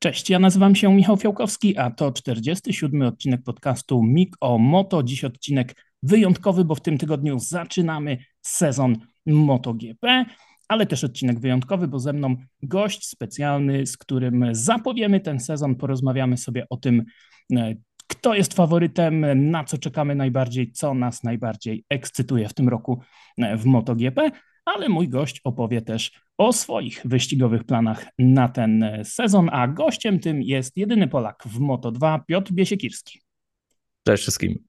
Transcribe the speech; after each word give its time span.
Cześć, 0.00 0.30
ja 0.30 0.38
nazywam 0.38 0.74
się 0.74 0.94
Michał 0.94 1.16
Fiałkowski, 1.16 1.78
a 1.78 1.90
to 1.90 2.12
47 2.12 3.02
odcinek 3.02 3.42
podcastu 3.42 4.02
MIG 4.02 4.36
o 4.40 4.58
Moto. 4.58 5.02
Dziś 5.02 5.24
odcinek 5.24 5.84
wyjątkowy, 6.02 6.64
bo 6.64 6.74
w 6.74 6.80
tym 6.80 6.98
tygodniu 6.98 7.38
zaczynamy 7.38 8.18
sezon 8.42 8.96
MotoGP, 9.26 10.24
ale 10.68 10.86
też 10.86 11.04
odcinek 11.04 11.40
wyjątkowy, 11.40 11.88
bo 11.88 11.98
ze 11.98 12.12
mną 12.12 12.36
gość 12.62 13.08
specjalny, 13.08 13.86
z 13.86 13.96
którym 13.96 14.44
zapowiemy 14.52 15.20
ten 15.20 15.40
sezon, 15.40 15.74
porozmawiamy 15.74 16.36
sobie 16.36 16.66
o 16.70 16.76
tym, 16.76 17.04
e, 17.56 17.74
kto 18.06 18.34
jest 18.34 18.54
faworytem, 18.54 19.50
na 19.50 19.64
co 19.64 19.78
czekamy 19.78 20.14
najbardziej, 20.14 20.72
co 20.72 20.94
nas 20.94 21.22
najbardziej 21.22 21.84
ekscytuje 21.88 22.48
w 22.48 22.54
tym 22.54 22.68
roku 22.68 23.00
e, 23.38 23.56
w 23.56 23.64
MotoGP, 23.64 24.30
ale 24.74 24.88
mój 24.88 25.08
gość 25.08 25.40
opowie 25.44 25.82
też 25.82 26.12
o 26.38 26.52
swoich 26.52 27.02
wyścigowych 27.04 27.64
planach 27.64 28.06
na 28.18 28.48
ten 28.48 28.84
sezon, 29.04 29.48
a 29.52 29.68
gościem 29.68 30.20
tym 30.20 30.42
jest 30.42 30.76
jedyny 30.76 31.08
Polak 31.08 31.42
w 31.46 31.60
Moto2, 31.60 32.20
Piotr 32.26 32.52
Biesiekirski. 32.52 33.20
Cześć 34.06 34.22
wszystkim. 34.22 34.64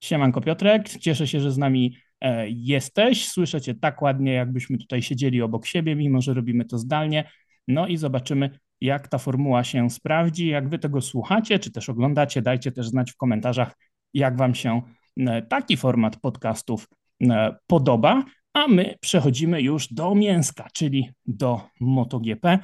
Siemanko 0.00 0.40
Piotrek, 0.40 0.88
cieszę 0.88 1.26
się, 1.26 1.40
że 1.40 1.52
z 1.52 1.58
nami 1.58 1.96
e, 2.20 2.48
jesteś. 2.48 3.28
Słyszę 3.28 3.60
cię 3.60 3.74
tak 3.74 4.02
ładnie, 4.02 4.32
jakbyśmy 4.32 4.78
tutaj 4.78 5.02
siedzieli 5.02 5.42
obok 5.42 5.66
siebie, 5.66 5.96
mimo 5.96 6.20
że 6.20 6.34
robimy 6.34 6.64
to 6.64 6.78
zdalnie. 6.78 7.30
No 7.68 7.86
i 7.86 7.96
zobaczymy, 7.96 8.58
jak 8.80 9.08
ta 9.08 9.18
formuła 9.18 9.64
się 9.64 9.90
sprawdzi. 9.90 10.46
Jak 10.46 10.68
wy 10.68 10.78
tego 10.78 11.00
słuchacie, 11.00 11.58
czy 11.58 11.72
też 11.72 11.88
oglądacie, 11.88 12.42
dajcie 12.42 12.72
też 12.72 12.88
znać 12.88 13.12
w 13.12 13.16
komentarzach, 13.16 13.76
jak 14.14 14.36
wam 14.36 14.54
się 14.54 14.82
e, 15.16 15.42
taki 15.42 15.76
format 15.76 16.16
podcastów 16.16 16.88
e, 17.22 17.56
podoba. 17.66 18.24
A 18.56 18.68
my 18.68 18.94
przechodzimy 19.00 19.62
już 19.62 19.92
do 19.92 20.14
mięska, 20.14 20.68
czyli 20.72 21.10
do 21.26 21.60
MotoGP. 21.80 22.58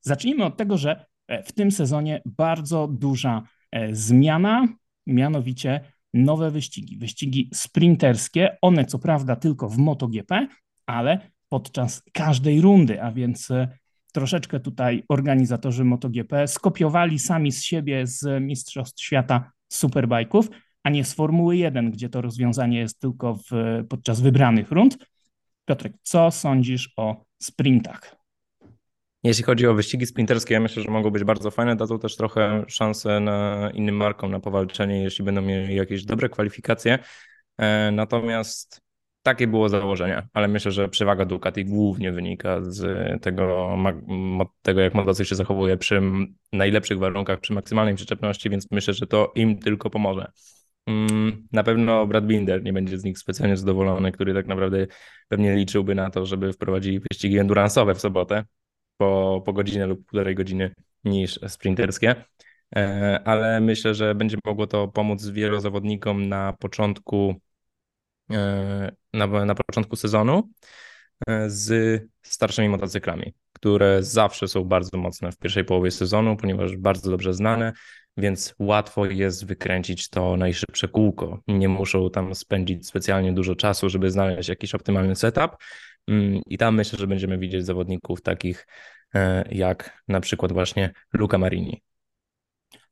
Zacznijmy 0.00 0.44
od 0.44 0.56
tego, 0.56 0.78
że 0.78 1.04
e, 1.28 1.42
w 1.42 1.52
tym 1.52 1.70
sezonie 1.70 2.22
bardzo 2.26 2.88
duża 2.88 3.42
e, 3.72 3.94
zmiana, 3.94 4.68
mianowicie 5.06 5.80
nowe 6.14 6.50
wyścigi, 6.50 6.98
wyścigi 6.98 7.50
sprinterskie. 7.54 8.56
One 8.62 8.84
co 8.84 8.98
prawda 8.98 9.36
tylko 9.36 9.68
w 9.68 9.78
MotoGP, 9.78 10.46
ale 10.86 11.30
podczas 11.48 12.02
każdej 12.12 12.60
rundy, 12.60 13.02
a 13.02 13.12
więc 13.12 13.50
e, 13.50 13.68
troszeczkę 14.12 14.60
tutaj 14.60 15.04
organizatorzy 15.08 15.84
MotoGP 15.84 16.48
skopiowali 16.48 17.18
sami 17.18 17.52
z 17.52 17.64
siebie 17.64 18.06
z 18.06 18.42
Mistrzostw 18.42 19.02
Świata 19.02 19.52
Superbajków, 19.72 20.48
a 20.84 20.90
nie 20.90 21.04
z 21.04 21.14
Formuły 21.14 21.56
1, 21.56 21.90
gdzie 21.90 22.08
to 22.08 22.20
rozwiązanie 22.20 22.78
jest 22.78 23.00
tylko 23.00 23.34
w, 23.34 23.50
podczas 23.88 24.20
wybranych 24.20 24.70
rund. 24.70 24.98
Piotrek, 25.64 25.92
co 26.02 26.30
sądzisz 26.30 26.92
o 26.96 27.24
sprintach? 27.42 28.16
Jeśli 29.22 29.44
chodzi 29.44 29.66
o 29.66 29.74
wyścigi 29.74 30.06
sprinterskie, 30.06 30.54
ja 30.54 30.60
myślę, 30.60 30.82
że 30.82 30.90
mogą 30.90 31.10
być 31.10 31.24
bardzo 31.24 31.50
fajne. 31.50 31.76
Dadzą 31.76 31.98
też 31.98 32.16
trochę 32.16 32.64
szansę 32.68 33.20
na 33.20 33.70
innym 33.74 33.96
markom 33.96 34.30
na 34.30 34.40
powalczenie, 34.40 35.02
jeśli 35.02 35.24
będą 35.24 35.42
mieli 35.42 35.74
jakieś 35.76 36.04
dobre 36.04 36.28
kwalifikacje. 36.28 36.98
E, 37.58 37.90
natomiast 37.90 38.80
takie 39.22 39.46
było 39.46 39.68
założenie, 39.68 40.28
ale 40.32 40.48
myślę, 40.48 40.72
że 40.72 40.88
przewaga 40.88 41.24
Ducati 41.24 41.64
głównie 41.64 42.12
wynika 42.12 42.60
z 42.62 43.22
tego, 43.22 43.76
tego 44.62 44.80
jak 44.80 44.94
motocykl 44.94 45.28
się 45.28 45.34
zachowuje 45.34 45.76
przy 45.76 46.02
najlepszych 46.52 46.98
warunkach, 46.98 47.40
przy 47.40 47.52
maksymalnej 47.52 47.94
przyczepności, 47.94 48.50
więc 48.50 48.70
myślę, 48.70 48.94
że 48.94 49.06
to 49.06 49.32
im 49.34 49.58
tylko 49.58 49.90
pomoże. 49.90 50.32
Mm, 50.90 51.48
na 51.52 51.62
pewno 51.62 52.06
Brad 52.06 52.26
Binder 52.26 52.62
nie 52.62 52.72
będzie 52.72 52.98
z 52.98 53.04
nich 53.04 53.18
specjalnie 53.18 53.56
zadowolony, 53.56 54.12
który 54.12 54.34
tak 54.34 54.46
naprawdę 54.46 54.86
pewnie 55.28 55.56
liczyłby 55.56 55.94
na 55.94 56.10
to, 56.10 56.26
żeby 56.26 56.52
wprowadzili 56.52 57.00
wyścigi 57.00 57.40
endurance'owe 57.40 57.94
w 57.94 58.00
sobotę 58.00 58.44
po, 58.96 59.42
po 59.46 59.52
godzinę 59.52 59.86
lub 59.86 60.06
półtorej 60.06 60.34
godziny 60.34 60.74
niż 61.04 61.40
sprinterskie. 61.48 62.24
E, 62.76 63.20
ale 63.24 63.60
myślę, 63.60 63.94
że 63.94 64.14
będzie 64.14 64.36
mogło 64.44 64.66
to 64.66 64.88
pomóc 64.88 65.26
wielu 65.26 65.60
zawodnikom 65.60 66.28
na 66.28 66.52
początku 66.52 67.34
e, 68.30 68.92
na, 69.12 69.26
na 69.26 69.54
początku 69.54 69.96
sezonu 69.96 70.50
e, 71.28 71.50
z 71.50 72.02
starszymi 72.22 72.68
motocyklami, 72.68 73.34
które 73.52 74.02
zawsze 74.02 74.48
są 74.48 74.64
bardzo 74.64 74.98
mocne 74.98 75.32
w 75.32 75.38
pierwszej 75.38 75.64
połowie 75.64 75.90
sezonu, 75.90 76.36
ponieważ 76.36 76.76
bardzo 76.76 77.10
dobrze 77.10 77.34
znane, 77.34 77.72
więc 78.20 78.54
łatwo 78.58 79.06
jest 79.06 79.46
wykręcić 79.46 80.08
to 80.08 80.36
najszybsze 80.36 80.88
kółko. 80.88 81.42
Nie 81.48 81.68
muszą 81.68 82.10
tam 82.10 82.34
spędzić 82.34 82.86
specjalnie 82.86 83.32
dużo 83.32 83.56
czasu, 83.56 83.88
żeby 83.88 84.10
znaleźć 84.10 84.48
jakiś 84.48 84.74
optymalny 84.74 85.16
setup. 85.16 85.56
Mm, 86.08 86.40
I 86.46 86.58
tam 86.58 86.74
myślę, 86.74 86.98
że 86.98 87.06
będziemy 87.06 87.38
widzieć 87.38 87.66
zawodników 87.66 88.22
takich 88.22 88.66
e, 89.14 89.44
jak 89.50 90.02
na 90.08 90.20
przykład 90.20 90.52
właśnie 90.52 90.90
Luca 91.12 91.38
Marini. 91.38 91.82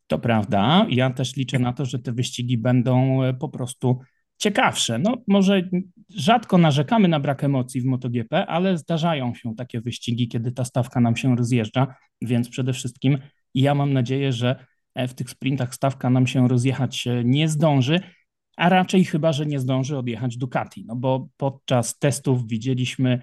To 0.07 0.19
prawda. 0.19 0.87
Ja 0.91 1.11
też 1.11 1.37
liczę 1.37 1.59
na 1.59 1.73
to, 1.73 1.85
że 1.85 1.99
te 1.99 2.13
wyścigi 2.13 2.59
będą 2.59 3.23
e, 3.23 3.35
po 3.35 3.49
prostu 3.49 4.01
ciekawsze. 4.39 4.99
No, 4.99 5.17
może 5.29 5.69
rzadko 6.09 6.59
narzekamy 6.59 7.09
na 7.09 7.21
brak 7.21 7.45
emocji 7.45 7.81
w 7.81 7.85
MotoGP, 7.85 8.47
ale 8.47 8.79
zdarzają 8.79 9.35
się 9.35 9.55
takie 9.55 9.81
wyścigi, 9.81 10.29
kiedy 10.29 10.53
ta 10.53 10.65
stawka 10.65 11.01
nam 11.01 11.17
się 11.17 11.37
rozjeżdża, 11.37 11.95
więc 12.23 12.49
przede 12.49 12.73
wszystkim 12.73 13.19
ja 13.55 13.75
mam 13.75 13.93
nadzieję, 13.93 14.33
że 14.33 14.67
w 15.07 15.15
tych 15.15 15.31
sprintach 15.31 15.75
stawka 15.75 16.11
nam 16.11 16.27
się 16.27 16.49
rozjechać 16.49 17.07
e, 17.07 17.25
nie 17.25 17.49
zdąży, 17.49 18.01
a 18.57 18.69
raczej 18.69 19.05
chyba, 19.05 19.33
że 19.33 19.47
nie 19.47 19.61
zdąży 19.61 19.99
odjechać 19.99 20.37
Ducati, 20.37 20.85
no 20.87 20.97
bo 20.97 21.29
podczas 21.37 21.99
testów 21.99 22.49
widzieliśmy 22.49 23.23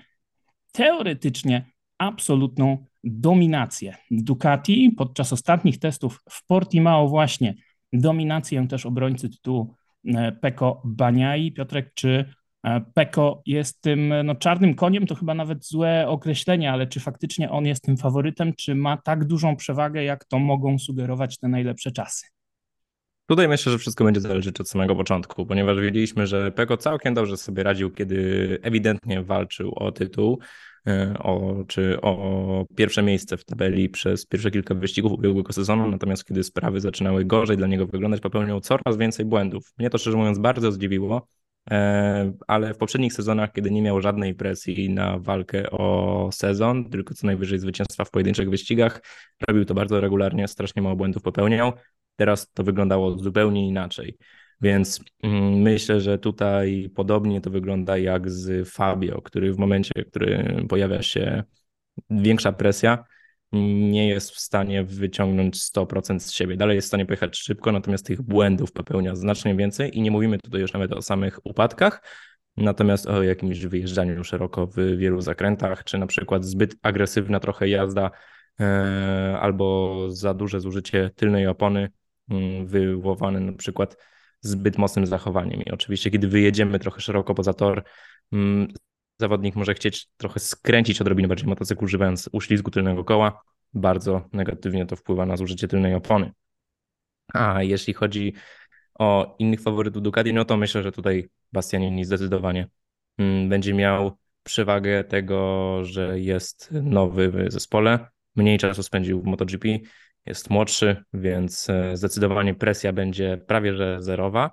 teoretycznie 0.71 1.71
absolutną 1.97 2.85
dominację 3.03 3.95
Ducati. 4.11 4.91
Podczas 4.97 5.33
ostatnich 5.33 5.79
testów 5.79 6.21
w 6.29 6.45
Portimao 6.45 7.07
właśnie 7.07 7.55
dominację 7.93 8.67
też 8.67 8.85
obrońcy 8.85 9.29
tytułu 9.29 9.75
e, 10.05 10.31
Peko 10.31 10.81
Baniai. 10.85 11.51
Piotrek, 11.51 11.93
czy 11.93 12.25
E, 12.25 12.44
Peko 12.93 13.41
jest 13.45 13.81
tym 13.81 14.13
no, 14.23 14.35
czarnym 14.35 14.75
koniem, 14.75 15.07
to 15.07 15.15
chyba 15.15 15.33
nawet 15.33 15.65
złe 15.65 16.07
określenie, 16.07 16.71
ale 16.71 16.87
czy 16.87 16.99
faktycznie 16.99 17.51
on 17.51 17.65
jest 17.65 17.83
tym 17.83 17.97
faworytem, 17.97 18.53
czy 18.53 18.75
ma 18.75 18.97
tak 18.97 19.25
dużą 19.25 19.55
przewagę, 19.55 20.03
jak 20.03 20.25
to 20.25 20.39
mogą 20.39 20.79
sugerować 20.79 21.37
te 21.37 21.47
najlepsze 21.47 21.91
czasy? 21.91 22.25
Tutaj 23.27 23.47
myślę, 23.47 23.71
że 23.71 23.77
wszystko 23.77 24.03
będzie 24.03 24.21
zależeć 24.21 24.61
od 24.61 24.69
samego 24.69 24.95
początku, 24.95 25.45
ponieważ 25.45 25.79
wiedzieliśmy, 25.79 26.27
że 26.27 26.51
Peko 26.51 26.77
całkiem 26.77 27.13
dobrze 27.13 27.37
sobie 27.37 27.63
radził, 27.63 27.91
kiedy 27.91 28.59
ewidentnie 28.61 29.23
walczył 29.23 29.73
o 29.75 29.91
tytuł, 29.91 30.39
e, 30.87 31.13
o, 31.19 31.63
czy 31.67 32.01
o 32.01 32.65
pierwsze 32.75 33.03
miejsce 33.03 33.37
w 33.37 33.45
tabeli 33.45 33.89
przez 33.89 34.25
pierwsze 34.25 34.51
kilka 34.51 34.75
wyścigów 34.75 35.11
ubiegłego 35.11 35.53
sezonu, 35.53 35.87
natomiast 35.87 36.25
kiedy 36.25 36.43
sprawy 36.43 36.79
zaczynały 36.79 37.25
gorzej 37.25 37.57
dla 37.57 37.67
niego 37.67 37.87
wyglądać, 37.87 38.21
popełniał 38.21 38.61
coraz 38.61 38.97
więcej 38.97 39.25
błędów. 39.25 39.73
Mnie 39.77 39.89
to 39.89 39.97
szczerze 39.97 40.17
mówiąc 40.17 40.39
bardzo 40.39 40.71
zdziwiło, 40.71 41.27
E, 41.27 41.44
ale 42.47 42.73
w 42.73 42.77
poprzednich 42.77 43.13
sezonach, 43.13 43.51
kiedy 43.51 43.71
nie 43.71 43.81
miał 43.81 44.01
żadnej 44.01 44.35
presji 44.35 44.89
na 44.89 45.19
walkę 45.19 45.69
o 45.71 46.29
sezon, 46.33 46.89
tylko 46.89 47.13
co 47.13 47.27
najwyżej 47.27 47.59
zwycięstwa 47.59 48.05
w 48.05 48.11
pojedynczych 48.11 48.49
wyścigach, 48.49 49.01
robił 49.47 49.65
to 49.65 49.73
bardzo 49.73 50.01
regularnie, 50.01 50.47
strasznie 50.47 50.81
mało 50.81 50.95
błędów 50.95 51.23
popełniał. 51.23 51.73
Teraz 52.15 52.51
to 52.53 52.63
wyglądało 52.63 53.17
zupełnie 53.17 53.67
inaczej. 53.67 54.17
Więc 54.61 54.99
mm, 55.23 55.53
myślę, 55.53 56.01
że 56.01 56.17
tutaj 56.17 56.89
podobnie 56.95 57.41
to 57.41 57.49
wygląda 57.49 57.97
jak 57.97 58.31
z 58.31 58.69
Fabio, 58.69 59.21
który 59.21 59.53
w 59.53 59.57
momencie, 59.57 59.91
w 60.05 60.09
którym 60.09 60.67
pojawia 60.67 61.01
się 61.01 61.43
większa 62.09 62.51
presja, 62.51 63.03
nie 63.63 64.07
jest 64.07 64.31
w 64.31 64.39
stanie 64.39 64.83
wyciągnąć 64.83 65.55
100% 65.57 66.19
z 66.19 66.31
siebie. 66.31 66.57
Dalej 66.57 66.75
jest 66.75 66.85
w 66.85 66.87
stanie 66.87 67.05
pojechać 67.05 67.37
szybko, 67.37 67.71
natomiast 67.71 68.05
tych 68.05 68.21
błędów 68.21 68.71
popełnia 68.71 69.15
znacznie 69.15 69.55
więcej 69.55 69.97
i 69.97 70.01
nie 70.01 70.11
mówimy 70.11 70.37
tutaj 70.37 70.61
już 70.61 70.73
nawet 70.73 70.93
o 70.93 71.01
samych 71.01 71.39
upadkach, 71.43 72.01
natomiast 72.57 73.07
o 73.07 73.23
jakimś 73.23 73.59
wyjeżdżaniu 73.59 74.23
szeroko 74.23 74.67
w 74.67 74.75
wielu 74.97 75.21
zakrętach, 75.21 75.83
czy 75.83 75.97
na 75.97 76.07
przykład 76.07 76.45
zbyt 76.45 76.75
agresywna 76.81 77.39
trochę 77.39 77.69
jazda 77.69 78.11
e, 78.59 79.37
albo 79.39 79.97
za 80.09 80.33
duże 80.33 80.59
zużycie 80.61 81.11
tylnej 81.15 81.47
opony 81.47 81.89
mm, 82.29 82.67
wywołane 82.67 83.39
na 83.39 83.53
przykład 83.53 83.97
zbyt 84.41 84.77
mocnym 84.77 85.05
zachowaniem. 85.05 85.61
I 85.61 85.71
oczywiście, 85.71 86.11
kiedy 86.11 86.27
wyjedziemy 86.27 86.79
trochę 86.79 87.01
szeroko 87.01 87.35
poza 87.35 87.53
tor, 87.53 87.83
mm, 88.33 88.67
zawodnik 89.19 89.55
może 89.55 89.73
chcieć 89.73 90.07
trochę 90.17 90.39
skręcić 90.39 91.01
odrobinę 91.01 91.27
bardziej 91.27 91.47
motocykl 91.47 91.85
używając 91.85 92.29
uślizgu 92.31 92.71
tylnego 92.71 93.03
koła. 93.03 93.41
Bardzo 93.73 94.29
negatywnie 94.33 94.85
to 94.85 94.95
wpływa 94.95 95.25
na 95.25 95.37
zużycie 95.37 95.67
tylnej 95.67 95.93
opony. 95.93 96.31
A 97.33 97.63
jeśli 97.63 97.93
chodzi 97.93 98.33
o 98.99 99.35
innych 99.39 99.61
faworytów 99.61 100.01
Ducati, 100.01 100.33
no 100.33 100.45
to 100.45 100.57
myślę, 100.57 100.83
że 100.83 100.91
tutaj 100.91 101.29
Bastianini 101.53 102.05
zdecydowanie 102.05 102.67
mm, 103.17 103.49
będzie 103.49 103.73
miał 103.73 104.17
przewagę 104.43 105.03
tego, 105.03 105.79
że 105.83 106.19
jest 106.19 106.69
nowy 106.71 107.31
w 107.31 107.51
zespole, 107.51 108.07
mniej 108.35 108.57
czasu 108.57 108.83
spędził 108.83 109.21
w 109.21 109.25
MotoGP, 109.25 109.67
jest 110.25 110.49
młodszy, 110.49 111.03
więc 111.13 111.69
e, 111.69 111.97
zdecydowanie 111.97 112.53
presja 112.53 112.93
będzie 112.93 113.37
prawie 113.47 113.75
że 113.75 114.01
zerowa 114.01 114.51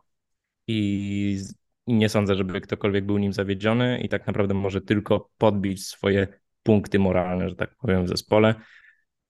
i 0.67 1.13
i 1.33 1.39
nie 1.87 2.09
sądzę, 2.09 2.35
żeby 2.35 2.61
ktokolwiek 2.61 3.07
był 3.07 3.19
nim 3.19 3.33
zawiedziony 3.33 4.01
i 4.01 4.09
tak 4.09 4.27
naprawdę 4.27 4.55
może 4.55 4.81
tylko 4.81 5.31
podbić 5.39 5.87
swoje 5.87 6.29
punkty 6.63 6.99
moralne, 6.99 7.49
że 7.49 7.57
tak 7.57 7.75
powiem, 7.77 8.05
w 8.05 8.09
zespole. 8.09 8.55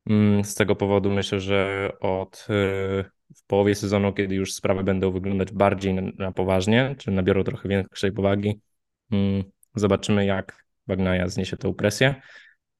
Mm, 0.06 0.44
z 0.44 0.54
tego 0.54 0.76
powodu 0.76 1.10
myślę, 1.10 1.40
że 1.40 1.90
od 2.00 2.46
w 3.37 3.46
połowie 3.46 3.75
sezonu, 3.75 4.12
kiedy 4.12 4.34
już 4.34 4.54
sprawy 4.54 4.84
będą 4.84 5.12
wyglądać 5.12 5.52
bardziej 5.52 5.94
na, 5.94 6.32
poważnie, 6.32 6.94
czy 6.99 7.10
nabiorą 7.10 7.44
trochę 7.44 7.69
większej 7.69 8.12
powagi, 8.12 8.60
mm, 9.10 9.44
zobaczymy 9.75 10.26
jak 10.26 10.64
Bagnaia 10.87 11.28
zniesie 11.28 11.56
tę 11.56 11.75
presję 11.75 12.14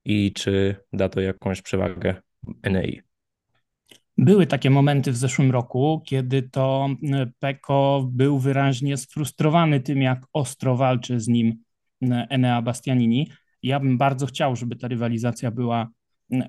i 0.05 0.33
czy 0.33 0.77
da 0.93 1.09
to 1.09 1.21
jakąś 1.21 1.63
przewagę 1.63 2.15
NEI. 2.63 3.03
Były 4.19 4.47
takie 4.47 4.71
momenty 4.71 5.13
w 5.13 5.17
zeszłym 5.17 5.51
roku, 5.51 6.03
kiedy 6.07 6.43
to 6.43 6.89
e, 7.13 7.27
Peko 7.39 8.09
był 8.13 8.39
wyraźnie 8.39 8.97
sfrustrowany 8.97 9.81
tym, 9.81 10.03
jak 10.03 10.27
ostro 10.33 10.77
walczy 10.77 11.21
z 11.21 11.29
nim 11.29 11.63
e, 12.03 12.27
Enea 12.31 12.63
Bastianini. 12.63 13.31
Ja 13.63 13.81
bym 13.81 13.99
bardzo 13.99 14.27
chciał, 14.27 14.57
żeby 14.57 14.77
ta 14.77 14.89
rywalizacja 14.89 15.51
była 15.51 15.89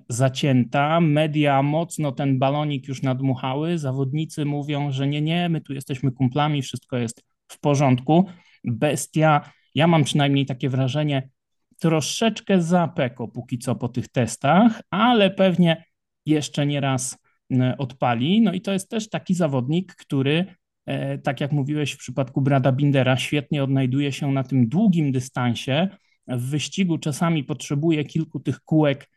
zacięta. 0.09 0.99
Media 1.01 1.63
mocno 1.63 2.11
ten 2.11 2.39
balonik 2.39 2.87
już 2.87 3.01
nadmuchały. 3.01 3.77
Zawodnicy 3.77 4.45
mówią, 4.45 4.91
że 4.91 5.07
nie, 5.07 5.21
nie, 5.21 5.49
my 5.49 5.61
tu 5.61 5.73
jesteśmy 5.73 6.11
kumplami, 6.11 6.61
wszystko 6.61 6.97
jest 6.97 7.23
w 7.47 7.59
porządku. 7.59 8.25
Bestia, 8.63 9.41
ja 9.75 9.87
mam 9.87 10.03
przynajmniej 10.03 10.45
takie 10.45 10.69
wrażenie, 10.69 11.29
troszeczkę 11.79 12.61
za 12.61 12.87
Peko 12.87 13.27
póki 13.27 13.57
co 13.57 13.75
po 13.75 13.89
tych 13.89 14.07
testach, 14.07 14.81
ale 14.89 15.31
pewnie 15.31 15.85
jeszcze 16.25 16.65
nie 16.65 16.79
raz 16.79 17.17
odpali. 17.77 18.41
No 18.41 18.53
i 18.53 18.61
to 18.61 18.73
jest 18.73 18.89
też 18.89 19.09
taki 19.09 19.33
zawodnik, 19.33 19.95
który, 19.95 20.45
e, 20.85 21.17
tak 21.17 21.41
jak 21.41 21.51
mówiłeś 21.51 21.91
w 21.91 21.97
przypadku 21.97 22.41
Brada 22.41 22.71
Bindera, 22.71 23.17
świetnie 23.17 23.63
odnajduje 23.63 24.11
się 24.11 24.31
na 24.31 24.43
tym 24.43 24.67
długim 24.67 25.11
dystansie. 25.11 25.87
W 26.27 26.49
wyścigu 26.49 26.97
czasami 26.97 27.43
potrzebuje 27.43 28.03
kilku 28.03 28.39
tych 28.39 28.59
kółek 28.59 29.07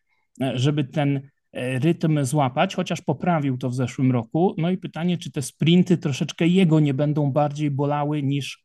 E, 0.41 0.59
żeby 0.59 0.85
ten 0.85 1.21
e, 1.53 1.79
rytm 1.79 2.25
złapać, 2.25 2.75
chociaż 2.75 3.01
poprawił 3.01 3.59
to 3.59 3.71
w 3.71 3.75
zeszłym 3.75 4.13
roku. 4.13 4.55
No 4.59 4.71
i 4.71 4.79
pytanie, 4.79 5.19
czy 5.19 5.33
te 5.33 5.43
sprinty 5.43 5.99
troszeczkę 5.99 6.47
jego 6.47 6.81
nie 6.81 6.95
będą 6.95 7.33
bardziej 7.33 7.71
bolały 7.71 8.23
niż, 8.23 8.65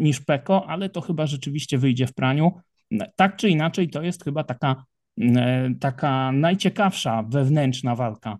niż 0.00 0.20
Peko, 0.20 0.66
ale 0.66 0.88
to 0.88 1.00
chyba 1.00 1.26
rzeczywiście 1.26 1.78
wyjdzie 1.78 2.06
w 2.06 2.14
praniu. 2.14 2.52
Tak 3.16 3.36
czy 3.36 3.48
inaczej, 3.48 3.88
to 3.88 4.02
jest 4.02 4.24
chyba 4.24 4.44
taka, 4.44 4.84
e, 5.20 5.70
taka 5.80 6.32
najciekawsza 6.32 7.22
wewnętrzna 7.22 7.94
walka 7.94 8.36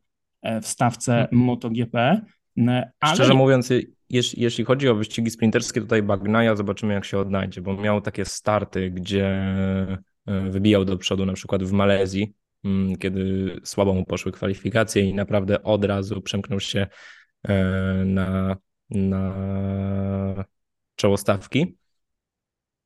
w 0.62 0.66
stawce 0.66 1.12
hmm. 1.12 1.46
MotoGP. 1.46 2.20
Ale... 2.60 3.14
Szczerze 3.14 3.34
mówiąc, 3.34 3.70
jeśli, 4.10 4.42
jeśli 4.42 4.64
chodzi 4.64 4.88
o 4.88 4.94
wyścigi 4.94 5.30
sprinterskie, 5.30 5.80
tutaj 5.80 6.02
Bagnaia 6.02 6.56
zobaczymy, 6.56 6.94
jak 6.94 7.04
się 7.04 7.18
odnajdzie, 7.18 7.60
bo 7.60 7.74
miał 7.76 8.00
takie 8.00 8.24
starty, 8.24 8.90
gdzie 8.90 9.54
wybijał 10.26 10.84
do 10.84 10.96
przodu, 10.96 11.26
na 11.26 11.32
przykład 11.32 11.62
w 11.62 11.72
Malezji, 11.72 12.34
Mm, 12.66 12.96
kiedy 12.96 13.56
słabo 13.64 13.94
mu 13.94 14.04
poszły 14.04 14.32
kwalifikacje 14.32 15.02
i 15.02 15.14
naprawdę 15.14 15.62
od 15.62 15.84
razu 15.84 16.22
przemknął 16.22 16.60
się 16.60 16.86
e, 17.48 17.54
na, 18.04 18.56
na 18.90 19.34
czoło 20.96 21.16
stawki. 21.16 21.76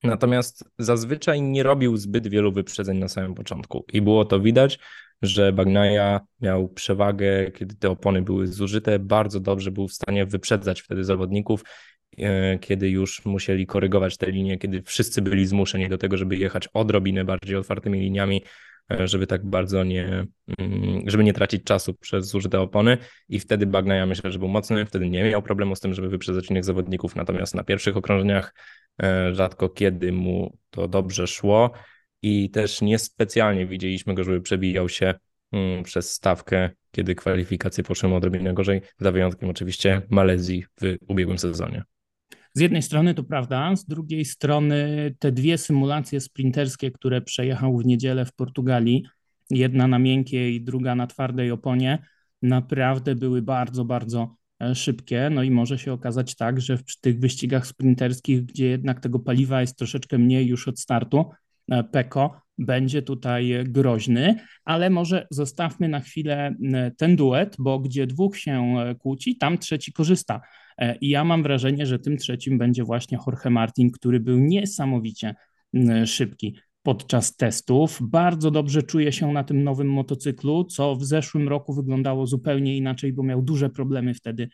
Natomiast 0.02 0.64
zazwyczaj 0.78 1.42
nie 1.42 1.62
robił 1.62 1.96
zbyt 1.96 2.28
wielu 2.28 2.52
wyprzedzeń 2.52 2.98
na 2.98 3.08
samym 3.08 3.34
początku. 3.34 3.84
I 3.92 4.02
było 4.02 4.24
to 4.24 4.40
widać, 4.40 4.78
że 5.22 5.52
Bagnaia 5.52 6.20
miał 6.40 6.68
przewagę, 6.68 7.50
kiedy 7.50 7.74
te 7.74 7.90
opony 7.90 8.22
były 8.22 8.46
zużyte, 8.46 8.98
bardzo 8.98 9.40
dobrze 9.40 9.70
był 9.70 9.88
w 9.88 9.92
stanie 9.92 10.26
wyprzedzać 10.26 10.80
wtedy 10.80 11.04
zawodników, 11.04 11.64
e, 12.18 12.58
kiedy 12.58 12.90
już 12.90 13.24
musieli 13.24 13.66
korygować 13.66 14.16
te 14.16 14.30
linie, 14.30 14.58
kiedy 14.58 14.82
wszyscy 14.82 15.22
byli 15.22 15.46
zmuszeni 15.46 15.88
do 15.88 15.98
tego, 15.98 16.16
żeby 16.16 16.36
jechać 16.36 16.68
odrobinę 16.68 17.24
bardziej 17.24 17.56
otwartymi 17.56 18.00
liniami, 18.00 18.42
E, 18.90 19.08
żeby 19.08 19.26
tak 19.26 19.46
bardzo 19.46 19.84
nie, 19.84 20.26
mm, 20.58 21.02
żeby 21.06 21.24
nie 21.24 21.32
tracić 21.32 21.64
czasu 21.64 21.94
przez 21.94 22.26
zużyte 22.26 22.60
opony. 22.60 22.98
I 23.28 23.40
wtedy 23.40 23.66
Bagnaia 23.66 24.06
myślę, 24.06 24.32
że 24.32 24.38
był 24.38 24.48
mocny, 24.48 24.86
wtedy 24.86 25.10
nie 25.10 25.30
miał 25.30 25.42
problemu 25.42 25.76
z 25.76 25.80
tym, 25.80 25.94
żeby 25.94 26.08
wyprzedzać 26.08 26.50
innych 26.50 26.64
zawodników, 26.64 27.16
natomiast 27.16 27.54
na 27.54 27.64
pierwszych 27.64 27.96
okrążeniach 27.96 28.54
rzadko 29.32 29.68
kiedy 29.68 30.12
mu 30.12 30.58
to 30.70 30.88
dobrze 30.88 31.26
szło 31.26 31.70
i 32.22 32.50
też 32.50 32.82
niespecjalnie 32.82 33.66
widzieliśmy 33.66 34.14
go, 34.14 34.24
żeby 34.24 34.40
przebijał 34.40 34.88
się 34.88 35.14
mm, 35.52 35.82
przez 35.82 36.12
stawkę, 36.12 36.70
kiedy 36.90 37.14
kwalifikacje 37.14 37.84
poszły 37.84 38.08
mu 38.08 38.16
odrobinę 38.16 38.54
gorzej, 38.54 38.80
za 38.98 39.12
wyjątkiem 39.12 39.50
oczywiście 39.50 40.02
Malezji 40.10 40.64
w 40.80 40.96
ubiegłym 41.08 41.38
sezonie. 41.38 41.82
Z 42.54 42.60
jednej 42.60 42.82
strony 42.82 43.14
to 43.14 43.24
prawda, 43.24 43.76
z 43.76 43.86
drugiej 43.86 44.24
strony 44.24 45.10
te 45.18 45.32
dwie 45.32 45.58
symulacje 45.58 46.20
sprinterskie, 46.20 46.90
które 46.90 47.20
przejechał 47.20 47.78
w 47.78 47.84
niedzielę 47.86 48.24
w 48.24 48.32
Portugalii, 48.32 49.04
jedna 49.50 49.86
na 49.86 49.98
miękkiej, 49.98 50.60
druga 50.60 50.94
na 50.94 51.06
twardej 51.06 51.50
oponie, 51.50 51.98
naprawdę 52.42 53.14
były 53.14 53.42
bardzo, 53.42 53.84
bardzo 53.84 54.20
e, 54.22 54.26
szybkie. 54.74 55.30
No 55.30 55.42
i 55.42 55.50
może 55.50 55.78
się 55.78 55.92
okazać 55.92 56.36
tak, 56.36 56.60
że 56.60 56.76
w 56.76 57.00
tych 57.00 57.20
wyścigach 57.20 57.66
sprinterskich, 57.66 58.44
gdzie 58.44 58.66
jednak 58.66 59.00
tego 59.00 59.18
paliwa 59.18 59.60
jest 59.60 59.76
troszeczkę 59.76 60.18
mniej 60.18 60.46
już 60.46 60.68
od 60.68 60.80
startu, 60.80 61.24
e, 61.70 61.84
Peko 61.84 62.40
będzie 62.58 63.02
tutaj 63.02 63.64
groźny, 63.64 64.36
ale 64.64 64.90
może 64.90 65.26
zostawmy 65.30 65.88
na 65.88 66.00
chwilę 66.00 66.54
ten 66.96 67.16
duet, 67.16 67.56
bo 67.58 67.78
gdzie 67.78 68.06
dwóch 68.06 68.36
się 68.36 68.74
e, 68.78 68.94
kłóci, 68.94 69.36
tam 69.36 69.58
trzeci 69.58 69.92
korzysta. 69.92 70.40
E, 70.78 70.96
I 70.96 71.08
ja 71.08 71.24
mam 71.24 71.42
wrażenie, 71.42 71.86
że 71.86 71.98
tym 71.98 72.16
trzecim 72.16 72.58
będzie 72.58 72.84
właśnie 72.84 73.18
Jorge 73.26 73.50
Martin, 73.50 73.90
który 73.90 74.20
był 74.20 74.38
niesamowicie 74.38 75.34
szybki 76.06 76.56
podczas 76.82 77.36
testów. 77.36 77.98
Bardzo 78.02 78.50
dobrze 78.50 78.82
czuje 78.82 79.12
się 79.12 79.32
na 79.32 79.44
tym 79.44 79.64
nowym 79.64 79.92
motocyklu, 79.92 80.64
co 80.64 80.96
w 80.96 81.04
zeszłym 81.04 81.48
roku 81.48 81.74
wyglądało 81.74 82.26
zupełnie 82.26 82.76
inaczej, 82.76 83.12
bo 83.12 83.22
miał 83.22 83.42
duże 83.42 83.70
problemy 83.70 84.14
wtedy 84.14 84.48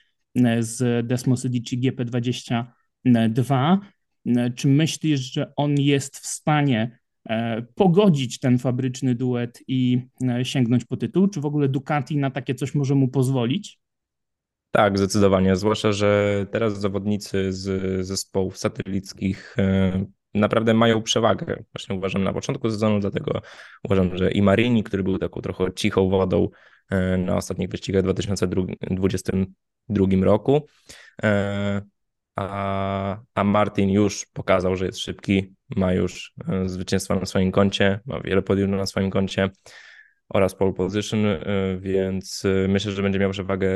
z 0.60 1.06
Desmo 1.06 1.36
Sedici 1.36 1.80
GP22. 1.80 3.78
Czy 4.54 4.68
myślisz, 4.68 5.32
że 5.32 5.52
on 5.56 5.80
jest 5.80 6.18
w 6.18 6.26
stanie 6.26 6.98
e, 7.28 7.62
pogodzić 7.62 8.38
ten 8.38 8.58
fabryczny 8.58 9.14
duet 9.14 9.62
i 9.68 10.00
e, 10.28 10.44
sięgnąć 10.44 10.84
po 10.84 10.96
tytuł? 10.96 11.28
Czy 11.28 11.40
w 11.40 11.46
ogóle 11.46 11.68
Ducati 11.68 12.16
na 12.16 12.30
takie 12.30 12.54
coś 12.54 12.74
może 12.74 12.94
mu 12.94 13.08
pozwolić? 13.08 13.80
Tak, 14.70 14.98
zdecydowanie. 14.98 15.56
Zwłaszcza, 15.56 15.92
że 15.92 16.46
teraz 16.50 16.80
zawodnicy 16.80 17.52
z 17.52 18.06
zespołów 18.06 18.58
satelickich 18.58 19.56
e, 19.58 20.04
naprawdę 20.36 20.74
mają 20.74 21.02
przewagę. 21.02 21.64
Właśnie 21.74 21.96
uważam 21.96 22.24
na 22.24 22.32
początku 22.32 22.70
sezonu, 22.70 23.00
dlatego 23.00 23.40
uważam, 23.84 24.16
że 24.16 24.30
i 24.30 24.42
Marini, 24.42 24.84
który 24.84 25.02
był 25.02 25.18
taką 25.18 25.40
trochę 25.40 25.72
cichą 25.74 26.08
wodą 26.08 26.48
e, 26.90 27.16
na 27.16 27.36
ostatnich 27.36 27.68
wyścigach 27.68 28.02
w 28.02 28.04
2022 28.04 30.24
roku, 30.24 30.66
e, 31.22 31.82
a, 32.36 33.18
a 33.34 33.44
Martin 33.44 33.90
już 33.90 34.26
pokazał, 34.32 34.76
że 34.76 34.86
jest 34.86 34.98
szybki, 34.98 35.54
ma 35.76 35.92
już 35.92 36.34
zwycięstwa 36.66 37.14
na 37.14 37.26
swoim 37.26 37.52
koncie, 37.52 38.00
ma 38.06 38.20
wiele 38.20 38.42
podium 38.42 38.70
na 38.70 38.86
swoim 38.86 39.10
koncie 39.10 39.50
oraz 40.28 40.54
pole 40.54 40.72
position, 40.72 41.24
więc 41.78 42.42
myślę, 42.68 42.92
że 42.92 43.02
będzie 43.02 43.18
miał 43.18 43.30
przewagę 43.30 43.68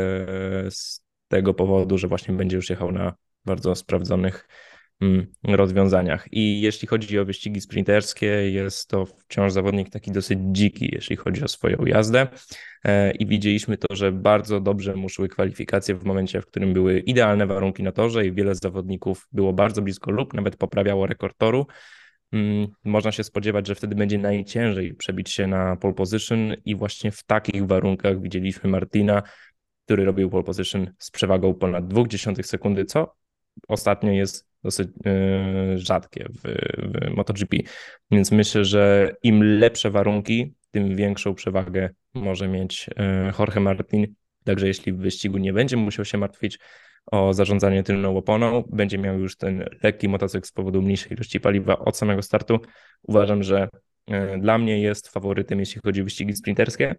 z 0.70 1.04
tego 1.28 1.54
powodu, 1.54 1.98
że 1.98 2.08
właśnie 2.08 2.34
będzie 2.34 2.56
już 2.56 2.70
jechał 2.70 2.92
na 2.92 3.14
bardzo 3.44 3.74
sprawdzonych 3.74 4.48
rozwiązaniach. 5.44 6.32
I 6.32 6.60
jeśli 6.60 6.88
chodzi 6.88 7.18
o 7.18 7.24
wyścigi 7.24 7.60
sprinterskie, 7.60 8.26
jest 8.26 8.88
to 8.88 9.06
wciąż 9.06 9.52
zawodnik 9.52 9.90
taki 9.90 10.10
dosyć 10.10 10.38
dziki, 10.42 10.90
jeśli 10.92 11.16
chodzi 11.16 11.44
o 11.44 11.48
swoją 11.48 11.84
jazdę. 11.86 12.26
E, 12.84 13.10
I 13.10 13.26
widzieliśmy 13.26 13.76
to, 13.76 13.96
że 13.96 14.12
bardzo 14.12 14.60
dobrze 14.60 14.94
mu 14.94 15.08
szły 15.08 15.28
kwalifikacje 15.28 15.94
w 15.94 16.04
momencie, 16.04 16.40
w 16.40 16.46
którym 16.46 16.72
były 16.72 16.98
idealne 16.98 17.46
warunki 17.46 17.82
na 17.82 17.92
torze 17.92 18.26
i 18.26 18.32
wiele 18.32 18.54
zawodników 18.54 19.28
było 19.32 19.52
bardzo 19.52 19.82
blisko 19.82 20.10
lub 20.10 20.34
nawet 20.34 20.56
poprawiało 20.56 21.06
rekord 21.06 21.38
toru. 21.38 21.66
Mm, 22.32 22.68
można 22.84 23.12
się 23.12 23.24
spodziewać, 23.24 23.66
że 23.66 23.74
wtedy 23.74 23.94
będzie 23.94 24.18
najciężej 24.18 24.94
przebić 24.94 25.30
się 25.30 25.46
na 25.46 25.76
pole 25.76 25.94
position 25.94 26.54
i 26.64 26.76
właśnie 26.76 27.10
w 27.10 27.22
takich 27.22 27.66
warunkach 27.66 28.22
widzieliśmy 28.22 28.70
Martina, 28.70 29.22
który 29.84 30.04
robił 30.04 30.30
pole 30.30 30.44
position 30.44 30.92
z 30.98 31.10
przewagą 31.10 31.54
ponad 31.54 31.84
0,2 31.84 32.42
sekundy, 32.42 32.84
co 32.84 33.14
ostatnio 33.68 34.12
jest 34.12 34.49
dosyć 34.64 34.88
yy, 35.04 35.78
rzadkie 35.78 36.26
w, 36.28 36.42
w 36.92 37.16
MotoGP. 37.16 37.56
Więc 38.10 38.32
myślę, 38.32 38.64
że 38.64 39.14
im 39.22 39.58
lepsze 39.58 39.90
warunki, 39.90 40.54
tym 40.70 40.96
większą 40.96 41.34
przewagę 41.34 41.90
może 42.14 42.48
mieć 42.48 42.90
yy, 42.96 43.32
Jorge 43.38 43.60
Martin. 43.60 44.14
Także 44.44 44.66
jeśli 44.66 44.92
w 44.92 44.96
wyścigu 44.96 45.38
nie 45.38 45.52
będzie 45.52 45.76
musiał 45.76 46.04
się 46.04 46.18
martwić 46.18 46.58
o 47.06 47.32
zarządzanie 47.32 47.82
tylną 47.82 48.16
oponą, 48.16 48.64
będzie 48.72 48.98
miał 48.98 49.18
już 49.18 49.36
ten 49.36 49.64
lekki 49.82 50.08
motocykl 50.08 50.46
z 50.46 50.52
powodu 50.52 50.82
mniejszej 50.82 51.12
ilości 51.12 51.40
paliwa 51.40 51.78
od 51.78 51.96
samego 51.96 52.22
startu. 52.22 52.58
Uważam, 53.02 53.42
że 53.42 53.68
e, 54.06 54.38
dla 54.38 54.58
mnie 54.58 54.80
jest 54.80 55.08
faworytem, 55.08 55.60
jeśli 55.60 55.80
chodzi 55.84 56.00
o 56.00 56.04
wyścigi 56.04 56.36
sprinterskie. 56.36 56.94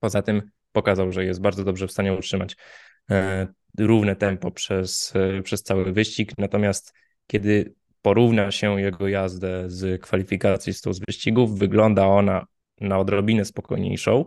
Poza 0.00 0.22
tym 0.22 0.42
pokazał, 0.72 1.12
że 1.12 1.24
jest 1.24 1.40
bardzo 1.40 1.64
dobrze 1.64 1.86
w 1.86 1.92
stanie 1.92 2.12
utrzymać 2.12 2.56
e, 3.10 3.46
równe 3.78 4.16
tempo 4.16 4.50
przez, 4.50 5.12
e, 5.16 5.42
przez 5.42 5.62
cały 5.62 5.92
wyścig. 5.92 6.32
Natomiast 6.38 6.94
kiedy 7.26 7.74
porówna 8.02 8.50
się 8.50 8.80
jego 8.80 9.08
jazdę 9.08 9.70
z 9.70 10.02
kwalifikacji 10.02 10.74
z 10.74 10.80
tą 10.80 10.92
z 10.92 11.00
wyścigów, 11.00 11.58
wygląda 11.58 12.06
ona 12.06 12.46
na 12.80 12.98
odrobinę 12.98 13.44
spokojniejszą. 13.44 14.24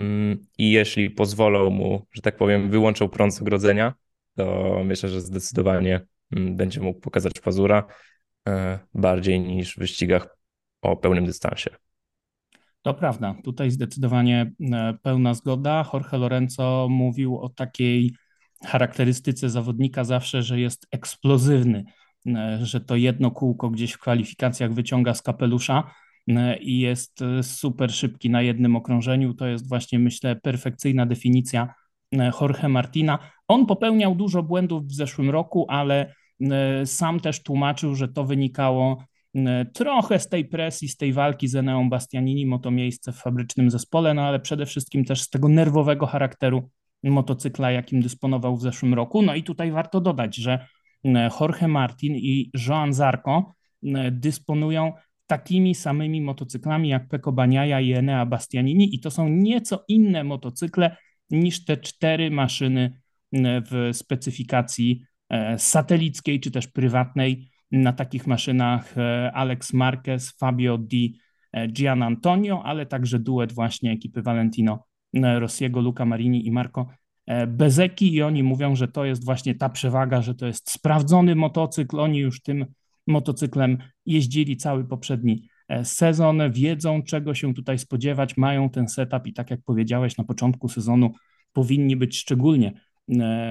Mm, 0.00 0.46
I 0.58 0.70
jeśli 0.70 1.10
pozwolą 1.10 1.70
mu, 1.70 2.06
że 2.12 2.22
tak 2.22 2.36
powiem, 2.36 2.70
wyłączą 2.70 3.08
prąd 3.08 3.34
z 3.34 3.42
ogrodzenia, 3.42 3.94
to 4.36 4.76
myślę, 4.84 5.08
że 5.08 5.20
zdecydowanie 5.20 6.06
mm, 6.36 6.56
będzie 6.56 6.80
mógł 6.80 7.00
pokazać 7.00 7.32
pazura 7.40 7.86
e, 8.48 8.78
bardziej 8.94 9.40
niż 9.40 9.74
w 9.74 9.78
wyścigach 9.78 10.36
o 10.82 10.96
pełnym 10.96 11.26
dystansie. 11.26 11.70
To 12.82 12.94
prawda, 12.94 13.34
tutaj 13.44 13.70
zdecydowanie 13.70 14.52
e, 14.72 14.94
pełna 15.02 15.34
zgoda. 15.34 15.84
Jorge 15.92 16.18
Lorenzo 16.18 16.86
mówił 16.90 17.38
o 17.38 17.48
takiej 17.48 18.14
charakterystyce 18.66 19.50
zawodnika 19.50 20.04
zawsze, 20.04 20.42
że 20.42 20.60
jest 20.60 20.86
eksplozywny, 20.90 21.84
e, 22.26 22.58
że 22.62 22.80
to 22.80 22.96
jedno 22.96 23.30
kółko 23.30 23.70
gdzieś 23.70 23.92
w 23.92 23.98
kwalifikacjach 23.98 24.74
wyciąga 24.74 25.14
z 25.14 25.22
kapelusza 25.22 25.90
e, 26.28 26.58
i 26.58 26.78
jest 26.78 27.20
super 27.42 27.92
szybki 27.92 28.30
na 28.30 28.42
jednym 28.42 28.76
okrążeniu. 28.76 29.34
To 29.34 29.46
jest 29.46 29.68
właśnie, 29.68 29.98
myślę, 29.98 30.36
perfekcyjna 30.36 31.06
definicja 31.06 31.74
Jorge 32.12 32.68
Martina. 32.68 33.18
On 33.48 33.66
popełniał 33.66 34.14
dużo 34.14 34.42
błędów 34.42 34.86
w 34.86 34.94
zeszłym 34.94 35.30
roku, 35.30 35.66
ale 35.68 36.14
sam 36.84 37.20
też 37.20 37.42
tłumaczył, 37.42 37.94
że 37.94 38.08
to 38.08 38.24
wynikało 38.24 39.02
E, 39.46 39.64
trochę 39.64 40.18
z 40.18 40.28
tej 40.28 40.44
presji, 40.44 40.88
z 40.88 40.96
tej 40.96 41.12
walki 41.12 41.48
z 41.48 41.56
Eneą 41.56 41.90
Bastianini 41.90 42.52
o 42.54 42.58
to 42.58 42.70
miejsce 42.70 43.12
w 43.12 43.16
fabrycznym 43.16 43.70
zespole, 43.70 44.14
no 44.14 44.22
ale 44.22 44.40
przede 44.40 44.66
wszystkim 44.66 45.04
też 45.04 45.22
z 45.22 45.30
tego 45.30 45.48
nerwowego 45.48 46.06
charakteru 46.06 46.70
motocykla, 47.04 47.70
jakim 47.70 48.00
dysponował 48.00 48.56
w 48.56 48.62
zeszłym 48.62 48.94
roku. 48.94 49.22
No 49.22 49.34
i 49.34 49.42
tutaj 49.42 49.70
warto 49.70 50.00
dodać, 50.00 50.36
że 50.36 50.66
e, 51.04 51.30
Jorge 51.40 51.68
Martin 51.68 52.16
i 52.16 52.50
Joan 52.68 52.92
Zarco 52.92 53.52
e, 53.84 54.10
dysponują 54.10 54.92
takimi 55.26 55.74
samymi 55.74 56.20
motocyklami 56.20 56.88
jak 56.88 57.08
Peko 57.08 57.32
Baniaja 57.32 57.80
i 57.80 57.92
Enea 57.92 58.26
Bastianini 58.26 58.94
i 58.94 59.00
to 59.00 59.10
są 59.10 59.28
nieco 59.28 59.84
inne 59.88 60.24
motocykle 60.24 60.96
niż 61.30 61.64
te 61.64 61.76
cztery 61.76 62.30
maszyny 62.30 63.00
w 63.32 63.90
specyfikacji 63.92 65.02
satelickiej 65.56 66.40
czy 66.40 66.50
też 66.50 66.68
prywatnej 66.68 67.48
na 67.70 67.92
takich 67.92 68.26
maszynach 68.26 68.98
e, 68.98 69.32
Alex 69.32 69.72
Marquez, 69.72 70.30
Fabio 70.30 70.78
Di 70.78 71.20
e, 71.52 71.68
Gian 71.68 72.02
Antonio, 72.02 72.62
ale 72.64 72.86
także 72.86 73.18
duet 73.18 73.52
właśnie 73.52 73.92
ekipy 73.92 74.22
Valentino 74.22 74.84
e, 75.14 75.40
Rossiego, 75.40 75.80
Luca 75.80 76.04
Marini 76.04 76.46
i 76.46 76.50
Marco 76.50 76.86
Bezeki 77.48 78.14
i 78.14 78.22
oni 78.22 78.42
mówią, 78.42 78.76
że 78.76 78.88
to 78.88 79.04
jest 79.04 79.24
właśnie 79.24 79.54
ta 79.54 79.68
przewaga, 79.68 80.22
że 80.22 80.34
to 80.34 80.46
jest 80.46 80.70
sprawdzony 80.70 81.34
motocykl, 81.34 82.00
oni 82.00 82.18
już 82.18 82.42
tym 82.42 82.66
motocyklem 83.06 83.78
jeździli 84.06 84.56
cały 84.56 84.84
poprzedni 84.84 85.48
sezon, 85.84 86.52
wiedzą 86.52 87.02
czego 87.02 87.34
się 87.34 87.54
tutaj 87.54 87.78
spodziewać, 87.78 88.36
mają 88.36 88.70
ten 88.70 88.88
setup 88.88 89.26
i 89.26 89.32
tak 89.32 89.50
jak 89.50 89.60
powiedziałeś 89.64 90.16
na 90.16 90.24
początku 90.24 90.68
sezonu 90.68 91.12
powinni 91.52 91.96
być 91.96 92.18
szczególnie 92.18 92.72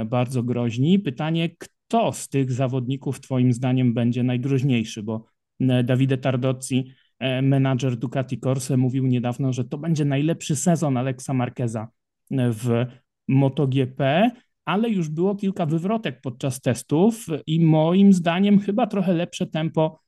bardzo 0.06 0.44
groźni. 0.44 1.00
Pytanie, 1.00 1.50
kto 1.50 2.14
z 2.14 2.30
tych 2.30 2.52
zawodników 2.52 3.22
Twoim 3.22 3.54
zdaniem 3.54 3.94
będzie 3.94 4.24
najgroźniejszy? 4.24 5.04
Bo 5.04 5.26
e, 5.60 5.84
Davide 5.84 6.18
Tardozzi, 6.18 6.78
e, 6.78 6.94
menadżer 7.42 7.98
Ducati 7.98 8.40
Corse, 8.40 8.78
mówił 8.78 9.08
niedawno, 9.08 9.54
że 9.54 9.64
to 9.64 9.78
będzie 9.78 10.06
najlepszy 10.06 10.56
sezon 10.56 10.98
Alexa 10.98 11.34
Marqueza 11.34 11.88
e, 12.32 12.52
w 12.52 12.86
MotoGP, 13.28 14.32
ale 14.66 14.90
już 14.90 15.10
było 15.10 15.36
kilka 15.36 15.66
wywrotek 15.66 16.22
podczas 16.22 16.62
testów 16.62 17.26
i 17.48 17.66
moim 17.66 18.14
zdaniem 18.14 18.60
chyba 18.60 18.88
trochę 18.88 19.14
lepsze 19.14 19.48
tempo, 19.48 20.00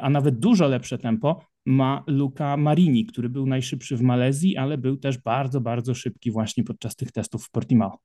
a 0.00 0.10
nawet 0.10 0.38
dużo 0.38 0.68
lepsze 0.68 0.98
tempo 0.98 1.44
ma 1.66 2.04
Luca 2.06 2.56
Marini, 2.56 3.06
który 3.06 3.28
był 3.28 3.46
najszybszy 3.46 3.96
w 3.96 4.02
Malezji, 4.02 4.56
ale 4.56 4.78
był 4.78 4.96
też 4.96 5.18
bardzo, 5.18 5.60
bardzo 5.60 5.94
szybki 5.94 6.30
właśnie 6.30 6.64
podczas 6.64 6.96
tych 6.96 7.12
testów 7.12 7.44
w 7.44 7.50
Portimao. 7.50 7.98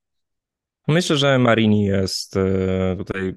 Myślę, 0.88 1.18
że 1.18 1.40
Marini 1.40 1.86
jest 1.86 2.38
e, 2.38 2.96
tutaj. 2.98 3.34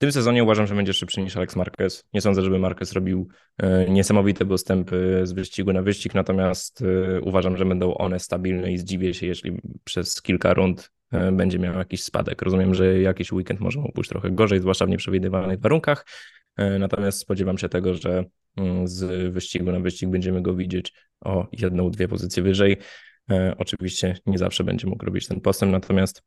Tym 0.00 0.12
sezonie 0.12 0.44
uważam, 0.44 0.66
że 0.66 0.74
będzie 0.74 0.92
szybszy 0.92 1.20
niż 1.20 1.36
Alex 1.36 1.56
Marquez. 1.56 2.04
Nie 2.12 2.20
sądzę, 2.20 2.42
żeby 2.42 2.58
Marquez 2.58 2.92
robił 2.92 3.28
e, 3.58 3.90
niesamowite 3.90 4.46
postępy 4.46 5.20
z 5.24 5.32
wyścigu 5.32 5.72
na 5.72 5.82
wyścig, 5.82 6.14
natomiast 6.14 6.82
e, 6.82 7.20
uważam, 7.20 7.56
że 7.56 7.64
będą 7.64 7.94
one 7.94 8.18
stabilne 8.18 8.72
i 8.72 8.78
zdziwię 8.78 9.14
się, 9.14 9.26
jeśli 9.26 9.60
przez 9.84 10.22
kilka 10.22 10.54
rund 10.54 10.92
będzie 11.32 11.58
miał 11.58 11.74
jakiś 11.74 12.02
spadek. 12.02 12.42
Rozumiem, 12.42 12.74
że 12.74 13.00
jakiś 13.00 13.32
weekend 13.32 13.60
może 13.60 13.80
mu 13.80 13.92
pójść 13.92 14.10
trochę 14.10 14.30
gorzej, 14.30 14.60
zwłaszcza 14.60 14.86
w 14.86 14.88
nieprzewidywalnych 14.88 15.60
warunkach, 15.60 16.06
natomiast 16.78 17.18
spodziewam 17.18 17.58
się 17.58 17.68
tego, 17.68 17.94
że 17.94 18.24
mm, 18.56 18.88
z 18.88 19.32
wyścigu 19.32 19.72
na 19.72 19.80
wyścig 19.80 20.10
będziemy 20.10 20.42
go 20.42 20.54
widzieć 20.54 20.92
o 21.20 21.46
jedną, 21.52 21.90
dwie 21.90 22.08
pozycje 22.08 22.42
wyżej. 22.42 22.76
E, 23.30 23.54
oczywiście 23.58 24.16
nie 24.26 24.38
zawsze 24.38 24.64
będzie 24.64 24.86
mógł 24.86 25.04
robić 25.04 25.26
ten 25.26 25.40
postęp, 25.40 25.72
natomiast 25.72 26.22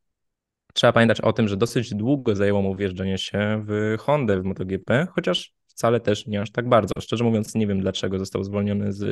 trzeba 0.73 0.93
pamiętać 0.93 1.21
o 1.21 1.33
tym, 1.33 1.47
że 1.47 1.57
dosyć 1.57 1.95
długo 1.95 2.35
zajęło 2.35 2.61
mu 2.61 2.75
wjeżdżenie 2.75 3.17
się 3.17 3.63
w 3.67 3.95
Hondę 3.99 4.41
w 4.41 4.43
MotoGP, 4.43 5.07
chociaż 5.11 5.53
wcale 5.67 5.99
też 5.99 6.27
nie 6.27 6.41
aż 6.41 6.51
tak 6.51 6.69
bardzo. 6.69 6.93
Szczerze 6.99 7.23
mówiąc, 7.23 7.55
nie 7.55 7.67
wiem 7.67 7.81
dlaczego 7.81 8.19
został 8.19 8.43
zwolniony 8.43 8.93
z, 8.93 9.03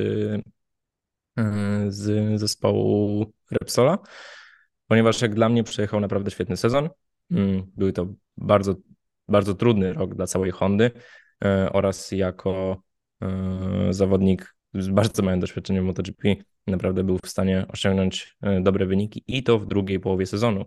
e, 1.38 1.86
z 1.88 2.39
zespołu 2.39 3.25
Repsola, 3.51 3.98
ponieważ 4.88 5.22
jak 5.22 5.36
dla 5.36 5.50
mnie 5.50 5.63
przejechał 5.63 6.00
naprawdę 6.00 6.32
świetny 6.32 6.58
sezon. 6.58 6.89
Mm, 7.32 7.72
był 7.77 7.91
to 7.91 8.08
bardzo, 8.38 8.75
bardzo 9.27 9.53
trudny 9.53 9.94
rok 9.94 10.15
dla 10.15 10.27
całej 10.27 10.51
Hondy 10.51 10.91
e, 11.44 11.70
oraz 11.74 12.12
jako 12.12 12.82
zawodnik 13.89 14.56
z 14.74 14.89
bardzo 14.89 15.24
małym 15.24 15.39
doświadczeniem 15.39 15.84
w 15.84 15.88
MotoGP 15.88 16.36
naprawdę 16.68 17.03
był 17.03 17.18
w 17.25 17.30
stanie 17.30 17.65
osiągnąć 17.68 18.38
e, 18.41 18.62
dobre 18.62 18.86
wyniki 18.86 19.24
i 19.27 19.44
to 19.44 19.60
w 19.60 19.68
drugiej 19.68 20.00
połowie 20.00 20.25
sezonu, 20.25 20.62
e, 20.62 20.65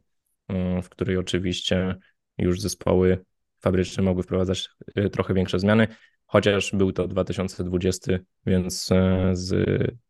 w 0.82 0.88
której 0.88 1.16
oczywiście 1.16 1.94
już 2.38 2.60
zespoły 2.60 3.24
fabryczne 3.60 4.02
mogły 4.02 4.22
wprowadzać 4.22 4.68
e, 4.94 5.10
trochę 5.10 5.34
większe 5.34 5.58
zmiany, 5.58 5.88
chociaż 6.26 6.72
był 6.72 6.92
to 6.92 7.08
2020, 7.08 8.18
więc 8.46 8.88
z 9.32 9.52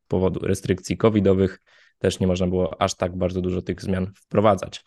powodu 0.09 0.41
restrykcji 0.47 0.97
covidowych 0.97 1.61
też 1.99 2.21
nie 2.21 2.27
można 2.27 2.47
było 2.47 2.83
aż 2.83 2.95
tak 2.95 3.17
bardzo 3.17 3.41
dużo 3.41 3.63
tych 3.63 3.83
zmian 3.83 4.13
wprowadzać. 4.17 4.85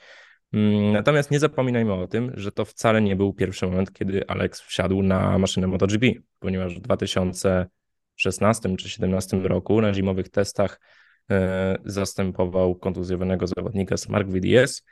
Mm, 0.54 0.92
natomiast 0.92 1.32
nie 1.32 1.40
zapominajmy 1.40 1.94
o 1.94 2.08
tym, 2.08 2.32
że 2.34 2.52
to 2.52 2.66
wcale 2.66 3.02
nie 3.02 3.16
był 3.16 3.34
pierwszy 3.34 3.68
moment, 3.68 3.94
kiedy 3.94 4.28
Alex 4.28 4.62
wsiadł 4.62 5.04
na 5.04 5.38
maszynę 5.38 5.68
MotoGP, 5.68 6.08
ponieważ 6.40 6.76
w 6.76 6.82
2000 6.82 7.68
16 8.18 8.76
czy 8.76 8.90
17 8.90 9.38
roku 9.38 9.82
na 9.82 9.94
zimowych 9.94 10.30
testach 10.30 10.80
e, 11.30 11.78
zastępował 11.86 12.76
kontuzjowanego 12.76 13.48
zawodnika 13.48 13.98
z 13.98 14.08
VDS 14.08 14.84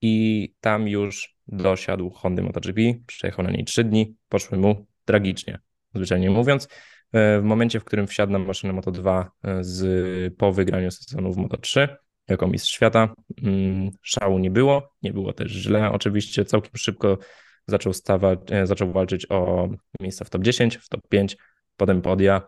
i 0.00 0.54
tam 0.60 0.88
już 0.88 1.36
dosiadł 1.48 2.10
Hondy 2.10 2.42
MotoGP, 2.42 2.80
przejechał 3.06 3.44
na 3.44 3.50
niej 3.50 3.64
3 3.64 3.84
dni, 3.84 4.16
poszły 4.28 4.58
mu 4.58 4.86
tragicznie, 5.04 5.58
zwyczajnie 5.94 6.30
mówiąc. 6.30 6.68
E, 7.12 7.40
w 7.40 7.44
momencie, 7.44 7.80
w 7.80 7.84
którym 7.84 8.06
wsiadł 8.06 8.32
na 8.32 8.38
maszynę 8.38 8.72
Moto2 8.72 9.24
e, 9.44 9.64
z, 9.64 10.34
po 10.34 10.52
wygraniu 10.52 10.90
sezonu 10.90 11.32
w 11.32 11.36
Moto3 11.36 11.88
jako 12.28 12.46
mistrz 12.46 12.72
świata, 12.72 13.14
mm, 13.42 13.90
szału 14.02 14.38
nie 14.38 14.50
było, 14.50 14.94
nie 15.02 15.12
było 15.12 15.32
też 15.32 15.52
źle, 15.52 15.90
oczywiście 15.90 16.44
całkiem 16.44 16.76
szybko 16.76 17.18
zaczął, 17.66 17.92
stawać, 17.92 18.38
zaczął 18.64 18.92
walczyć 18.92 19.30
o 19.30 19.68
miejsca 20.00 20.24
w 20.24 20.30
top 20.30 20.42
10, 20.42 20.76
w 20.76 20.88
top 20.88 21.08
5, 21.08 21.36
potem 21.76 22.02
podia, 22.02 22.42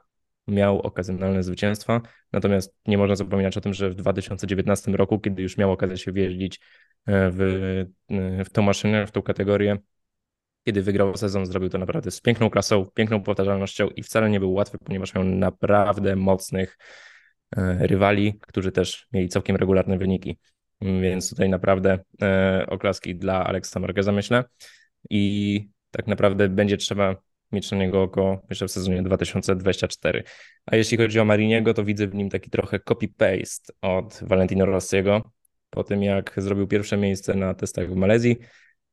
miał 0.49 0.81
okazjonalne 0.81 1.43
zwycięstwa, 1.43 2.01
natomiast 2.33 2.77
nie 2.87 2.99
można 2.99 3.17
zapominać 3.17 3.57
o 3.57 3.61
tym, 3.61 3.75
że 3.75 3.91
w 3.91 3.95
2019 3.95 4.93
roku, 4.93 5.19
kiedy 5.19 5.43
już 5.43 5.57
miał 5.57 5.73
okazję 5.73 5.99
się 5.99 6.13
wjeździć 6.13 6.61
e, 7.07 7.31
w, 7.31 7.41
e, 8.11 8.45
w 8.45 8.51
tą 8.51 8.63
maszynę, 8.63 9.07
w 9.07 9.11
tą 9.11 9.23
kategorię, 9.23 9.79
kiedy 10.65 10.83
wygrał 10.83 11.17
sezon, 11.17 11.47
zrobił 11.47 11.69
to 11.69 11.79
naprawdę 11.79 12.11
z 12.11 12.21
piękną 12.21 12.51
klasą, 12.51 12.87
piękną 12.95 13.23
powtarzalnością 13.23 13.89
i 13.89 14.03
wcale 14.03 14.31
nie 14.31 14.41
był 14.41 14.53
łatwy, 14.53 14.79
ponieważ 14.79 15.15
miał 15.15 15.25
naprawdę 15.25 16.17
mocnych 16.17 16.79
e, 17.57 17.87
rywali, 17.87 18.39
którzy 18.41 18.73
też 18.73 19.07
mieli 19.13 19.29
całkiem 19.29 19.57
regularne 19.57 19.99
wyniki. 19.99 20.39
Więc 20.81 21.31
tutaj 21.31 21.49
naprawdę 21.49 21.99
oklaski 22.67 23.17
dla 23.17 23.47
Aleksa 23.47 23.81
Marqueza, 23.81 24.13
myślę. 24.13 24.45
I 25.11 25.69
tak 25.91 26.07
naprawdę 26.07 26.49
będzie 26.49 26.77
trzeba 26.77 27.17
mieć 27.53 27.71
na 27.71 27.79
niego 27.79 28.03
oko, 28.03 28.43
myślę, 28.51 28.69
w 28.69 28.71
sezonie 28.71 29.03
2024. 29.03 30.25
A 30.67 30.77
jeśli 30.77 30.97
chodzi 30.97 31.21
o 31.21 31.25
Mariniego, 31.25 31.75
to 31.75 31.85
widzę 31.85 32.07
w 32.07 32.15
nim 32.15 32.31
taki 32.31 32.51
trochę 32.51 32.79
copy-paste 32.79 33.71
od 33.83 34.21
Valentino 34.23 34.67
Rossiego. 34.67 35.31
Po 35.71 35.85
tym, 35.85 36.03
jak 36.03 36.35
zrobił 36.37 36.67
pierwsze 36.67 36.97
miejsce 36.97 37.35
na 37.35 37.55
testach 37.55 37.91
w 37.91 37.97
Malezji, 37.97 38.37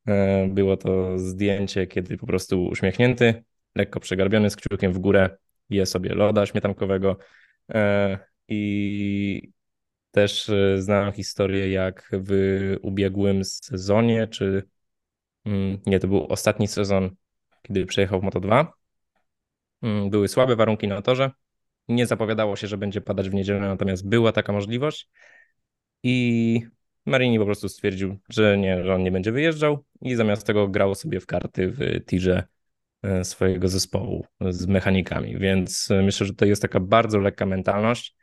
e, 0.08 0.48
było 0.48 0.78
to 0.78 1.20
zdjęcie, 1.20 1.88
kiedy 1.88 2.18
po 2.18 2.28
prostu 2.28 2.66
uśmiechnięty, 2.66 3.44
lekko 3.76 4.00
przegarbiony, 4.00 4.50
z 4.50 4.56
kciukiem 4.56 4.94
w 4.94 5.00
górę, 5.00 5.30
je 5.70 5.86
sobie 5.86 6.16
loda 6.16 6.46
śmietankowego 6.46 7.18
e, 7.74 8.20
i 8.48 9.52
też 10.12 10.50
e, 10.50 10.82
znam 10.82 11.14
historię, 11.14 11.72
jak 11.72 12.12
w 12.14 12.76
ubiegłym 12.82 13.44
sezonie, 13.44 14.28
czy 14.28 14.64
mm, 15.46 15.78
nie, 15.86 16.00
to 16.00 16.08
był 16.08 16.26
ostatni 16.28 16.68
sezon 16.68 17.16
kiedy 17.68 17.86
przejechał 17.86 18.22
w 18.22 18.24
Moto2. 18.24 18.66
Mm, 19.82 20.10
były 20.10 20.28
słabe 20.28 20.56
warunki 20.56 20.88
na 20.88 21.02
torze 21.02 21.32
Nie 21.88 22.06
zapowiadało 22.06 22.56
się, 22.56 22.68
że 22.68 22.78
będzie 22.78 23.02
padać 23.02 23.30
w 23.30 23.34
niedzielę, 23.34 23.60
natomiast 23.60 24.10
była 24.10 24.32
taka 24.32 24.54
możliwość 24.54 25.10
i 26.04 26.62
Marini 27.06 27.40
po 27.40 27.46
prostu 27.46 27.70
stwierdził, 27.70 28.18
że 28.30 28.58
nie, 28.58 28.84
że 28.84 28.96
on 28.96 29.04
nie 29.04 29.12
będzie 29.12 29.32
wyjeżdżał 29.32 29.86
i 30.02 30.16
zamiast 30.16 30.48
tego 30.48 30.68
grał 30.68 30.96
sobie 30.96 31.20
w 31.20 31.26
karty 31.26 31.72
w 31.72 32.06
tirze 32.06 32.44
e, 33.04 33.24
swojego 33.24 33.68
zespołu 33.68 34.26
z 34.50 34.68
mechanikami, 34.68 35.38
więc 35.38 35.92
e, 35.92 36.02
myślę, 36.02 36.28
że 36.28 36.34
to 36.34 36.46
jest 36.46 36.62
taka 36.62 36.80
bardzo 36.80 37.20
lekka 37.20 37.46
mentalność 37.46 38.16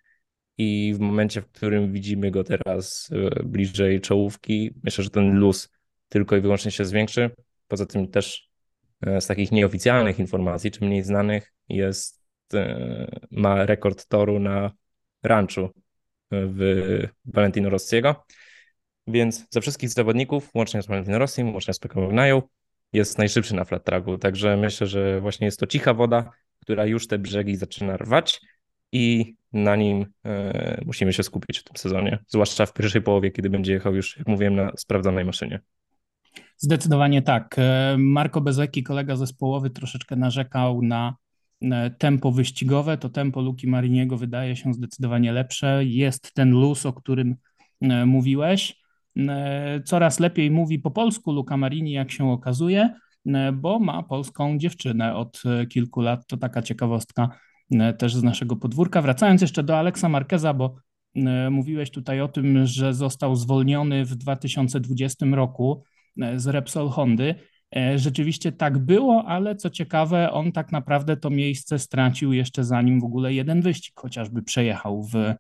i 0.59 0.93
w 0.97 1.01
momencie, 1.01 1.43
w 1.43 1.49
którym 1.49 1.93
widzimy 1.93 2.31
go 2.31 2.45
teraz 2.45 3.11
e, 3.13 3.43
bliżej 3.45 4.01
czołówki, 4.01 4.75
myślę, 4.85 5.05
że 5.05 5.11
ten 5.11 5.39
luz 5.39 5.69
tylko 6.09 6.37
i 6.37 6.41
wyłącznie 6.41 6.71
się 6.71 6.85
zwiększy. 6.85 7.31
Poza 7.69 7.87
tym 7.87 8.09
też 8.09 8.52
z 9.21 9.27
takich 9.27 9.53
nieoficjalnych 9.53 10.19
informacji, 10.19 10.71
czy 10.71 10.85
mniej 10.85 11.03
znanych, 11.03 11.53
jest, 11.69 12.25
ma 13.31 13.67
rekord 13.67 14.09
toru 14.09 14.41
na 14.41 14.71
ranchu 15.23 15.69
w 16.31 17.09
Valentino 17.25 17.71
Rossiego. 17.71 18.25
Więc 19.07 19.47
ze 19.51 19.61
wszystkich 19.61 19.91
zawodników, 19.91 20.51
łącznie 20.55 20.83
z 20.83 20.87
Valentino 20.87 21.19
Rossim, 21.19 21.53
łącznie 21.53 21.75
z 21.75 21.79
Pekką 21.79 22.09
jest 22.93 23.19
najszybszy 23.19 23.55
na 23.55 23.65
flat 23.65 23.85
tracku. 23.85 24.19
Także 24.19 24.57
myślę, 24.57 24.87
że 24.87 25.21
właśnie 25.21 25.45
jest 25.45 25.61
to 25.61 25.67
cicha 25.67 25.95
woda, 25.95 26.31
która 26.61 26.87
już 26.87 27.07
te 27.07 27.19
brzegi 27.19 27.57
zaczyna 27.57 27.97
rwać 27.97 28.41
i 28.93 29.35
na 29.53 29.77
nim 29.77 30.07
e, 30.25 30.83
musimy 30.87 31.13
się 31.13 31.23
skupić 31.23 31.59
w 31.59 31.65
tym 31.65 31.77
sezonie, 31.77 32.19
zwłaszcza 32.29 32.67
w 32.67 32.73
pierwszej 32.73 33.03
połowie, 33.03 33.31
kiedy 33.31 33.51
będzie 33.51 33.73
jechał 33.73 33.95
już, 33.95 34.17
jak 34.17 34.27
mówiłem, 34.27 34.55
na 34.55 34.73
sprawdzonej 34.77 35.25
maszynie. 35.25 35.61
Zdecydowanie 36.63 37.23
tak. 37.23 37.55
E, 37.59 37.97
Marco 37.99 38.41
Bezeki, 38.41 38.83
kolega 38.83 39.17
zespołowy, 39.17 39.71
troszeczkę 39.71 40.17
narzekał 40.17 40.83
na 40.83 41.17
tempo 41.99 42.33
wyścigowe. 42.33 42.99
To 42.99 43.09
tempo 43.09 43.41
Luki 43.41 43.69
Mariniego 43.69 44.17
wydaje 44.17 44.57
się 44.57 44.75
zdecydowanie 44.75 45.33
lepsze. 45.33 45.85
Jest 45.85 46.35
ten 46.35 46.51
luz, 46.51 46.87
o 46.87 46.93
którym 46.93 47.37
e, 47.81 48.07
mówiłeś. 48.07 48.81
E, 49.19 49.81
coraz 49.85 50.21
lepiej 50.21 50.51
mówi 50.51 50.79
po 50.79 50.91
polsku 50.91 51.33
Luka 51.33 51.57
Marini, 51.57 51.93
jak 51.93 52.11
się 52.11 52.31
okazuje, 52.31 52.95
e, 53.27 53.53
bo 53.53 53.79
ma 53.79 54.03
polską 54.03 54.59
dziewczynę 54.59 55.15
od 55.15 55.43
e, 55.47 55.67
kilku 55.67 56.01
lat. 56.01 56.27
To 56.27 56.37
taka 56.37 56.63
ciekawostka 56.63 57.29
też 57.99 58.15
z 58.15 58.23
naszego 58.23 58.57
podwórka. 58.57 59.03
Wracając 59.03 59.41
jeszcze 59.41 59.63
do 59.63 59.79
Aleksa 59.79 60.09
Markeza, 60.09 60.55
bo 60.55 60.75
mówiłeś 61.51 61.91
tutaj 61.91 62.21
o 62.21 62.29
tym, 62.29 62.67
że 62.67 62.95
został 62.95 63.37
zwolniony 63.37 64.05
w 64.05 64.15
2020 64.15 65.27
roku 65.27 65.83
z 66.37 66.47
Repsol 66.47 66.89
Hondy. 66.89 67.35
Rzeczywiście 67.97 68.53
tak 68.53 68.79
było, 68.79 69.25
ale 69.25 69.57
co 69.57 69.71
ciekawe, 69.71 70.33
on 70.33 70.53
tak 70.53 70.73
naprawdę 70.73 71.17
to 71.17 71.31
miejsce 71.31 71.79
stracił 71.79 72.33
jeszcze 72.33 72.65
zanim 72.65 73.01
w 73.01 73.05
ogóle 73.05 73.35
jeden 73.35 73.63
wyścig 73.63 74.01
chociażby 74.01 74.43
przejechał 74.43 75.03
w 75.03 75.35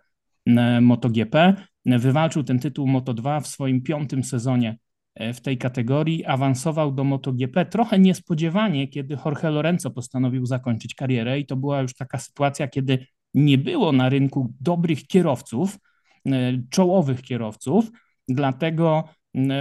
MotoGP. 0.80 1.54
Wywalczył 1.86 2.42
ten 2.42 2.58
tytuł 2.58 2.86
Moto2 2.86 3.40
w 3.40 3.46
swoim 3.46 3.82
piątym 3.82 4.24
sezonie 4.24 4.78
e, 5.14 5.32
w 5.32 5.40
tej 5.40 5.58
kategorii, 5.58 6.24
awansował 6.24 6.92
do 6.92 7.04
MotoGP 7.04 7.66
trochę 7.66 7.98
niespodziewanie, 7.98 8.88
kiedy 8.88 9.18
Jorge 9.24 9.50
Lorenzo 9.50 9.90
postanowił 9.90 10.46
zakończyć 10.46 10.94
karierę 10.94 11.38
i 11.40 11.46
to 11.46 11.56
była 11.56 11.80
już 11.80 11.94
taka 11.94 12.18
sytuacja, 12.18 12.68
kiedy 12.68 13.06
nie 13.34 13.58
było 13.58 13.92
na 13.92 14.08
rynku 14.08 14.54
dobrych 14.60 15.06
kierowców, 15.06 15.78
e, 16.26 16.30
czołowych 16.70 17.22
kierowców, 17.22 17.90
dlatego 18.28 19.04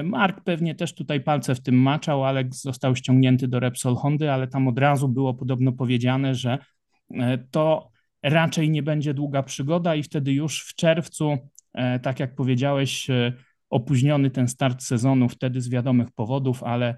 Mark 0.04 0.44
pewnie 0.44 0.75
też 0.75 0.96
tutaj 0.96 1.22
palce 1.22 1.56
w 1.56 1.62
tym 1.62 1.75
maczał, 1.75 2.25
Alex 2.25 2.62
został 2.62 2.96
ściągnięty 2.96 3.48
do 3.48 3.60
Repsol 3.60 3.96
Hondy, 3.96 4.32
ale 4.32 4.48
tam 4.48 4.68
od 4.68 4.80
razu 4.80 5.10
było 5.10 5.34
podobno 5.34 5.72
powiedziane, 5.72 6.36
że 6.36 6.58
e, 7.13 7.38
to 7.38 7.90
raczej 8.24 8.70
nie 8.70 8.84
będzie 8.84 9.13
długa 9.13 9.44
przygoda 9.44 9.96
i 9.96 10.04
wtedy 10.04 10.34
już 10.34 10.63
w 10.63 10.75
czerwcu 10.75 11.38
E, 11.74 12.00
tak 12.00 12.20
jak 12.20 12.36
powiedziałeś, 12.36 13.10
e, 13.10 13.34
opóźniony 13.70 14.30
ten 14.30 14.48
start 14.48 14.84
sezonu 14.84 15.30
wtedy 15.30 15.62
z 15.62 15.70
wiadomych 15.70 16.12
powodów, 16.12 16.63
ale 16.63 16.98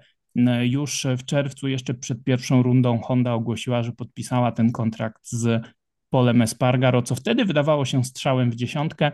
już 0.62 1.06
w 1.18 1.24
czerwcu, 1.24 1.68
jeszcze 1.68 1.94
przed 1.94 2.24
pierwszą 2.24 2.62
rundą, 2.62 3.00
Honda 3.00 3.32
ogłosiła, 3.32 3.82
że 3.82 3.92
podpisała 3.92 4.52
ten 4.52 4.72
kontrakt 4.72 5.28
z 5.30 5.62
Polem 6.10 6.42
Espargaro, 6.42 7.02
co 7.02 7.14
wtedy 7.14 7.44
wydawało 7.44 7.84
się 7.84 8.04
strzałem 8.04 8.50
w 8.50 8.54
dziesiątkę. 8.54 9.12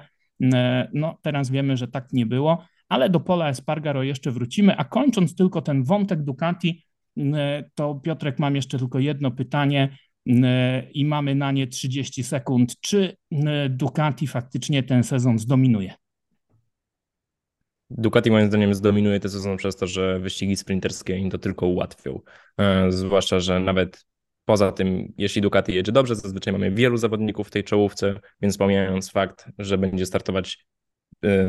No, 0.93 1.19
teraz 1.23 1.51
wiemy, 1.51 1.77
że 1.77 1.89
tak 1.89 2.13
nie 2.13 2.27
było, 2.27 2.65
ale 2.91 3.11
do 3.11 3.21
Pola 3.21 3.49
Espargaro 3.49 4.03
jeszcze 4.03 4.31
wrócimy. 4.31 4.77
A 4.77 4.85
kończąc 4.85 5.35
tylko 5.35 5.63
ten 5.63 5.85
wątek 5.85 6.23
Ducati, 6.23 6.87
to 7.75 7.95
Piotrek, 7.95 8.39
mam 8.39 8.57
jeszcze 8.57 8.79
tylko 8.79 8.99
jedno 8.99 9.31
pytanie. 9.31 9.97
I 10.95 11.05
mamy 11.05 11.35
na 11.35 11.53
nie 11.53 11.67
30 11.67 12.25
sekund. 12.25 12.81
Czy 12.81 13.17
Ducati 13.71 14.27
faktycznie 14.27 14.83
ten 14.83 15.05
sezon 15.05 15.39
zdominuje? 15.39 15.95
Ducati 17.91 18.31
moim 18.31 18.47
zdaniem 18.47 18.75
zdominuje 18.75 19.21
ten 19.21 19.31
sezon 19.31 19.57
przez 19.57 19.77
to, 19.77 19.87
że 19.87 20.21
wyścigi 20.21 20.57
sprinterskie 20.57 21.17
im 21.17 21.31
to 21.31 21.39
tylko 21.39 21.67
ułatwią. 21.67 22.21
E, 22.59 22.93
zwłaszcza, 22.93 23.41
że 23.41 23.61
nawet 23.61 24.07
poza 24.45 24.73
tym, 24.73 25.13
jeśli 25.19 25.43
Ducati 25.43 25.75
jedzie 25.75 25.93
dobrze, 25.93 26.15
zazwyczaj 26.15 26.53
mamy 26.53 26.71
wielu 26.71 26.97
zawodników 26.97 27.49
w 27.49 27.51
tej 27.51 27.65
czołówce, 27.65 28.21
więc 28.43 28.59
pomijając 28.59 29.11
fakt, 29.11 29.49
że 29.59 29.79
będzie 29.79 30.07
startować 30.07 30.67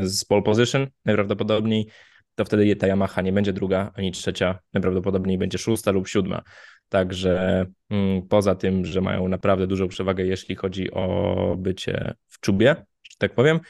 z 0.02 0.24
pole 0.24 0.42
position 0.42 0.86
najprawdopodobniej, 1.04 1.86
to 2.34 2.44
wtedy 2.44 2.76
ta 2.76 2.86
Yamaha 2.86 3.22
nie 3.22 3.32
będzie 3.32 3.52
druga 3.52 3.92
ani 3.94 4.12
trzecia, 4.12 4.58
najprawdopodobniej 4.72 5.38
będzie 5.38 5.58
szósta 5.58 5.90
lub 5.90 6.08
siódma. 6.08 6.42
Także 6.88 7.66
mm, 7.90 8.22
poza 8.28 8.54
tym, 8.54 8.84
że 8.84 9.00
mają 9.00 9.28
naprawdę 9.28 9.66
dużą 9.66 9.88
przewagę, 9.88 10.24
jeśli 10.24 10.54
chodzi 10.54 10.90
o 10.90 11.56
bycie 11.58 12.14
w 12.26 12.40
czubie, 12.40 12.76
że 13.10 13.16
tak 13.18 13.34
powiem, 13.34 13.60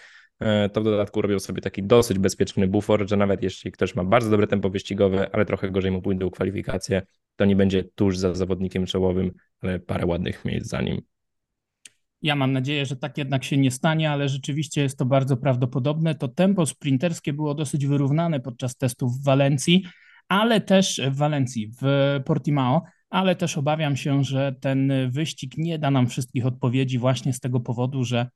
e, 0.41 0.69
to 0.69 0.81
w 0.81 0.85
dodatku 0.85 1.23
robią 1.23 1.39
sobie 1.39 1.63
taki 1.63 1.83
dosyć 1.83 2.19
bezpieczny 2.19 2.69
bufor, 2.69 3.09
że 3.09 3.17
nawet 3.17 3.43
jeśli 3.43 3.73
ktoś 3.73 3.95
ma 3.95 4.05
bardzo 4.05 4.31
dobre 4.31 4.47
tempo 4.47 4.71
wyścigowe, 4.71 5.31
ale 5.33 5.45
trochę 5.45 5.71
gorzej 5.71 5.91
mu 5.91 6.03
pójdą 6.03 6.31
kwalifikacje, 6.31 7.03
to 7.37 7.45
nie 7.45 7.57
będzie 7.57 7.85
tuż 7.85 8.19
za 8.19 8.35
zawodnikiem 8.35 8.87
czołowym, 8.87 9.33
ale 9.61 9.79
parę 9.79 10.07
ładnych 10.07 10.45
miejsc 10.45 10.67
za 10.67 10.81
nim. 10.81 11.03
Ja 12.23 12.37
mam 12.37 12.53
nadzieję, 12.53 12.87
że 12.87 12.97
tak 12.97 13.19
jednak 13.19 13.45
się 13.45 13.57
nie 13.57 13.71
stanie, 13.71 14.11
ale 14.11 14.29
rzeczywiście 14.29 14.83
jest 14.83 14.99
to 14.99 15.05
bardzo 15.05 15.37
prawdopodobne. 15.37 16.15
To 16.15 16.29
tempo 16.29 16.67
sprinterskie 16.67 17.33
było 17.33 17.55
dosyć 17.55 17.87
wyrównane 17.87 18.41
podczas 18.41 18.77
testów 18.77 19.19
w 19.19 19.25
Walencji, 19.25 19.85
ale 20.29 20.61
też 20.61 21.01
w 21.11 21.17
Walencji, 21.17 21.73
w 21.83 21.85
Portimao, 22.25 22.83
ale 23.11 23.37
też 23.37 23.59
obawiam 23.59 23.97
się, 23.97 24.25
że 24.25 24.55
ten 24.61 24.93
wyścig 25.11 25.59
nie 25.59 25.79
da 25.79 25.91
nam 25.91 26.07
wszystkich 26.07 26.47
odpowiedzi 26.47 26.99
właśnie 26.99 27.33
z 27.33 27.41
tego 27.41 27.61
powodu, 27.61 28.05
że 28.05 28.27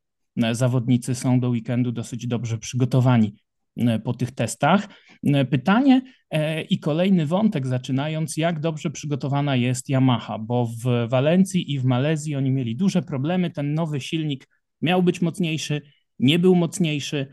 zawodnicy 0.53 1.15
są 1.15 1.41
do 1.41 1.49
weekendu 1.49 1.93
dosyć 1.93 2.27
dobrze 2.27 2.59
przygotowani. 2.59 3.35
E, 3.77 3.99
po 3.99 4.15
tych 4.15 4.31
testach. 4.31 4.89
E, 5.27 5.45
pytanie 5.45 6.03
e, 6.31 6.63
i 6.63 6.79
kolejny 6.79 7.27
wątek, 7.27 7.67
zaczynając, 7.67 8.37
jak 8.37 8.61
dobrze 8.61 8.91
przygotowana 8.91 9.57
jest 9.57 9.89
Yamaha, 9.89 10.39
bo 10.39 10.67
w 10.67 11.09
Walencji 11.09 11.73
i 11.73 11.79
w 11.79 11.85
Malezji 11.85 12.37
oni 12.37 12.51
mieli 12.51 12.77
duże 12.77 13.03
problemy. 13.03 13.51
Ten 13.51 13.75
nowy 13.75 14.01
silnik 14.01 14.49
miał 14.83 15.03
być 15.03 15.23
mocniejszy, 15.23 15.83
nie 16.19 16.39
był 16.39 16.55
mocniejszy. 16.55 17.27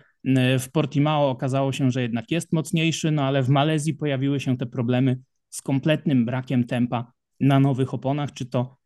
W 0.59 0.65
Portimao 0.71 1.29
okazało 1.29 1.71
się, 1.71 1.91
że 1.91 2.01
jednak 2.01 2.31
jest 2.31 2.53
mocniejszy, 2.53 3.11
no 3.11 3.23
ale 3.23 3.43
w 3.43 3.49
Malezji 3.49 3.93
pojawiły 3.93 4.39
się 4.39 4.57
te 4.57 4.65
problemy 4.65 5.19
z 5.49 5.61
kompletnym 5.61 6.25
brakiem 6.25 6.63
tempa 6.63 7.11
na 7.39 7.59
nowych 7.59 7.93
oponach, 7.93 8.33
czy 8.33 8.45
to 8.45 8.77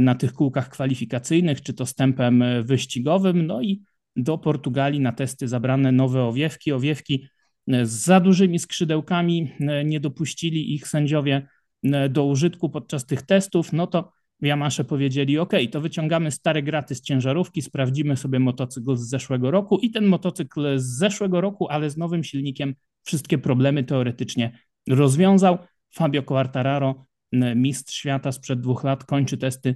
na 0.00 0.14
tych 0.14 0.32
kółkach 0.32 0.68
kwalifikacyjnych, 0.68 1.62
czy 1.62 1.74
to 1.74 1.86
z 1.86 1.94
tempem 1.94 2.44
wyścigowym. 2.62 3.46
No 3.46 3.62
i 3.62 3.82
do 4.16 4.38
Portugalii 4.38 5.00
na 5.00 5.12
testy 5.12 5.48
zabrane 5.48 5.92
nowe 5.92 6.22
owiewki. 6.22 6.72
Owiewki 6.72 7.28
e, 7.68 7.86
z 7.86 7.90
za 7.90 8.20
dużymi 8.20 8.58
skrzydełkami 8.58 9.52
e, 9.60 9.84
nie 9.84 10.00
dopuścili 10.00 10.74
ich 10.74 10.88
sędziowie 10.88 11.48
e, 11.84 12.08
do 12.08 12.24
użytku 12.24 12.70
podczas 12.70 13.06
tych 13.06 13.22
testów, 13.22 13.72
no 13.72 13.86
to 13.86 14.12
Yamasze 14.42 14.84
powiedzieli: 14.84 15.38
OK, 15.38 15.52
to 15.70 15.80
wyciągamy 15.80 16.30
stare 16.30 16.62
graty 16.62 16.94
z 16.94 17.00
ciężarówki, 17.00 17.62
sprawdzimy 17.62 18.16
sobie 18.16 18.38
motocykl 18.38 18.96
z 18.96 19.08
zeszłego 19.08 19.50
roku 19.50 19.78
i 19.78 19.90
ten 19.90 20.06
motocykl 20.06 20.78
z 20.78 20.84
zeszłego 20.84 21.40
roku, 21.40 21.68
ale 21.68 21.90
z 21.90 21.96
nowym 21.96 22.24
silnikiem, 22.24 22.74
wszystkie 23.02 23.38
problemy 23.38 23.84
teoretycznie 23.84 24.58
rozwiązał. 24.88 25.58
Fabio 25.94 26.22
Quartararo, 26.22 27.06
mistrz 27.32 27.94
świata 27.94 28.32
sprzed 28.32 28.60
dwóch 28.60 28.84
lat, 28.84 29.04
kończy 29.04 29.36
testy 29.36 29.74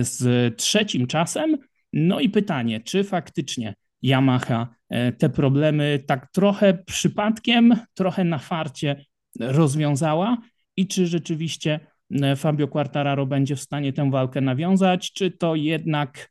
z 0.00 0.56
trzecim 0.56 1.06
czasem. 1.06 1.58
No 1.92 2.20
i 2.20 2.28
pytanie, 2.28 2.80
czy 2.80 3.04
faktycznie 3.04 3.74
Yamaha 4.02 4.68
e, 4.88 5.12
te 5.12 5.28
problemy 5.28 6.02
tak 6.06 6.30
trochę 6.32 6.74
przypadkiem, 6.86 7.76
trochę 7.94 8.24
na 8.24 8.38
farcie 8.38 9.04
rozwiązała 9.40 10.38
i 10.76 10.86
czy 10.86 11.06
rzeczywiście 11.06 11.80
e, 12.10 12.36
Fabio 12.36 12.68
Quartararo 12.68 13.26
będzie 13.26 13.56
w 13.56 13.60
stanie 13.60 13.92
tę 13.92 14.10
walkę 14.10 14.40
nawiązać, 14.40 15.12
czy 15.12 15.30
to 15.30 15.54
jednak 15.54 16.30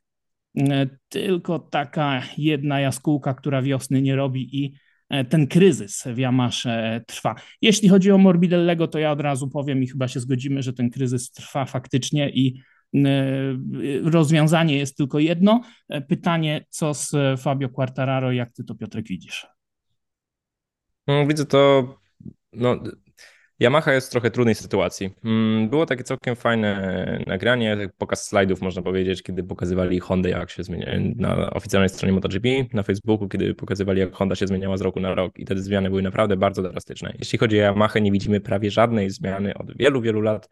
e, 0.57 0.87
tylko 1.09 1.59
taka 1.59 2.21
jedna 2.37 2.79
jaskółka, 2.79 3.33
która 3.33 3.61
wiosny 3.61 4.01
nie 4.01 4.15
robi 4.15 4.63
i 4.63 4.73
ten 5.29 5.47
kryzys 5.47 6.03
w 6.07 6.17
Yamasze 6.17 7.01
trwa. 7.07 7.35
Jeśli 7.61 7.89
chodzi 7.89 8.11
o 8.11 8.17
Morbidellego, 8.17 8.87
to 8.87 8.99
ja 8.99 9.11
od 9.11 9.21
razu 9.21 9.49
powiem 9.49 9.83
i 9.83 9.87
chyba 9.87 10.07
się 10.07 10.19
zgodzimy, 10.19 10.61
że 10.61 10.73
ten 10.73 10.89
kryzys 10.89 11.31
trwa 11.31 11.65
faktycznie 11.65 12.29
i 12.29 12.61
rozwiązanie 14.03 14.77
jest 14.77 14.97
tylko 14.97 15.19
jedno. 15.19 15.61
Pytanie, 16.07 16.65
co 16.69 16.93
z 16.93 17.11
Fabio 17.41 17.69
Quartararo, 17.69 18.31
jak 18.31 18.53
ty 18.53 18.63
to 18.63 18.75
Piotrek 18.75 19.07
widzisz? 19.07 19.47
Mm, 21.07 21.27
widzę 21.27 21.45
to, 21.45 21.93
no, 22.53 22.79
Yamaha 23.59 23.93
jest 23.93 24.07
w 24.07 24.11
trochę 24.11 24.31
trudnej 24.31 24.55
sytuacji. 24.55 25.09
Mm, 25.25 25.69
było 25.69 25.85
takie 25.85 26.03
całkiem 26.03 26.35
fajne 26.35 27.23
nagranie, 27.27 27.89
pokaz 27.97 28.25
slajdów 28.25 28.61
można 28.61 28.81
powiedzieć, 28.81 29.23
kiedy 29.23 29.43
pokazywali 29.43 29.99
Honda 29.99 30.29
jak 30.29 30.49
się 30.49 30.63
zmienia 30.63 30.91
na 31.15 31.49
oficjalnej 31.49 31.89
stronie 31.89 32.13
MotoGP, 32.13 32.49
na 32.73 32.83
Facebooku, 32.83 33.27
kiedy 33.27 33.55
pokazywali 33.55 33.99
jak 33.99 34.13
Honda 34.13 34.35
się 34.35 34.47
zmieniała 34.47 34.77
z 34.77 34.81
roku 34.81 34.99
na 34.99 35.15
rok 35.15 35.39
i 35.39 35.45
te 35.45 35.57
zmiany 35.57 35.89
były 35.89 36.01
naprawdę 36.01 36.37
bardzo 36.37 36.61
drastyczne. 36.61 37.13
Jeśli 37.19 37.39
chodzi 37.39 37.61
o 37.61 37.71
Yamaha, 37.71 37.99
nie 37.99 38.11
widzimy 38.11 38.41
prawie 38.41 38.71
żadnej 38.71 39.09
zmiany 39.09 39.53
od 39.53 39.77
wielu, 39.77 40.01
wielu 40.01 40.21
lat. 40.21 40.49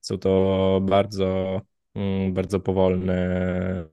Są 0.00 0.18
to 0.18 0.80
bardzo, 0.82 1.60
bardzo 2.30 2.60
powolne 2.60 3.86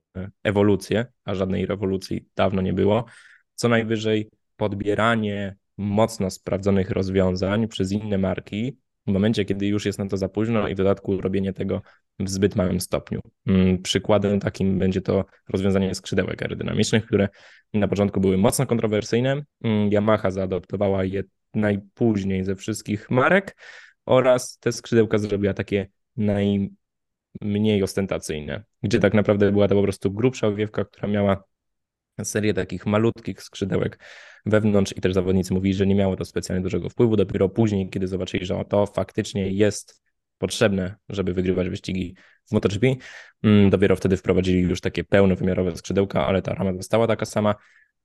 ewolucje, 0.43 1.05
a 1.25 1.35
żadnej 1.35 1.65
rewolucji 1.65 2.25
dawno 2.35 2.61
nie 2.61 2.73
było. 2.73 3.05
Co 3.55 3.69
najwyżej 3.69 4.29
podbieranie 4.55 5.55
mocno 5.77 6.29
sprawdzonych 6.29 6.89
rozwiązań 6.89 7.67
przez 7.67 7.91
inne 7.91 8.17
marki 8.17 8.77
w 9.07 9.11
momencie, 9.11 9.45
kiedy 9.45 9.67
już 9.67 9.85
jest 9.85 9.99
na 9.99 10.07
to 10.07 10.17
za 10.17 10.29
późno 10.29 10.67
i 10.67 10.73
w 10.73 10.77
dodatku 10.77 11.21
robienie 11.21 11.53
tego 11.53 11.81
w 12.19 12.29
zbyt 12.29 12.55
małym 12.55 12.79
stopniu. 12.79 13.19
Mm, 13.47 13.81
przykładem 13.81 14.39
takim 14.39 14.79
będzie 14.79 15.01
to 15.01 15.25
rozwiązanie 15.49 15.95
skrzydełek 15.95 16.41
aerodynamicznych, 16.41 17.05
które 17.05 17.29
na 17.73 17.87
początku 17.87 18.21
były 18.21 18.37
mocno 18.37 18.65
kontrowersyjne. 18.65 19.43
Mm, 19.63 19.91
Yamaha 19.93 20.31
zaadoptowała 20.31 21.03
je 21.03 21.23
najpóźniej 21.53 22.43
ze 22.43 22.55
wszystkich 22.55 23.09
marek 23.11 23.57
oraz 24.05 24.57
te 24.59 24.71
skrzydełka 24.71 25.17
zrobiła 25.17 25.53
takie 25.53 25.87
najmniej 27.41 27.83
ostentacyjne, 27.83 28.63
gdzie 28.83 28.99
tak 28.99 29.13
naprawdę 29.13 29.51
była 29.51 29.67
to 29.67 29.75
po 29.75 29.83
prostu 29.83 30.11
grubsza 30.11 30.47
owiewka, 30.47 30.85
która 30.85 31.07
miała 31.07 31.43
serię 32.23 32.53
takich 32.53 32.85
malutkich 32.85 33.43
skrzydełek 33.43 33.99
wewnątrz 34.45 34.97
i 34.97 35.01
też 35.01 35.13
zawodnicy 35.13 35.53
mówili, 35.53 35.73
że 35.73 35.87
nie 35.87 35.95
miało 35.95 36.15
to 36.15 36.25
specjalnie 36.25 36.63
dużego 36.63 36.89
wpływu. 36.89 37.15
Dopiero 37.15 37.49
później, 37.49 37.89
kiedy 37.89 38.07
zobaczyli, 38.07 38.45
że 38.45 38.65
to 38.69 38.85
faktycznie 38.85 39.51
jest 39.51 40.03
potrzebne, 40.37 40.95
żeby 41.09 41.33
wygrywać 41.33 41.69
wyścigi 41.69 42.15
w 42.45 42.51
MotoGP, 42.51 42.95
mm, 43.43 43.69
dopiero 43.69 43.95
wtedy 43.95 44.17
wprowadzili 44.17 44.61
już 44.61 44.81
takie 44.81 45.03
pełnowymiarowe 45.03 45.75
skrzydełka, 45.75 46.27
ale 46.27 46.41
ta 46.41 46.53
rama 46.53 46.73
została 46.73 47.07
taka 47.07 47.25
sama. 47.25 47.55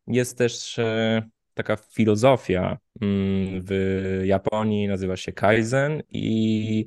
Jest 0.07 0.38
też 0.38 0.79
e, 0.79 1.23
taka 1.55 1.77
filozofia 1.77 2.79
mm, 3.01 3.61
w 3.64 4.21
Japonii, 4.25 4.88
nazywa 4.88 5.17
się 5.17 5.33
Kaizen 5.33 6.03
i 6.11 6.85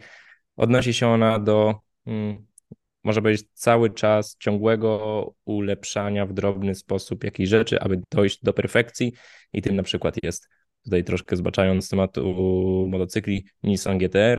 odnosi 0.56 0.93
się 0.93 1.08
ona 1.08 1.39
do 1.39 1.80
mm, 2.05 2.45
może 3.03 3.21
być 3.21 3.43
cały 3.53 3.89
czas 3.89 4.37
ciągłego 4.39 5.33
ulepszania 5.45 6.25
w 6.25 6.33
drobny 6.33 6.75
sposób 6.75 7.23
jakiejś 7.23 7.49
rzeczy, 7.49 7.79
aby 7.81 8.01
dojść 8.11 8.43
do 8.43 8.53
perfekcji. 8.53 9.13
I 9.53 9.61
tym 9.61 9.75
na 9.75 9.83
przykład 9.83 10.15
jest 10.23 10.49
tutaj 10.83 11.03
troszkę 11.03 11.35
zbaczając 11.35 11.89
tematu 11.89 12.87
motocykli 12.89 13.45
Nissan 13.63 13.97
GTR, 13.97 14.37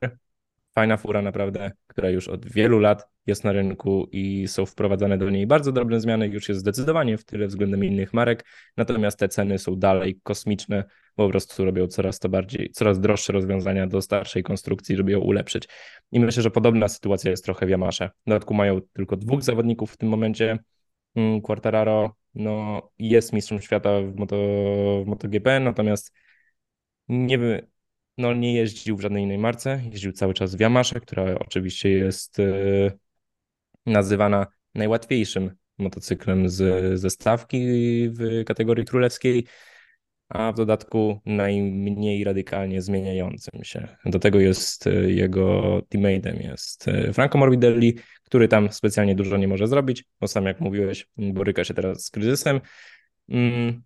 fajna 0.75 0.97
fura 0.97 1.23
naprawdę, 1.23 1.71
która 1.87 2.11
już 2.11 2.29
od 2.29 2.47
wielu 2.47 2.79
lat 2.79 3.09
jest 3.27 3.45
na 3.45 3.53
rynku 3.53 4.09
i 4.13 4.49
są 4.49 4.67
wprowadzane 4.67 5.19
do 5.19 5.31
niej 5.31 5.47
bardzo 5.47 5.73
drobne 5.73 6.01
zmiany, 6.01 6.29
już 6.29 6.49
jest 6.49 6.61
zdecydowanie 6.61 7.19
w 7.19 7.25
tyle 7.25 7.47
względem 7.47 7.85
innych 7.85 8.15
marek, 8.15 8.45
natomiast 8.77 9.19
te 9.19 9.29
ceny 9.29 9.59
są 9.59 9.77
dalej 9.77 10.21
kosmiczne, 10.23 10.85
po 11.15 11.29
prostu 11.29 11.65
robią 11.65 11.87
coraz 11.87 12.19
to 12.19 12.29
bardziej, 12.29 12.71
coraz 12.71 13.01
droższe 13.01 13.33
rozwiązania 13.33 13.87
do 13.87 14.03
starszej 14.03 14.43
konstrukcji, 14.43 14.97
żeby 14.97 15.13
ją 15.13 15.21
ulepszyć. 15.21 15.69
I 16.13 16.21
myślę, 16.21 16.43
że 16.43 16.51
podobna 16.51 16.89
sytuacja 16.89 17.31
jest 17.31 17.45
trochę 17.45 17.67
w 17.67 17.71
Yamasze. 17.71 18.11
W 18.27 18.29
dodatku 18.29 18.55
mają 18.55 18.81
tylko 18.93 19.17
dwóch 19.17 19.43
zawodników 19.43 19.93
w 19.93 19.97
tym 19.97 20.09
momencie. 20.09 20.59
Mm, 21.15 21.41
Quartararo 21.41 22.17
no, 22.35 22.83
jest 22.99 23.33
mistrzem 23.33 23.61
świata 23.61 24.01
w, 24.01 24.17
moto, 24.17 24.37
w 25.05 25.07
MotoGP, 25.07 25.61
natomiast 25.61 26.13
nie, 27.09 27.39
no, 28.19 28.35
nie 28.35 28.55
jeździł 28.55 28.97
w 28.97 29.01
żadnej 29.01 29.23
innej 29.23 29.39
marce, 29.39 29.83
jeździł 29.93 30.13
cały 30.13 30.35
czas 30.35 30.55
w 30.55 30.61
Yamasze, 30.61 31.01
która 31.01 31.39
oczywiście 31.39 31.91
jest 31.91 32.39
y, 32.39 32.93
nazywana 33.87 34.47
najłatwiejszym 34.75 35.51
motocyklem 35.79 36.49
z, 36.49 37.01
ze 37.01 37.11
stawki 37.11 37.59
w 38.11 38.45
kategorii 38.47 38.85
królewskiej, 38.85 39.47
a 40.33 40.53
w 40.53 40.57
dodatku 40.57 41.21
najmniej 41.27 42.25
radykalnie 42.25 42.83
zmieniającym 42.83 43.65
się. 43.65 43.89
Do 44.05 44.19
tego 44.19 44.41
jest 44.41 44.87
y, 44.87 45.13
jego 45.13 45.79
teammate'em 45.95 46.43
jest 46.43 46.89
y, 46.89 47.13
Franco 47.13 47.39
Morbidelli, 47.39 47.95
który 48.25 48.49
tam 48.49 48.73
specjalnie 48.73 49.15
dużo 49.15 49.37
nie 49.37 49.49
może 49.49 49.67
zrobić, 49.67 50.05
bo 50.21 50.29
sam 50.29 50.45
jak 50.45 50.61
mówiłeś, 50.61 51.07
boryka 51.17 51.65
się 51.65 51.75
teraz 51.75 52.05
z 52.05 52.11
kryzysem. 52.11 52.61
Mm, 53.29 53.83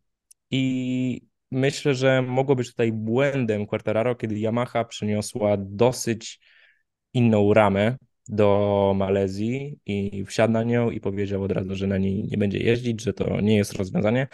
I 0.50 1.26
myślę, 1.50 1.94
że 1.94 2.22
mogło 2.22 2.56
być 2.56 2.70
tutaj 2.70 2.92
błędem 2.92 3.66
Quartararo, 3.66 4.14
kiedy 4.14 4.34
Yamaha 4.34 4.84
przyniosła 4.84 5.56
dosyć 5.58 6.40
inną 7.14 7.54
ramę 7.54 7.96
do 8.28 8.92
Malezji 8.96 9.78
i 9.86 10.24
wsiadł 10.24 10.52
na 10.52 10.62
nią 10.62 10.90
i 10.90 11.00
powiedział 11.00 11.42
od 11.42 11.52
razu, 11.52 11.74
że 11.74 11.86
na 11.86 11.98
niej 11.98 12.24
nie 12.24 12.38
będzie 12.38 12.58
jeździć, 12.58 13.02
że 13.02 13.12
to 13.12 13.40
nie 13.40 13.56
jest 13.56 13.72
rozwiązanie, 13.72 14.26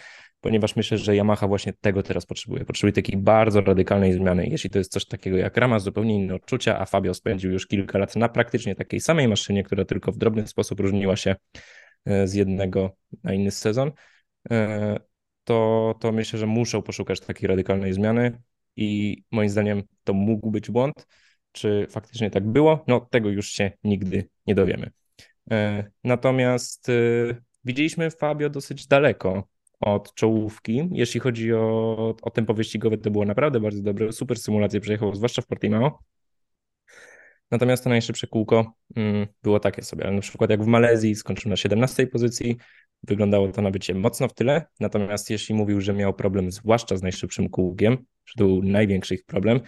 ponieważ 0.43 0.75
myślę, 0.75 0.97
że 0.97 1.15
Yamaha 1.15 1.47
właśnie 1.47 1.73
tego 1.73 2.03
teraz 2.03 2.25
potrzebuje. 2.25 2.65
Potrzebuje 2.65 2.93
takiej 2.93 3.17
bardzo 3.17 3.61
radykalnej 3.61 4.13
zmiany. 4.13 4.47
Jeśli 4.47 4.69
to 4.69 4.77
jest 4.77 4.91
coś 4.91 5.05
takiego 5.05 5.37
jak 5.37 5.57
rama, 5.57 5.79
zupełnie 5.79 6.15
inne 6.15 6.35
odczucia, 6.35 6.79
a 6.79 6.85
Fabio 6.85 7.13
spędził 7.13 7.51
już 7.51 7.67
kilka 7.67 7.97
lat 7.97 8.15
na 8.15 8.29
praktycznie 8.29 8.75
takiej 8.75 8.99
samej 8.99 9.27
maszynie, 9.27 9.63
która 9.63 9.85
tylko 9.85 10.11
w 10.11 10.17
drobny 10.17 10.47
sposób 10.47 10.79
różniła 10.79 11.15
się 11.15 11.35
e, 12.05 12.27
z 12.27 12.33
jednego 12.33 12.95
na 13.23 13.33
inny 13.33 13.51
sezon, 13.51 13.91
e, 14.51 14.99
to, 15.43 15.95
to 15.99 16.11
myślę, 16.11 16.39
że 16.39 16.47
muszą 16.47 16.81
poszukać 16.81 17.19
takiej 17.19 17.47
radykalnej 17.47 17.93
zmiany 17.93 18.41
i 18.75 19.17
moim 19.31 19.49
zdaniem 19.49 19.83
to 20.03 20.13
mógł 20.13 20.51
być 20.51 20.71
błąd. 20.71 21.07
Czy 21.51 21.87
faktycznie 21.89 22.31
tak 22.31 22.47
było? 22.47 22.83
No, 22.87 22.99
tego 22.99 23.29
już 23.29 23.49
się 23.49 23.71
nigdy 23.83 24.29
nie 24.47 24.55
dowiemy. 24.55 24.91
E, 25.51 25.83
natomiast 26.03 26.91
widzieliśmy 27.65 28.11
Fabio 28.11 28.49
dosyć 28.49 28.87
daleko 28.87 29.52
od 29.85 30.13
czołówki. 30.13 30.89
Jeśli 30.91 31.19
chodzi 31.19 31.53
o, 31.53 32.15
o 32.21 32.29
tempo 32.29 32.53
wyścigowe, 32.53 32.97
to 32.97 33.11
było 33.11 33.25
naprawdę 33.25 33.59
bardzo 33.59 33.81
dobre. 33.81 34.11
Super 34.11 34.39
symulacje 34.39 34.79
przejechał, 34.79 35.15
zwłaszcza 35.15 35.41
w 35.41 35.47
Portimao. 35.47 35.99
Natomiast 37.51 37.83
to 37.83 37.89
najszybsze 37.89 38.27
kółko 38.27 38.73
mm, 38.95 39.27
było 39.43 39.59
takie 39.59 39.81
sobie. 39.81 40.11
Na 40.11 40.21
przykład 40.21 40.49
jak 40.49 40.63
w 40.63 40.67
Malezji 40.67 41.15
skończył 41.15 41.49
na 41.49 41.55
17 41.55 42.07
pozycji, 42.07 42.57
wyglądało 43.03 43.51
to 43.51 43.61
na 43.61 43.71
bycie 43.71 43.95
mocno 43.95 44.27
w 44.27 44.33
tyle. 44.33 44.65
Natomiast 44.79 45.29
jeśli 45.29 45.55
mówił, 45.55 45.81
że 45.81 45.93
miał 45.93 46.13
problem 46.13 46.51
zwłaszcza 46.51 46.97
z 46.97 47.01
najszybszym 47.01 47.49
kółkiem, 47.49 47.97
że 48.25 48.33
to 48.37 48.43
był 48.43 48.63
największy 48.63 49.15
ich 49.15 49.25
problem, 49.25 49.59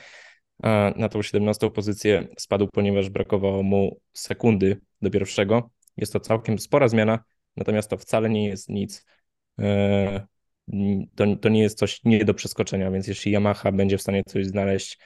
na 0.96 1.10
tą 1.10 1.22
17 1.22 1.72
pozycję 1.72 2.28
spadł, 2.40 2.68
ponieważ 2.68 3.10
brakowało 3.10 3.64
mu 3.64 4.00
sekundy 4.14 4.82
do 5.02 5.10
pierwszego. 5.10 5.70
Jest 5.98 6.14
to 6.14 6.20
całkiem 6.20 6.60
spora 6.60 6.88
zmiana, 6.88 7.20
natomiast 7.58 7.90
to 7.90 7.98
wcale 7.98 8.30
nie 8.30 8.48
jest 8.48 8.70
nic. 8.70 9.06
E, 9.60 10.28
to, 11.16 11.36
to 11.36 11.50
nie 11.50 11.62
jest 11.62 11.78
coś 11.78 12.04
nie 12.04 12.26
do 12.26 12.34
przeskoczenia, 12.34 12.92
więc 12.92 13.08
jeśli 13.08 13.32
Yamaha 13.32 13.72
będzie 13.72 13.98
w 13.98 14.02
stanie 14.02 14.24
coś 14.28 14.46
znaleźć 14.46 15.00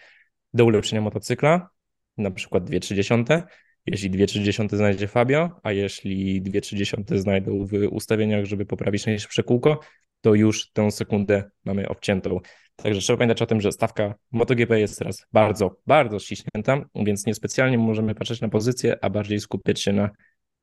do 0.53 0.65
ulepszenia 0.65 1.01
motocykla, 1.01 1.69
na 2.17 2.31
przykład 2.31 2.69
2,3, 2.69 3.41
jeśli 3.85 4.11
2,3 4.11 4.75
znajdzie 4.75 5.07
Fabio, 5.07 5.49
a 5.63 5.71
jeśli 5.71 6.41
2,3 6.41 7.17
znajdą 7.17 7.65
w 7.65 7.73
ustawieniach, 7.91 8.45
żeby 8.45 8.65
poprawić 8.65 9.05
najszybsze 9.05 9.43
kółko, 9.43 9.79
to 10.21 10.35
już 10.35 10.71
tę 10.71 10.91
sekundę 10.91 11.43
mamy 11.65 11.89
obciętą. 11.89 12.39
Także 12.75 13.01
trzeba 13.01 13.17
pamiętać 13.17 13.41
o 13.41 13.45
tym, 13.45 13.61
że 13.61 13.71
stawka 13.71 14.15
MotoGP 14.31 14.79
jest 14.79 14.99
teraz 14.99 15.25
bardzo, 15.33 15.75
bardzo 15.87 16.19
ściśnięta, 16.19 16.85
więc 16.95 17.25
niespecjalnie 17.25 17.77
możemy 17.77 18.15
patrzeć 18.15 18.41
na 18.41 18.49
pozycję, 18.49 18.97
a 19.01 19.09
bardziej 19.09 19.39
skupiać 19.39 19.81
się 19.81 19.93
na 19.93 20.09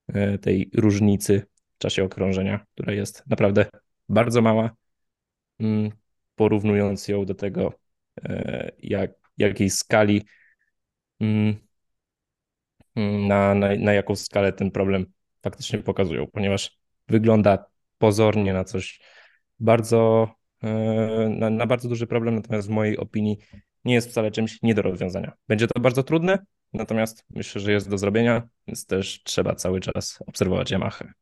e, 0.08 0.38
tej 0.38 0.70
różnicy 0.74 1.46
czasie 1.78 2.04
okrążenia, 2.04 2.66
która 2.74 2.92
jest 2.92 3.22
naprawdę 3.26 3.66
bardzo 4.08 4.42
mała, 4.42 4.70
mm, 5.60 5.90
porównując 6.34 7.08
ją 7.08 7.24
do 7.24 7.34
tego, 7.34 7.72
e, 8.24 8.72
jak, 8.82 9.10
jakiej 9.38 9.70
skali 9.70 10.26
mm, 11.20 11.56
mm, 12.96 13.28
na, 13.28 13.54
na, 13.54 13.68
na 13.78 13.92
jaką 13.92 14.16
skalę 14.16 14.52
ten 14.52 14.70
problem 14.70 15.06
faktycznie 15.42 15.78
pokazują, 15.78 16.26
ponieważ 16.26 16.78
wygląda 17.08 17.64
pozornie 17.98 18.52
na 18.52 18.64
coś 18.64 19.00
bardzo, 19.60 20.28
e, 20.62 20.68
na, 21.38 21.50
na 21.50 21.66
bardzo 21.66 21.88
duży 21.88 22.06
problem, 22.06 22.34
natomiast 22.34 22.68
w 22.68 22.70
mojej 22.70 22.98
opinii 22.98 23.38
nie 23.84 23.94
jest 23.94 24.10
wcale 24.10 24.30
czymś 24.30 24.62
nie 24.62 24.74
do 24.74 24.82
rozwiązania. 24.82 25.32
Będzie 25.48 25.66
to 25.66 25.80
bardzo 25.80 26.02
trudne, 26.02 26.38
natomiast 26.72 27.24
myślę, 27.30 27.60
że 27.60 27.72
jest 27.72 27.90
do 27.90 27.98
zrobienia, 27.98 28.48
więc 28.66 28.86
też 28.86 29.22
trzeba 29.22 29.54
cały 29.54 29.80
czas 29.80 30.18
obserwować 30.26 30.70
Yamaha. 30.70 31.12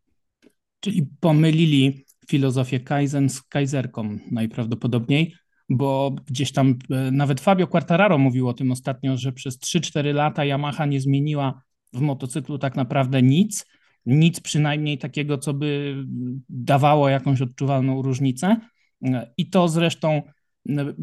Czyli 0.84 1.06
pomylili 1.20 2.04
filozofię 2.28 2.80
Kaizen 2.80 3.28
z 3.28 3.42
Kaiserką 3.42 4.18
najprawdopodobniej, 4.30 5.34
bo 5.68 6.16
gdzieś 6.26 6.52
tam 6.52 6.78
e, 6.90 7.10
nawet 7.10 7.40
Fabio 7.40 7.66
Quartararo 7.66 8.18
mówił 8.18 8.48
o 8.48 8.54
tym 8.54 8.72
ostatnio, 8.72 9.16
że 9.16 9.32
przez 9.32 9.58
3-4 9.58 10.14
lata 10.14 10.44
Yamaha 10.44 10.86
nie 10.86 11.00
zmieniła 11.00 11.62
w 11.92 12.00
motocyklu 12.00 12.58
tak 12.58 12.76
naprawdę 12.76 13.22
nic, 13.22 13.66
nic 14.06 14.40
przynajmniej 14.40 14.98
takiego, 14.98 15.38
co 15.38 15.54
by 15.54 15.96
dawało 16.48 17.08
jakąś 17.08 17.42
odczuwalną 17.42 18.02
różnicę. 18.02 18.56
I 19.36 19.50
to 19.50 19.68
zresztą 19.68 20.22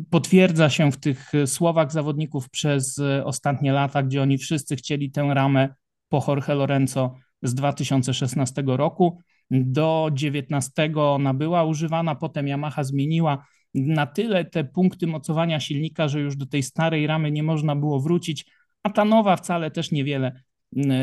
potwierdza 0.10 0.70
się 0.70 0.92
w 0.92 0.98
tych 0.98 1.32
słowach 1.46 1.92
zawodników 1.92 2.50
przez 2.50 3.02
ostatnie 3.24 3.72
lata, 3.72 4.04
gdzie 4.04 4.22
oni 4.22 4.38
wszyscy 4.38 4.76
chcieli 4.76 5.12
tę 5.12 5.30
ramę 5.34 5.70
po 6.10 6.26
Jorge 6.28 6.56
Lorenzo 6.56 7.16
z 7.42 7.54
2016 7.54 8.64
roku. 8.66 9.22
Do 9.52 10.10
19 10.14 10.92
ona 10.96 11.34
była 11.34 11.64
używana, 11.64 12.16
potem 12.16 12.48
Yamaha 12.48 12.84
zmieniła 12.84 13.46
na 13.74 14.06
tyle 14.06 14.46
te 14.46 14.64
punkty 14.64 15.08
mocowania 15.08 15.60
silnika, 15.60 16.08
że 16.08 16.20
już 16.20 16.36
do 16.36 16.46
tej 16.46 16.64
starej 16.64 17.08
ramy 17.08 17.32
nie 17.32 17.44
można 17.44 17.76
było 17.76 18.00
wrócić, 18.00 18.46
a 18.84 18.90
ta 18.90 19.06
nowa 19.06 19.36
wcale 19.36 19.72
też 19.72 19.92
niewiele 19.92 20.42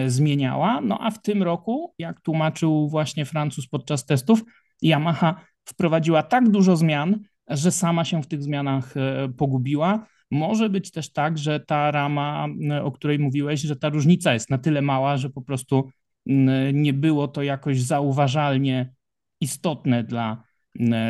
zmieniała. 0.07 0.81
No 0.81 0.99
a 1.01 1.11
w 1.11 1.23
tym 1.23 1.43
roku, 1.43 1.95
jak 1.99 2.21
tłumaczył 2.21 2.89
właśnie 2.89 3.25
Francuz 3.25 3.69
podczas 3.69 4.07
testów, 4.07 4.43
Yamaha 4.83 5.41
wprowadziła 5.65 6.23
tak 6.23 6.51
dużo 6.51 6.77
zmian, 6.77 7.21
że 7.49 7.73
sama 7.73 8.05
się 8.05 8.23
w 8.23 8.27
tych 8.27 8.43
zmianach 8.43 8.97
e, 8.97 9.29
pogubiła. 9.37 10.07
Może 10.31 10.71
być 10.71 10.91
też 10.91 11.13
tak, 11.13 11.39
że 11.39 11.61
ta 11.61 11.91
rama, 11.91 12.47
e, 12.71 12.83
o 12.85 12.93
której 12.93 13.19
mówiłeś, 13.19 13.61
że 13.61 13.77
ta 13.77 13.89
różnica 13.89 14.35
jest 14.35 14.51
na 14.51 14.59
tyle 14.59 14.83
mała, 14.83 15.17
że 15.17 15.31
po 15.31 15.43
prostu 15.43 15.91
nie 16.73 16.93
było 16.93 17.29
to 17.29 17.43
jakoś 17.43 17.81
zauważalnie 17.81 18.95
istotne 19.41 20.05
dla, 20.05 20.43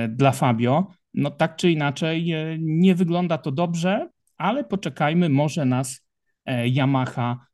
dla 0.08 0.32
Fabio. 0.32 0.90
No 1.14 1.30
tak 1.30 1.56
czy 1.56 1.70
inaczej, 1.70 2.32
e, 2.32 2.56
nie 2.60 2.94
wygląda 2.94 3.38
to 3.38 3.52
dobrze, 3.52 4.08
ale 4.36 4.64
poczekajmy, 4.64 5.28
może 5.28 5.64
nas 5.64 6.08
Yamaha 6.66 7.46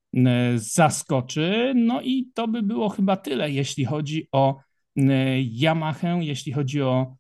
zaskoczy. 0.55 1.73
No 1.77 2.01
i 2.01 2.31
to 2.35 2.49
by 2.49 2.63
było 2.63 2.89
chyba 2.89 3.17
tyle, 3.17 3.51
jeśli 3.51 3.85
chodzi 3.85 4.29
o 4.33 4.61
Yamaha, 5.63 6.17
jeśli 6.21 6.53
chodzi 6.53 6.83
o 6.83 7.17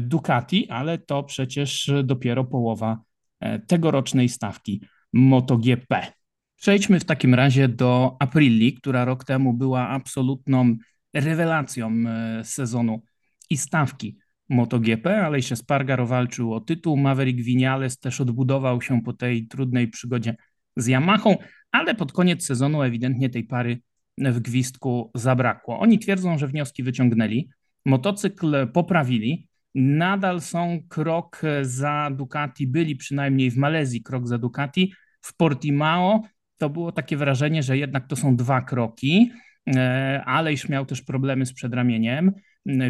Ducati, 0.00 0.68
ale 0.68 0.98
to 0.98 1.22
przecież 1.22 1.90
dopiero 2.04 2.44
połowa 2.44 3.00
e, 3.40 3.58
tegorocznej 3.58 4.28
stawki 4.28 4.82
MotoGP. 5.12 6.12
Przejdźmy 6.60 7.00
w 7.00 7.04
takim 7.04 7.34
razie 7.34 7.68
do 7.68 8.16
Aprilii, 8.18 8.74
która 8.74 9.04
rok 9.04 9.24
temu 9.24 9.52
była 9.52 9.88
absolutną 9.88 10.76
rewelacją 11.14 11.92
e, 12.06 12.44
sezonu 12.44 13.02
i 13.50 13.56
stawki 13.56 14.18
MotoGP. 14.48 15.24
Alejsze 15.24 15.56
Spargaro 15.56 16.06
walczył 16.06 16.54
o 16.54 16.60
tytuł, 16.60 16.96
Maverick 16.96 17.40
Vinales 17.40 17.98
też 17.98 18.20
odbudował 18.20 18.82
się 18.82 19.02
po 19.02 19.12
tej 19.12 19.46
trudnej 19.46 19.88
przygodzie 19.88 20.36
z 20.76 20.86
Yamahą, 20.86 21.36
ale 21.72 21.94
pod 21.94 22.12
koniec 22.12 22.46
sezonu 22.46 22.82
ewidentnie 22.82 23.30
tej 23.30 23.44
pary 23.44 23.80
w 24.18 24.40
gwizdku 24.40 25.10
zabrakło. 25.14 25.78
Oni 25.78 25.98
twierdzą, 25.98 26.38
że 26.38 26.48
wnioski 26.48 26.82
wyciągnęli, 26.82 27.48
motocykl 27.84 28.68
poprawili, 28.72 29.48
nadal 29.74 30.40
są 30.40 30.80
krok 30.88 31.42
za 31.62 32.10
Ducati, 32.12 32.66
byli 32.66 32.96
przynajmniej 32.96 33.50
w 33.50 33.56
Malezji 33.56 34.02
krok 34.02 34.28
za 34.28 34.38
Ducati, 34.38 34.92
w 35.22 35.36
Portimao 35.36 36.22
to 36.60 36.70
było 36.70 36.92
takie 36.92 37.16
wrażenie, 37.16 37.62
że 37.62 37.78
jednak 37.78 38.06
to 38.06 38.16
są 38.16 38.36
dwa 38.36 38.60
kroki. 38.60 39.32
E, 39.76 40.22
Alejsz 40.26 40.68
miał 40.68 40.86
też 40.86 41.02
problemy 41.02 41.46
z 41.46 41.52
przedramieniem. 41.52 42.32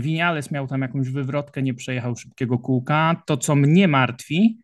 Winiales 0.00 0.50
miał 0.50 0.66
tam 0.66 0.83
jakąś 0.83 1.11
wywrotkę, 1.11 1.62
nie 1.62 1.74
przejechał 1.74 2.16
szybkiego 2.16 2.59
kółka. 2.59 3.22
To, 3.26 3.37
co 3.37 3.56
mnie 3.56 3.88
martwi, 3.88 4.59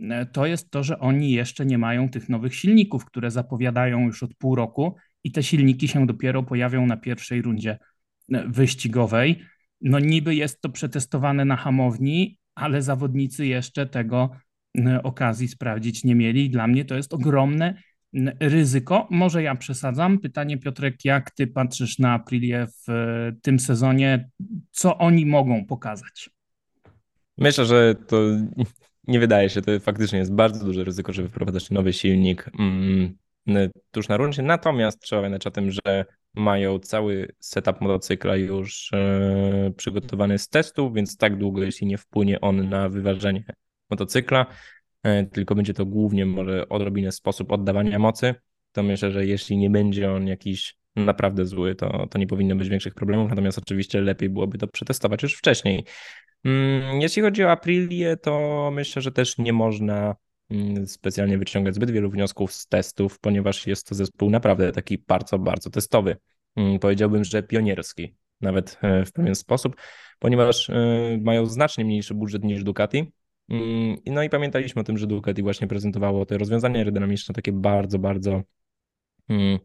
e, 0.00 0.26
to 0.26 0.46
jest 0.46 0.70
to, 0.70 0.82
że 0.82 0.98
oni 0.98 1.32
jeszcze 1.32 1.66
nie 1.66 1.78
mają 1.78 2.08
tych 2.08 2.28
nowych 2.28 2.54
silników, 2.54 3.04
które 3.04 3.30
zapowiadają 3.30 4.06
już 4.06 4.22
od 4.22 4.34
pół 4.34 4.54
roku 4.54 4.96
i 5.24 5.32
te 5.32 5.42
silniki 5.42 5.88
się 5.88 6.06
dopiero 6.06 6.42
pojawią 6.42 6.86
na 6.86 6.96
pierwszej 6.96 7.42
rundzie 7.42 7.78
e, 8.32 8.48
wyścigowej. 8.48 9.42
No 9.80 9.98
niby 9.98 10.34
jest 10.34 10.60
to 10.60 10.68
przetestowane 10.68 11.44
na 11.44 11.56
hamowni, 11.56 12.38
ale 12.54 12.82
zawodnicy 12.82 13.46
jeszcze 13.46 13.86
tego 13.86 14.30
okazji 15.02 15.48
sprawdzić 15.48 16.04
nie 16.04 16.14
mieli. 16.14 16.50
Dla 16.50 16.66
mnie 16.66 16.84
to 16.84 16.94
jest 16.94 17.14
ogromne 17.14 17.74
ryzyko. 18.40 19.08
Może 19.10 19.42
ja 19.42 19.54
przesadzam. 19.54 20.18
Pytanie, 20.18 20.58
Piotrek, 20.58 21.04
jak 21.04 21.30
ty 21.30 21.46
patrzysz 21.46 21.98
na 21.98 22.12
Aprilię 22.12 22.66
w 22.66 22.90
e, 22.90 23.32
tym 23.42 23.58
sezonie? 23.58 24.30
Co 24.70 24.98
oni 24.98 25.26
mogą 25.26 25.66
pokazać? 25.66 26.30
Myślę, 27.38 27.66
że 27.66 27.94
to 27.94 28.16
nie 29.06 29.20
wydaje 29.20 29.50
się, 29.50 29.62
to 29.62 29.80
faktycznie 29.80 30.18
jest 30.18 30.34
bardzo 30.34 30.64
duże 30.64 30.84
ryzyko, 30.84 31.12
żeby 31.12 31.28
wprowadzać 31.28 31.70
nowy 31.70 31.92
silnik 31.92 32.50
mm, 32.58 33.16
tuż 33.90 34.08
na 34.08 34.16
rundzie. 34.16 34.42
Natomiast 34.42 35.00
trzeba 35.00 35.22
pamiętać 35.22 35.46
o 35.46 35.50
tym, 35.50 35.70
że 35.70 36.04
mają 36.34 36.78
cały 36.78 37.32
setup 37.40 37.80
motocykla 37.80 38.36
już 38.36 38.90
e, 38.92 39.72
przygotowany 39.76 40.38
z 40.38 40.48
testów, 40.48 40.94
więc 40.94 41.16
tak 41.16 41.38
długo, 41.38 41.62
jeśli 41.62 41.86
nie 41.86 41.98
wpłynie 41.98 42.40
on 42.40 42.68
na 42.68 42.88
wyważenie 42.88 43.44
motocykla, 43.90 44.46
tylko 45.32 45.54
będzie 45.54 45.74
to 45.74 45.86
głównie 45.86 46.26
może 46.26 46.68
odrobinę 46.68 47.12
sposób 47.12 47.52
oddawania 47.52 47.98
mocy, 47.98 48.34
to 48.72 48.82
myślę, 48.82 49.10
że 49.10 49.26
jeśli 49.26 49.56
nie 49.56 49.70
będzie 49.70 50.12
on 50.12 50.26
jakiś 50.26 50.76
naprawdę 50.96 51.46
zły, 51.46 51.74
to, 51.74 52.06
to 52.10 52.18
nie 52.18 52.26
powinno 52.26 52.56
być 52.56 52.68
większych 52.68 52.94
problemów, 52.94 53.30
natomiast 53.30 53.58
oczywiście 53.58 54.00
lepiej 54.00 54.30
byłoby 54.30 54.58
to 54.58 54.66
przetestować 54.66 55.22
już 55.22 55.34
wcześniej. 55.34 55.84
Mm, 56.44 57.00
jeśli 57.00 57.22
chodzi 57.22 57.44
o 57.44 57.50
Aprilię, 57.50 58.16
to 58.16 58.70
myślę, 58.74 59.02
że 59.02 59.12
też 59.12 59.38
nie 59.38 59.52
można 59.52 60.16
mm, 60.50 60.86
specjalnie 60.86 61.38
wyciągać 61.38 61.74
zbyt 61.74 61.90
wielu 61.90 62.10
wniosków 62.10 62.52
z 62.52 62.66
testów, 62.66 63.18
ponieważ 63.18 63.66
jest 63.66 63.88
to 63.88 63.94
zespół 63.94 64.30
naprawdę 64.30 64.72
taki 64.72 64.98
bardzo, 64.98 65.38
bardzo 65.38 65.70
testowy. 65.70 66.16
Mm, 66.56 66.78
powiedziałbym, 66.78 67.24
że 67.24 67.42
pionierski, 67.42 68.14
nawet 68.40 68.78
e, 68.82 69.04
w 69.04 69.12
pewien 69.12 69.34
sposób, 69.34 69.76
ponieważ 70.18 70.70
e, 70.70 71.18
mają 71.22 71.46
znacznie 71.46 71.84
mniejszy 71.84 72.14
budżet 72.14 72.44
niż 72.44 72.64
Ducati. 72.64 73.12
Mm, 73.48 73.96
no 74.06 74.22
i 74.22 74.30
pamiętaliśmy 74.30 74.80
o 74.80 74.84
tym, 74.84 74.98
że 74.98 75.06
Ducati 75.06 75.42
właśnie 75.42 75.66
prezentowało 75.66 76.26
te 76.26 76.38
rozwiązania 76.38 76.78
aerodynamiczne 76.78 77.34
takie 77.34 77.52
bardzo, 77.52 77.98
bardzo 77.98 78.42
mm, 79.28 79.58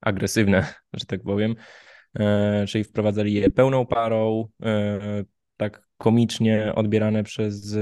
agresywne, 0.00 0.74
że 0.92 1.06
tak 1.06 1.22
powiem, 1.22 1.54
e, 2.18 2.64
czyli 2.68 2.84
wprowadzali 2.84 3.34
je 3.34 3.50
pełną 3.50 3.86
parą, 3.86 4.48
tak 5.56 5.82
komicznie 5.98 6.72
odbierane 6.74 7.22
przez, 7.22 7.76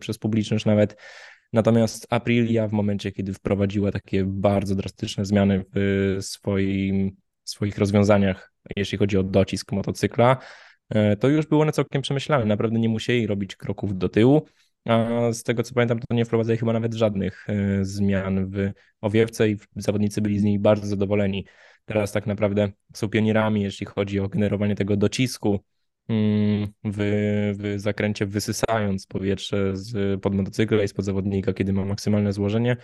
przez 0.00 0.18
publiczność 0.18 0.64
nawet. 0.64 0.96
Natomiast 1.52 2.06
Aprilia 2.10 2.68
w 2.68 2.72
momencie, 2.72 3.12
kiedy 3.12 3.34
wprowadziła 3.34 3.92
takie 3.92 4.24
bardzo 4.24 4.74
drastyczne 4.74 5.24
zmiany 5.24 5.64
w 5.74 6.16
swoim 6.20 7.16
swoich 7.44 7.78
rozwiązaniach, 7.78 8.52
jeśli 8.76 8.98
chodzi 8.98 9.18
o 9.18 9.22
docisk 9.22 9.72
motocykla, 9.72 10.36
e, 10.90 11.16
to 11.16 11.28
już 11.28 11.46
było 11.46 11.62
one 11.62 11.72
całkiem 11.72 12.02
przemyślane. 12.02 12.44
Naprawdę 12.44 12.78
nie 12.78 12.88
musieli 12.88 13.26
robić 13.26 13.56
kroków 13.56 13.98
do 13.98 14.08
tyłu. 14.08 14.46
A 14.84 15.32
z 15.32 15.42
tego 15.42 15.62
co 15.62 15.74
pamiętam, 15.74 15.98
to 15.98 16.14
nie 16.14 16.24
wprowadzali 16.24 16.58
chyba 16.58 16.72
nawet 16.72 16.94
żadnych 16.94 17.46
e, 17.48 17.84
zmian 17.84 18.50
w 18.50 18.70
owiewce 19.00 19.50
i 19.50 19.56
zawodnicy 19.76 20.20
byli 20.20 20.38
z 20.38 20.42
niej 20.42 20.58
bardzo 20.58 20.86
zadowoleni. 20.86 21.46
Teraz 21.84 22.12
tak 22.12 22.26
naprawdę 22.26 22.72
są 22.94 23.08
pionierami, 23.08 23.62
jeśli 23.62 23.86
chodzi 23.86 24.20
o 24.20 24.28
generowanie 24.28 24.74
tego 24.74 24.96
docisku 24.96 25.60
mm, 26.08 26.68
w, 26.84 26.98
w 27.58 27.80
zakręcie, 27.80 28.26
wysysając 28.26 29.06
powietrze 29.06 29.76
z 29.76 30.20
pod 30.20 30.34
motocykla 30.34 30.82
i 30.82 30.88
spod 30.88 31.04
zawodnika, 31.04 31.52
kiedy 31.52 31.72
ma 31.72 31.84
maksymalne 31.84 32.32
złożenie. 32.32 32.76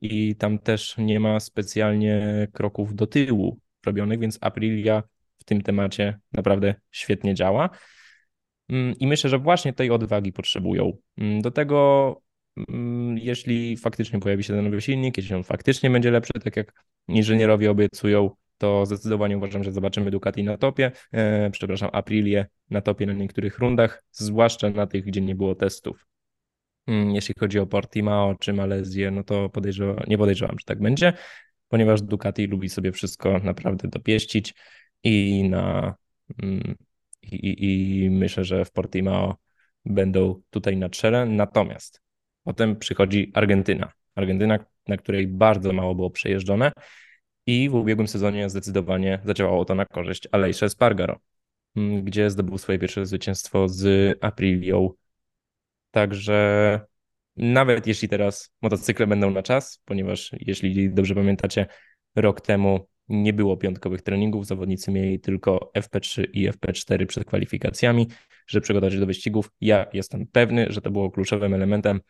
I 0.00 0.36
tam 0.36 0.58
też 0.58 0.94
nie 0.98 1.20
ma 1.20 1.40
specjalnie 1.40 2.48
kroków 2.52 2.94
do 2.94 3.06
tyłu 3.06 3.58
robionych, 3.86 4.18
więc 4.18 4.38
Aprilia 4.40 5.02
w 5.38 5.44
tym 5.44 5.62
temacie 5.62 6.18
naprawdę 6.32 6.74
świetnie 6.90 7.34
działa. 7.34 7.70
Mm, 8.72 8.98
I 8.98 9.06
myślę, 9.06 9.30
że 9.30 9.38
właśnie 9.38 9.72
tej 9.72 9.90
odwagi 9.90 10.32
potrzebują. 10.32 10.96
Mm, 11.18 11.42
do 11.42 11.50
tego, 11.50 12.20
mm, 12.68 13.18
jeśli 13.18 13.76
faktycznie 13.76 14.20
pojawi 14.20 14.44
się 14.44 14.54
ten 14.54 14.64
nowy 14.64 14.80
silnik, 14.80 15.16
jeśli 15.16 15.34
on 15.34 15.44
faktycznie 15.44 15.90
będzie 15.90 16.10
lepszy, 16.10 16.32
tak 16.44 16.56
jak 16.56 16.72
inżynierowie 17.08 17.70
obiecują, 17.70 18.30
to 18.58 18.86
zdecydowanie 18.86 19.36
uważam, 19.36 19.64
że 19.64 19.72
zobaczymy 19.72 20.10
Ducati 20.10 20.44
na 20.44 20.56
topie, 20.56 20.92
e, 21.12 21.50
przepraszam, 21.50 21.90
Aprilię 21.92 22.46
na 22.70 22.80
topie 22.80 23.06
na 23.06 23.12
niektórych 23.12 23.58
rundach, 23.58 24.04
zwłaszcza 24.10 24.70
na 24.70 24.86
tych, 24.86 25.04
gdzie 25.04 25.20
nie 25.20 25.34
było 25.34 25.54
testów. 25.54 26.06
Jeśli 26.86 27.34
chodzi 27.38 27.58
o 27.58 27.66
Portimao 27.66 28.34
czy 28.34 28.52
Malezję, 28.52 29.10
no 29.10 29.24
to 29.24 29.48
podejrzewam, 29.48 29.96
nie 30.06 30.18
podejrzewam, 30.18 30.58
że 30.58 30.64
tak 30.64 30.80
będzie 30.80 31.12
ponieważ 31.72 32.02
Ducati 32.02 32.46
lubi 32.46 32.68
sobie 32.68 32.92
wszystko 32.92 33.38
naprawdę 33.38 33.88
dopieścić 33.88 34.54
i 35.04 35.44
na 35.48 35.94
i, 37.22 38.04
i, 38.04 38.10
myślę, 38.10 38.44
że 38.44 38.64
w 38.64 38.70
Portimao 38.72 39.36
będą 39.84 40.42
tutaj 40.50 40.76
na 40.76 40.88
czele. 40.88 41.26
Natomiast 41.26 42.02
potem 42.44 42.76
przychodzi 42.76 43.30
Argentyna. 43.34 43.92
Argentyna, 44.14 44.58
na 44.88 44.96
której 44.96 45.26
bardzo 45.26 45.72
mało 45.72 45.94
było 45.94 46.10
przejeżdżone 46.10 46.72
i 47.46 47.70
w 47.70 47.74
ubiegłym 47.74 48.08
sezonie 48.08 48.50
zdecydowanie 48.50 49.20
zadziałało 49.24 49.64
to 49.64 49.74
na 49.74 49.86
korzyść 49.86 50.28
Alejsze 50.32 50.68
Spargaro, 50.68 51.18
mm, 51.76 52.04
gdzie 52.04 52.30
zdobył 52.30 52.58
swoje 52.58 52.78
pierwsze 52.78 53.06
zwycięstwo 53.06 53.68
z 53.68 54.18
Aprilią. 54.20 54.90
Także 55.90 56.80
nawet 57.36 57.86
jeśli 57.86 58.08
teraz 58.08 58.54
motocykle 58.62 59.06
będą 59.06 59.30
na 59.30 59.42
czas, 59.42 59.82
ponieważ 59.84 60.30
jeśli 60.40 60.90
dobrze 60.94 61.14
pamiętacie, 61.14 61.66
rok 62.16 62.40
temu 62.40 62.88
nie 63.12 63.32
było 63.32 63.56
piątkowych 63.56 64.02
treningów, 64.02 64.46
zawodnicy 64.46 64.90
mieli 64.90 65.20
tylko 65.20 65.70
FP3 65.78 66.24
i 66.32 66.50
FP4 66.50 67.06
przed 67.06 67.24
kwalifikacjami, 67.24 68.06
żeby 68.46 68.62
przygotować 68.62 68.92
się 68.92 69.00
do 69.00 69.06
wyścigów. 69.06 69.50
Ja 69.60 69.86
jestem 69.92 70.26
pewny, 70.26 70.66
że 70.70 70.80
to 70.80 70.90
było 70.90 71.10
kluczowym 71.10 71.54
elementem 71.54 72.00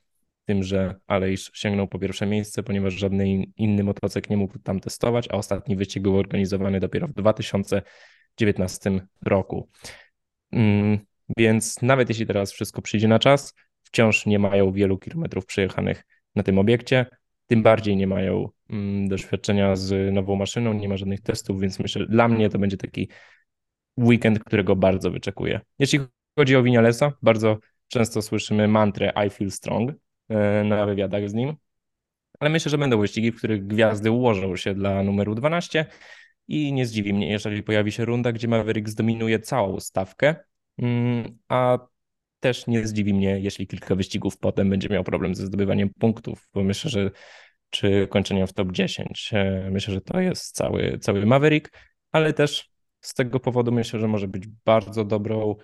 tym, 0.45 0.63
że 0.63 0.95
Alejsz 1.07 1.51
sięgnął 1.55 1.89
po 1.89 1.99
pierwsze 1.99 2.27
miejsce, 2.27 2.63
ponieważ 2.63 2.95
żadny 2.95 3.45
inny 3.57 3.85
motocykl 3.85 4.31
nie 4.31 4.37
mógł 4.37 4.59
tam 4.59 4.81
testować, 4.81 5.29
a 5.31 5.37
ostatni 5.37 5.77
wyścig 5.77 6.03
był 6.03 6.17
organizowany 6.19 6.81
dopiero 6.81 7.09
w 7.09 7.13
2019 7.15 9.01
roku. 9.25 9.69
Mm, 10.53 10.99
więc 11.37 11.83
nawet 11.83 12.09
jeśli 12.09 12.27
teraz 12.27 12.53
wszystko 12.53 12.83
przyjdzie 12.83 13.09
na 13.09 13.19
czas, 13.19 13.55
wciąż 13.83 14.27
nie 14.27 14.39
mają 14.39 14.73
wielu 14.73 14.99
kilometrów 14.99 15.47
przejechanych 15.47 16.05
na 16.35 16.43
tym 16.43 16.59
obiekcie, 16.59 17.07
tym 17.53 17.63
bardziej 17.63 17.97
nie 17.97 18.07
mają 18.07 18.49
mm, 18.71 19.09
doświadczenia 19.09 19.77
z 19.77 20.15
nową 20.15 20.37
maszyną, 20.37 20.73
nie 20.73 20.89
ma 20.89 20.97
żadnych 20.97 21.21
testów, 21.21 21.61
więc 21.61 21.79
myślę, 21.79 22.07
dla 22.07 22.29
mnie 22.29 22.49
to 22.49 22.59
będzie 22.59 22.77
taki 22.77 23.09
weekend, 23.99 24.39
którego 24.39 24.77
bardzo 24.77 25.11
wyczekuję. 25.11 25.61
Jeśli 25.79 26.01
chodzi 26.39 26.57
o 26.57 26.63
Winialesa, 26.63 27.13
bardzo 27.23 27.59
często 27.89 28.23
słyszymy 28.23 28.69
mantrę 28.69 29.13
I 29.27 29.31
feel 29.31 29.51
strong 29.51 29.91
e, 30.29 30.65
na 30.65 30.87
wywiadach 30.87 31.29
z 31.29 31.35
nim, 31.35 31.57
ale 32.41 32.51
myślę, 32.51 32.71
że 32.71 32.79
będą 32.79 33.01
wyścigi, 33.01 33.33
w 33.33 33.37
których 33.37 33.67
gwiazdy 33.67 34.11
ułożą 34.11 34.57
się 34.57 34.75
dla 34.75 35.03
numeru 35.03 35.35
12 35.35 35.87
i 36.49 36.73
nie 36.73 36.87
zdziwi 36.87 37.15
mnie, 37.15 37.31
jeżeli 37.31 37.63
pojawi 37.63 37.93
się 37.93 38.05
runda, 38.05 38.33
gdzie 38.33 38.49
Maverick 38.49 38.89
zdominuje 38.89 39.39
całą 39.39 39.81
stawkę, 39.81 40.37
mm, 40.79 41.39
a 41.49 41.79
też 42.43 42.67
nie 42.67 42.87
zdziwi 42.87 43.15
mnie, 43.15 43.41
jeśli 43.41 43.67
kilka 43.67 43.95
wyścigów 43.95 44.39
potem 44.39 44.71
będzie 44.71 44.89
miał 44.89 45.05
problem 45.05 45.35
ze 45.35 45.47
zdobywaniem 45.47 45.91
punktów, 45.99 46.49
bo 46.55 46.65
myślę, 46.65 46.91
że 46.91 47.11
czy 47.71 48.09
kończeniem 48.11 48.47
w 48.47 48.53
top 48.53 48.73
10. 48.73 49.31
E, 49.33 49.69
myślę, 49.71 49.95
że 49.95 50.01
to 50.01 50.21
jest 50.21 50.55
cały, 50.55 50.99
cały 50.99 51.27
Maverick, 51.27 51.71
ale 52.13 52.33
też 52.33 52.71
z 53.01 53.15
tego 53.15 53.41
powodu 53.41 53.73
myślę, 53.73 54.01
że 54.01 54.09
może 54.09 54.29
być 54.29 54.49
bardzo 54.65 55.05
dobrą, 55.05 55.57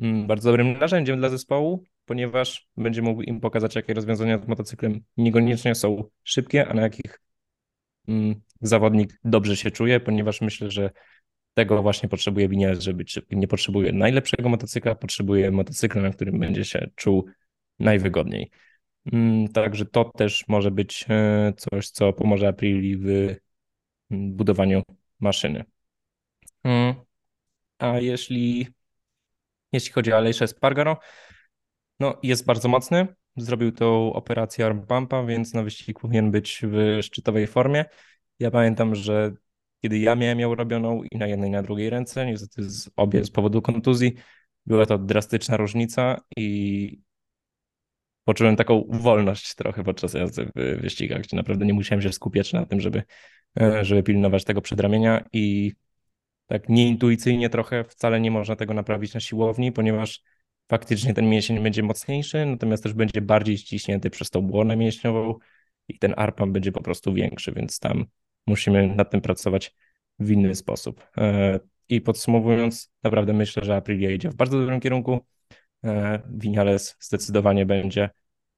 mm, 0.00 0.26
bardzo 0.26 0.50
dobrym 0.50 0.78
narzędziem 0.78 1.18
dla 1.18 1.28
zespołu, 1.28 1.84
ponieważ 2.04 2.68
będzie 2.76 3.02
mógł 3.02 3.22
im 3.22 3.40
pokazać, 3.40 3.76
jakie 3.76 3.94
rozwiązania 3.94 4.38
z 4.38 4.48
motocyklem 4.48 5.00
niekoniecznie 5.16 5.74
są 5.74 6.04
szybkie, 6.24 6.68
a 6.68 6.74
na 6.74 6.82
jakich 6.82 7.20
mm, 8.08 8.40
zawodnik 8.60 9.20
dobrze 9.24 9.56
się 9.56 9.70
czuje, 9.70 10.00
ponieważ 10.00 10.40
myślę, 10.40 10.70
że 10.70 10.90
tego 11.54 11.82
właśnie 11.82 12.08
potrzebuje 12.08 12.48
Vinales, 12.48 12.80
żeby. 12.80 13.04
Nie 13.30 13.48
potrzebuje 13.48 13.92
najlepszego 13.92 14.48
motocykla, 14.48 14.94
potrzebuje 14.94 15.50
motocykla, 15.50 16.02
na 16.02 16.10
którym 16.10 16.38
będzie 16.38 16.64
się 16.64 16.90
czuł 16.96 17.26
najwygodniej. 17.78 18.50
Mm, 19.12 19.48
także 19.48 19.84
to 19.84 20.04
też 20.04 20.48
może 20.48 20.70
być 20.70 21.06
e, 21.08 21.52
coś, 21.56 21.90
co 21.90 22.12
pomoże 22.12 22.48
Aprili 22.48 22.96
w 22.96 23.06
mm, 23.06 24.32
budowaniu 24.36 24.82
maszyny. 25.20 25.64
Mm, 26.64 26.94
a 27.78 27.98
jeśli, 27.98 28.68
jeśli 29.72 29.92
chodzi 29.92 30.12
o 30.12 30.16
Alejsze 30.16 30.48
Spargaro, 30.48 30.96
no 32.00 32.18
jest 32.22 32.46
bardzo 32.46 32.68
mocny. 32.68 33.06
Zrobił 33.36 33.72
tą 33.72 34.12
operację 34.12 34.66
arm 34.66 34.86
pumpa, 34.86 35.24
więc 35.24 35.54
na 35.54 35.62
wyścig 35.62 36.00
powinien 36.00 36.30
być 36.30 36.62
w 36.64 36.98
szczytowej 37.02 37.46
formie. 37.46 37.84
Ja 38.38 38.50
pamiętam, 38.50 38.94
że 38.94 39.32
kiedy 39.82 39.98
ja 39.98 40.14
miałem 40.16 40.40
ją 40.40 40.54
robioną 40.54 41.02
i 41.02 41.18
na 41.18 41.26
jednej, 41.26 41.48
i 41.48 41.52
na 41.52 41.62
drugiej 41.62 41.90
ręce, 41.90 42.26
niestety 42.26 42.70
z 42.70 42.90
obie 42.96 43.24
z 43.24 43.30
powodu 43.30 43.62
kontuzji, 43.62 44.14
była 44.66 44.86
to 44.86 44.98
drastyczna 44.98 45.56
różnica 45.56 46.20
i 46.36 47.00
poczułem 48.24 48.56
taką 48.56 48.84
wolność 48.88 49.54
trochę 49.54 49.84
podczas 49.84 50.14
jazdy 50.14 50.50
w 50.56 50.80
wyścigach, 50.80 51.22
gdzie 51.22 51.36
naprawdę 51.36 51.66
nie 51.66 51.74
musiałem 51.74 52.02
się 52.02 52.12
skupiać 52.12 52.52
na 52.52 52.66
tym, 52.66 52.80
żeby, 52.80 53.02
e, 53.60 53.84
żeby 53.84 54.02
pilnować 54.02 54.44
tego 54.44 54.60
przedramienia 54.60 55.24
i 55.32 55.72
tak 56.46 56.68
nieintuicyjnie 56.68 57.50
trochę 57.50 57.84
wcale 57.84 58.20
nie 58.20 58.30
można 58.30 58.56
tego 58.56 58.74
naprawić 58.74 59.14
na 59.14 59.20
siłowni, 59.20 59.72
ponieważ 59.72 60.22
faktycznie 60.68 61.14
ten 61.14 61.28
mięsień 61.28 61.62
będzie 61.62 61.82
mocniejszy, 61.82 62.46
natomiast 62.46 62.82
też 62.82 62.92
będzie 62.92 63.20
bardziej 63.20 63.58
ściśnięty 63.58 64.10
przez 64.10 64.30
tą 64.30 64.42
błonę 64.42 64.76
mięśniową 64.76 65.34
i 65.88 65.98
ten 65.98 66.14
arpam 66.16 66.52
będzie 66.52 66.72
po 66.72 66.82
prostu 66.82 67.14
większy, 67.14 67.52
więc 67.52 67.78
tam 67.78 68.04
musimy 68.50 68.94
nad 68.96 69.10
tym 69.10 69.20
pracować 69.20 69.74
w 70.18 70.30
inny 70.30 70.54
sposób. 70.54 71.06
E, 71.16 71.60
I 71.88 72.00
podsumowując, 72.00 72.92
naprawdę 73.02 73.32
myślę, 73.32 73.64
że 73.64 73.76
Aprilia 73.76 74.10
idzie 74.10 74.30
w 74.30 74.34
bardzo 74.34 74.60
dobrym 74.60 74.80
kierunku. 74.80 75.20
E, 75.84 76.22
Vinales 76.30 76.96
zdecydowanie 77.00 77.66
będzie 77.66 78.10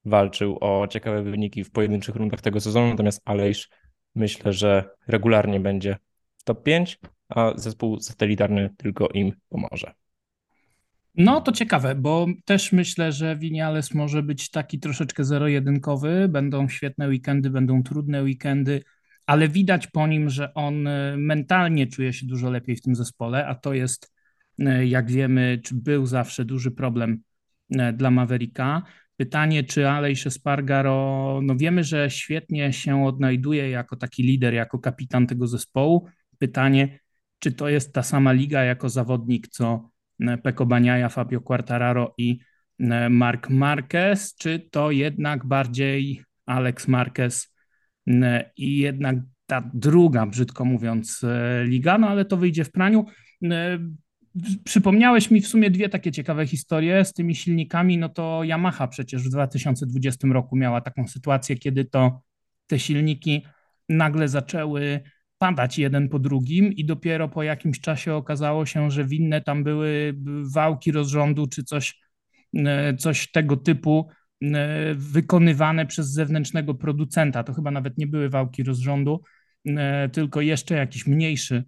walczył 0.05 0.59
o 0.61 0.89
ciekawe 0.89 1.23
wyniki 1.23 1.65
w 1.65 1.71
pojedynczych 1.71 2.17
rundach 2.17 2.41
tego 2.41 2.61
sezonu, 2.61 2.89
natomiast 2.89 3.23
Alejsz 3.25 3.69
myślę, 4.15 4.53
że 4.53 4.85
regularnie 5.09 5.61
będzie 5.61 5.97
w 6.37 6.45
top 6.45 6.63
5, 6.63 6.99
a 7.29 7.53
zespół 7.57 8.01
satelitarny 8.01 8.71
tylko 8.77 9.09
im 9.09 9.33
pomoże. 9.49 9.93
No 11.15 11.41
to 11.41 11.53
ciekawe, 11.53 11.95
bo 11.95 12.27
też 12.45 12.73
myślę, 12.73 13.13
że 13.13 13.37
Vinales 13.37 13.95
może 13.95 14.23
być 14.23 14.51
taki 14.51 14.79
troszeczkę 14.79 15.25
zero-jedynkowy. 15.25 16.29
Będą 16.29 16.69
świetne 16.69 17.09
weekendy, 17.09 17.51
będą 17.51 17.83
trudne 17.83 18.23
weekendy, 18.23 18.83
ale 19.27 19.49
widać 19.49 19.87
po 19.87 20.07
nim, 20.07 20.31
że 20.31 20.55
on 20.55 20.87
e, 20.87 21.17
mentalnie 21.17 21.87
czuje 21.87 22.13
się 22.13 22.27
dużo 22.27 22.51
lepiej 22.51 22.77
w 22.77 22.83
tym 22.83 22.95
zespole, 22.95 23.47
a 23.47 23.55
to 23.55 23.75
jest, 23.75 24.13
e, 24.59 24.87
jak 24.87 25.11
wiemy, 25.11 25.61
czy 25.65 25.75
był 25.75 26.07
zawsze 26.07 26.45
duży 26.45 26.71
problem 26.71 27.23
e, 27.71 27.93
dla 27.93 28.11
Mavericka. 28.11 28.83
Pytanie, 29.17 29.65
czy 29.65 29.89
Alejsz 29.89 30.33
Spargaro, 30.33 31.41
no 31.43 31.57
wiemy, 31.57 31.85
że 31.85 32.11
świetnie 32.11 32.73
się 32.73 33.05
odnajduje 33.07 33.71
jako 33.71 33.97
taki 33.97 34.23
lider, 34.23 34.55
jako 34.55 34.79
kapitan 34.79 35.27
tego 35.27 35.47
zespołu. 35.47 36.09
Pytanie, 36.39 36.99
czy 37.39 37.53
to 37.53 37.69
jest 37.69 37.93
ta 37.95 38.03
sama 38.03 38.33
liga 38.33 38.65
jako 38.65 38.89
zawodnik, 38.89 39.49
co 39.49 39.91
Peko 40.43 40.67
Baniaja, 40.67 41.09
Fabio 41.09 41.41
Quartararo 41.41 42.15
i 42.19 42.39
Mark 43.11 43.51
Marquez, 43.51 44.35
czy 44.35 44.69
to 44.71 44.91
jednak 44.91 45.47
bardziej 45.47 46.25
Alex 46.47 46.89
Marquez 46.89 47.52
i 48.57 48.79
jednak 48.79 49.17
ta 49.47 49.71
druga, 49.75 50.27
brzydko 50.27 50.65
mówiąc, 50.65 51.25
e, 51.25 51.65
liga, 51.65 51.99
no 51.99 52.09
ale 52.09 52.25
to 52.25 52.37
wyjdzie 52.37 52.65
w 52.65 52.73
praniu. 52.73 53.07
Przypomniałeś 54.65 55.31
mi 55.31 55.41
w 55.41 55.49
sumie 55.49 55.71
dwie 55.71 55.89
takie 55.89 56.13
ciekawe 56.13 56.47
historie 56.47 57.05
z 57.05 57.13
tymi 57.13 57.35
silnikami. 57.35 57.99
No 57.99 58.09
to 58.09 58.43
Yamaha 58.45 58.89
przecież 58.89 59.23
w 59.23 59.31
2020 59.31 60.29
roku 60.29 60.57
miała 60.57 60.81
taką 60.81 61.09
sytuację, 61.09 61.57
kiedy 61.57 61.85
to 61.85 62.23
te 62.67 62.79
silniki 62.79 63.47
nagle 63.89 64.29
zaczęły 64.29 65.01
padać 65.39 65.79
jeden 65.79 66.09
po 66.09 66.19
drugim 66.19 66.73
i 66.73 66.85
dopiero 66.85 67.29
po 67.29 67.43
jakimś 67.43 67.81
czasie 67.81 68.15
okazało 68.15 68.67
się, 68.67 68.91
że 68.91 69.05
winne 69.05 69.41
tam 69.41 69.65
były 69.65 70.15
wałki 70.53 70.93
rozrządu 70.93 71.47
czy 71.47 71.65
coś, 71.65 72.01
coś 72.99 73.31
tego 73.31 73.57
typu 73.57 74.09
wykonywane 74.95 75.87
przez 75.87 76.13
zewnętrznego 76.13 76.75
producenta. 76.75 77.45
To 77.45 77.55
chyba 77.55 77.71
nawet 77.71 77.99
nie 77.99 78.07
były 78.07 78.29
wałki 78.29 78.63
rozrządu, 78.63 79.23
tylko 80.13 80.41
jeszcze 80.41 80.75
jakiś 80.75 81.07
mniejszy 81.07 81.65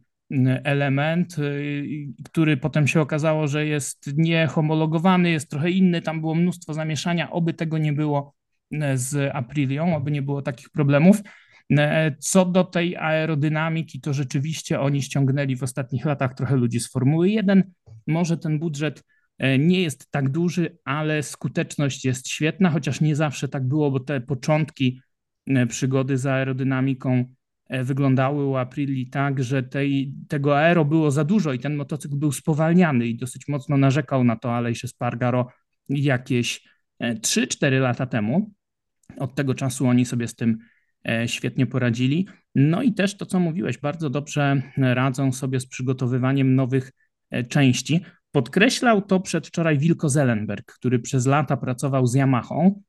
element, 0.65 1.39
y, 1.39 1.87
który 2.25 2.57
potem 2.57 2.87
się 2.87 3.01
okazało, 3.01 3.49
że 3.49 3.67
jest 3.67 4.11
niehomologowany, 4.17 5.31
jest 5.31 5.51
trochę 5.51 5.71
inny, 5.71 6.03
tam 6.03 6.21
było 6.21 6.35
mnóstwo 6.35 6.75
zamieszania, 6.75 7.31
oby 7.31 7.55
tego 7.55 7.79
nie 7.79 7.93
było 7.93 8.35
z 8.95 9.31
Aprilią, 9.35 9.97
oby 9.97 10.11
nie 10.11 10.23
było 10.23 10.43
takich 10.43 10.71
problemów. 10.71 11.23
Co 12.19 12.45
do 12.45 12.65
tej 12.65 12.97
aerodynamiki, 12.97 14.01
to 14.01 14.13
rzeczywiście 14.13 14.81
oni 14.81 15.03
ściągnęli 15.03 15.57
w 15.57 15.63
ostatnich 15.63 16.05
latach 16.05 16.35
trochę 16.35 16.57
ludzi 16.57 16.81
z 16.81 16.91
Formuły 16.91 17.31
1. 17.31 17.73
Może 18.07 18.39
ten 18.39 18.59
budżet 18.59 18.99
e, 18.99 19.03
nie 19.59 19.83
jest 19.83 20.11
tak 20.11 20.29
duży, 20.29 20.79
ale 20.85 21.23
skuteczność 21.23 22.05
jest 22.05 22.29
świetna, 22.29 22.71
chociaż 22.71 23.01
nie 23.01 23.17
zawsze 23.17 23.49
tak 23.49 23.69
było, 23.69 23.91
bo 23.91 24.01
te 24.01 24.21
początki 24.21 25.01
e, 25.47 25.67
przygody 25.67 26.19
z 26.19 26.27
aerodynamiką 26.27 27.25
E, 27.69 27.85
wyglądały 27.85 28.45
u 28.45 28.57
Aprili 28.57 29.11
tak, 29.11 29.45
że 29.45 29.63
tej, 29.63 30.15
tego 30.29 30.59
aero 30.59 30.85
było 30.85 31.11
za 31.11 31.25
dużo 31.25 31.53
i 31.53 31.59
ten 31.59 31.77
motocykl 31.77 32.17
był 32.17 32.33
spowalniany 32.33 33.07
i 33.07 33.17
dosyć 33.17 33.49
mocno 33.49 33.77
narzekał 33.77 34.25
na 34.25 34.37
to 34.37 34.55
Alejsze 34.55 34.89
Spargaro 34.89 35.49
jakieś 35.89 36.69
3-4 37.01 37.67
e, 37.67 37.71
lata 37.71 38.07
temu. 38.07 38.51
Od 39.19 39.35
tego 39.35 39.55
czasu 39.55 39.87
oni 39.87 40.05
sobie 40.05 40.29
z 40.29 40.35
tym 40.35 40.59
e, 41.09 41.29
świetnie 41.29 41.67
poradzili. 41.67 42.29
No 42.55 42.83
i 42.83 42.95
też 42.95 43.17
to, 43.17 43.27
co 43.27 43.41
mówiłeś, 43.41 43.79
bardzo 43.79 44.11
dobrze 44.11 44.63
radzą 44.77 45.33
sobie 45.33 45.61
z 45.61 45.67
przygotowywaniem 45.67 46.55
nowych 46.55 46.93
części. 47.49 48.01
Podkreślał 48.35 49.03
to 49.03 49.21
przedwczoraj 49.21 49.79
Wilko 49.79 50.09
Zelenberg, 50.09 50.73
który 50.73 50.99
przez 50.99 51.27
lata 51.27 51.57
pracował 51.57 52.07
z 52.07 52.15
Yamahą, 52.15 52.83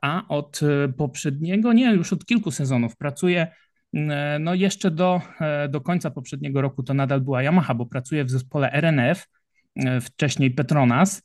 a 0.00 0.28
od 0.28 0.60
poprzedniego, 0.96 1.72
nie, 1.72 1.94
już 1.94 2.12
od 2.12 2.26
kilku 2.26 2.50
sezonów 2.50 2.96
pracuje 2.96 3.46
E, 3.94 4.38
no 4.38 4.54
jeszcze 4.54 4.90
do, 4.90 5.20
e, 5.40 5.68
do 5.68 5.80
końca 5.80 6.10
poprzedniego 6.10 6.60
roku 6.60 6.82
to 6.82 6.94
nadal 6.94 7.20
była 7.20 7.42
Yamaha, 7.42 7.74
bo 7.74 7.86
pracuje 7.86 8.24
w 8.24 8.30
zespole 8.30 8.72
RNF, 8.72 9.28
e, 9.76 10.00
wcześniej 10.00 10.50
Petronas 10.50 11.22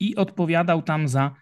i 0.00 0.16
odpowiadał 0.16 0.82
tam 0.82 1.08
za 1.08 1.34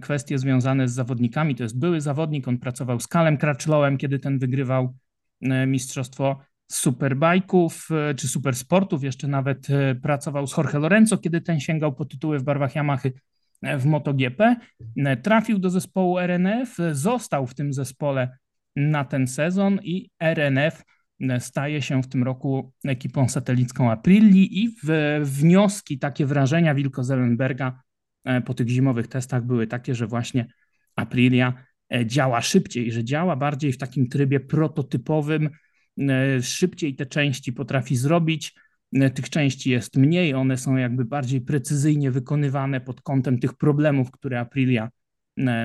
kwestie 0.00 0.38
związane 0.38 0.88
z 0.88 0.92
zawodnikami. 0.92 1.54
To 1.54 1.62
jest 1.62 1.78
były 1.78 2.00
zawodnik, 2.00 2.48
on 2.48 2.58
pracował 2.58 3.00
z 3.00 3.06
Kalem 3.06 3.38
Crutchlowem, 3.38 3.98
kiedy 3.98 4.18
ten 4.18 4.38
wygrywał 4.38 4.94
mistrzostwo 5.66 6.38
superbajków 6.72 7.88
czy 8.16 8.28
supersportów. 8.28 9.04
Jeszcze 9.04 9.28
nawet 9.28 9.66
pracował 10.02 10.46
z 10.46 10.56
Jorge 10.56 10.78
Lorenzo, 10.78 11.18
kiedy 11.18 11.40
ten 11.40 11.60
sięgał 11.60 11.94
po 11.94 12.04
tytuły 12.04 12.38
w 12.38 12.42
barwach 12.42 12.74
Yamahy 12.76 13.12
w 13.62 13.84
MotoGP. 13.84 14.56
Trafił 15.22 15.58
do 15.58 15.70
zespołu 15.70 16.18
RNF, 16.18 16.76
został 16.92 17.46
w 17.46 17.54
tym 17.54 17.72
zespole 17.72 18.38
na 18.76 19.04
ten 19.04 19.26
sezon 19.26 19.78
i 19.82 20.10
RNF 20.18 20.82
staje 21.38 21.82
się 21.82 22.02
w 22.02 22.08
tym 22.08 22.22
roku 22.22 22.72
ekipą 22.84 23.28
satelicką 23.28 23.90
Aprilli 23.90 24.64
i 24.64 24.76
wnioski, 25.22 25.98
takie 25.98 26.26
wrażenia 26.26 26.74
Wilko 26.74 27.04
Zellenberga 27.04 27.82
e, 28.24 28.40
po 28.40 28.54
tych 28.54 28.68
zimowych 28.68 29.08
testach 29.08 29.44
były 29.44 29.66
takie, 29.66 29.94
że 29.94 30.06
właśnie 30.06 30.46
Aprilia 30.96 31.54
e, 31.94 32.06
działa 32.06 32.40
szybciej, 32.40 32.92
że 32.92 33.04
działa 33.04 33.36
bardziej 33.36 33.72
w 33.72 33.78
takim 33.78 34.08
trybie 34.08 34.40
prototypowym, 34.40 35.46
e, 35.46 35.50
szybciej 36.42 36.96
te 36.96 37.06
części 37.06 37.52
potrafi 37.52 37.96
zrobić. 37.96 38.54
Tych 39.14 39.30
części 39.30 39.70
jest 39.70 39.96
mniej, 39.96 40.34
one 40.34 40.56
są 40.56 40.76
jakby 40.76 41.04
bardziej 41.04 41.40
precyzyjnie 41.40 42.10
wykonywane 42.10 42.80
pod 42.80 43.00
kątem 43.00 43.38
tych 43.38 43.54
problemów, 43.54 44.10
które 44.10 44.40
Aprilia 44.40 44.90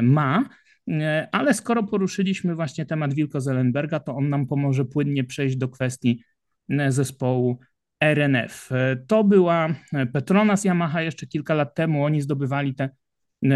ma. 0.01 0.49
E, 0.89 1.27
ale 1.31 1.53
skoro 1.53 1.83
poruszyliśmy 1.83 2.55
właśnie 2.55 2.85
temat 2.85 3.13
Wilko 3.13 3.41
Zelenberga, 3.41 3.99
to 3.99 4.15
on 4.15 4.29
nam 4.29 4.47
pomoże 4.47 4.85
płynnie 4.85 5.23
przejść 5.23 5.57
do 5.57 5.69
kwestii 5.69 6.23
e, 6.69 6.91
zespołu 6.91 7.59
RNF. 8.03 8.71
E, 8.71 8.95
to 9.07 9.23
była 9.23 9.75
Petronas 10.13 10.65
Yamaha 10.65 11.01
jeszcze 11.01 11.27
kilka 11.27 11.53
lat 11.53 11.75
temu. 11.75 12.03
Oni 12.03 12.21
zdobywali 12.21 12.75
te 12.75 12.89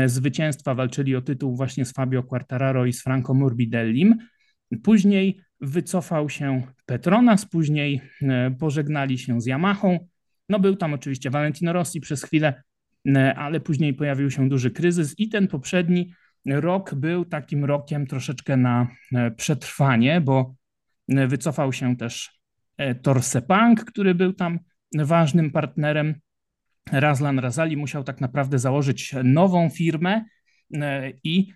zwycięstwa, 0.05 0.76
walczyli 0.76 1.15
o 1.15 1.21
tytuł 1.21 1.55
właśnie 1.55 1.86
z 1.86 1.93
Fabio 1.93 2.24
Quartararo 2.24 2.86
i 2.86 2.93
z 2.93 3.03
Franco 3.03 3.34
Morbidellim. 3.34 4.17
Później 4.84 5.41
wycofał 5.64 6.30
się 6.30 6.61
Petronas, 6.86 7.45
później 7.45 8.01
pożegnali 8.59 9.18
się 9.18 9.41
z 9.41 9.45
Yamahą. 9.45 10.07
No 10.49 10.59
był 10.59 10.76
tam 10.76 10.93
oczywiście 10.93 11.30
Valentino 11.30 11.74
Rossi 11.74 12.01
przez 12.01 12.24
chwilę, 12.24 12.64
ale 13.36 13.59
później 13.59 13.93
pojawił 13.93 14.32
się 14.32 14.49
duży 14.49 14.72
kryzys 14.72 15.20
i 15.20 15.30
ten 15.30 15.47
poprzedni 15.47 16.14
rok 16.45 16.95
był 16.95 17.26
takim 17.26 17.66
rokiem 17.66 18.07
troszeczkę 18.07 18.57
na 18.57 18.88
e, 19.16 19.32
przetrwanie, 19.32 20.22
bo 20.22 20.55
e, 21.09 21.28
wycofał 21.28 21.74
się 21.74 21.97
też 21.97 22.39
e, 22.78 22.95
Torsepang, 22.95 23.86
który 23.86 24.16
był 24.16 24.34
tam 24.34 24.59
ważnym 24.95 25.51
partnerem. 25.51 26.16
Razlan 26.91 27.39
Razali 27.39 27.78
musiał 27.78 28.03
tak 28.03 28.22
naprawdę 28.22 28.59
założyć 28.59 29.16
nową 29.24 29.70
firmę 29.70 30.26
i 31.24 31.53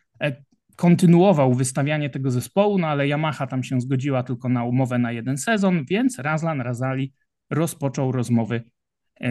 kontynuował 0.77 1.53
wystawianie 1.53 2.09
tego 2.09 2.31
zespołu, 2.31 2.77
no 2.77 2.87
ale 2.87 3.07
Yamaha 3.07 3.47
tam 3.47 3.63
się 3.63 3.81
zgodziła 3.81 4.23
tylko 4.23 4.49
na 4.49 4.63
umowę 4.63 4.97
na 4.97 5.11
jeden 5.11 5.37
sezon, 5.37 5.85
więc 5.89 6.19
Razlan 6.19 6.61
Razali 6.61 7.13
rozpoczął 7.49 8.11
rozmowy 8.11 8.63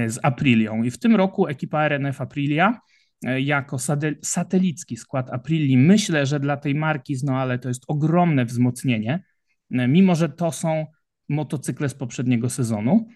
z 0.06 0.18
Aprilią. 0.22 0.82
I 0.82 0.90
w 0.90 0.98
tym 0.98 1.16
roku 1.16 1.46
ekipa 1.46 1.88
RNF 1.88 2.20
Aprilia 2.20 2.80
E, 3.24 3.40
jako 3.40 3.76
satelicki 4.22 4.96
skład 4.96 5.30
Aprili. 5.30 5.76
Myślę, 5.78 6.26
że 6.26 6.40
dla 6.40 6.56
tej 6.56 6.74
marki 6.74 7.16
z 7.16 7.24
Noale 7.24 7.58
to 7.58 7.68
jest 7.68 7.84
ogromne 7.88 8.44
wzmocnienie, 8.44 9.24
e, 9.70 9.88
mimo 9.88 10.14
że 10.14 10.28
to 10.28 10.52
są 10.52 10.86
motocykle 11.28 11.88
z 11.88 11.94
poprzedniego 11.94 12.50
sezonu. 12.50 13.06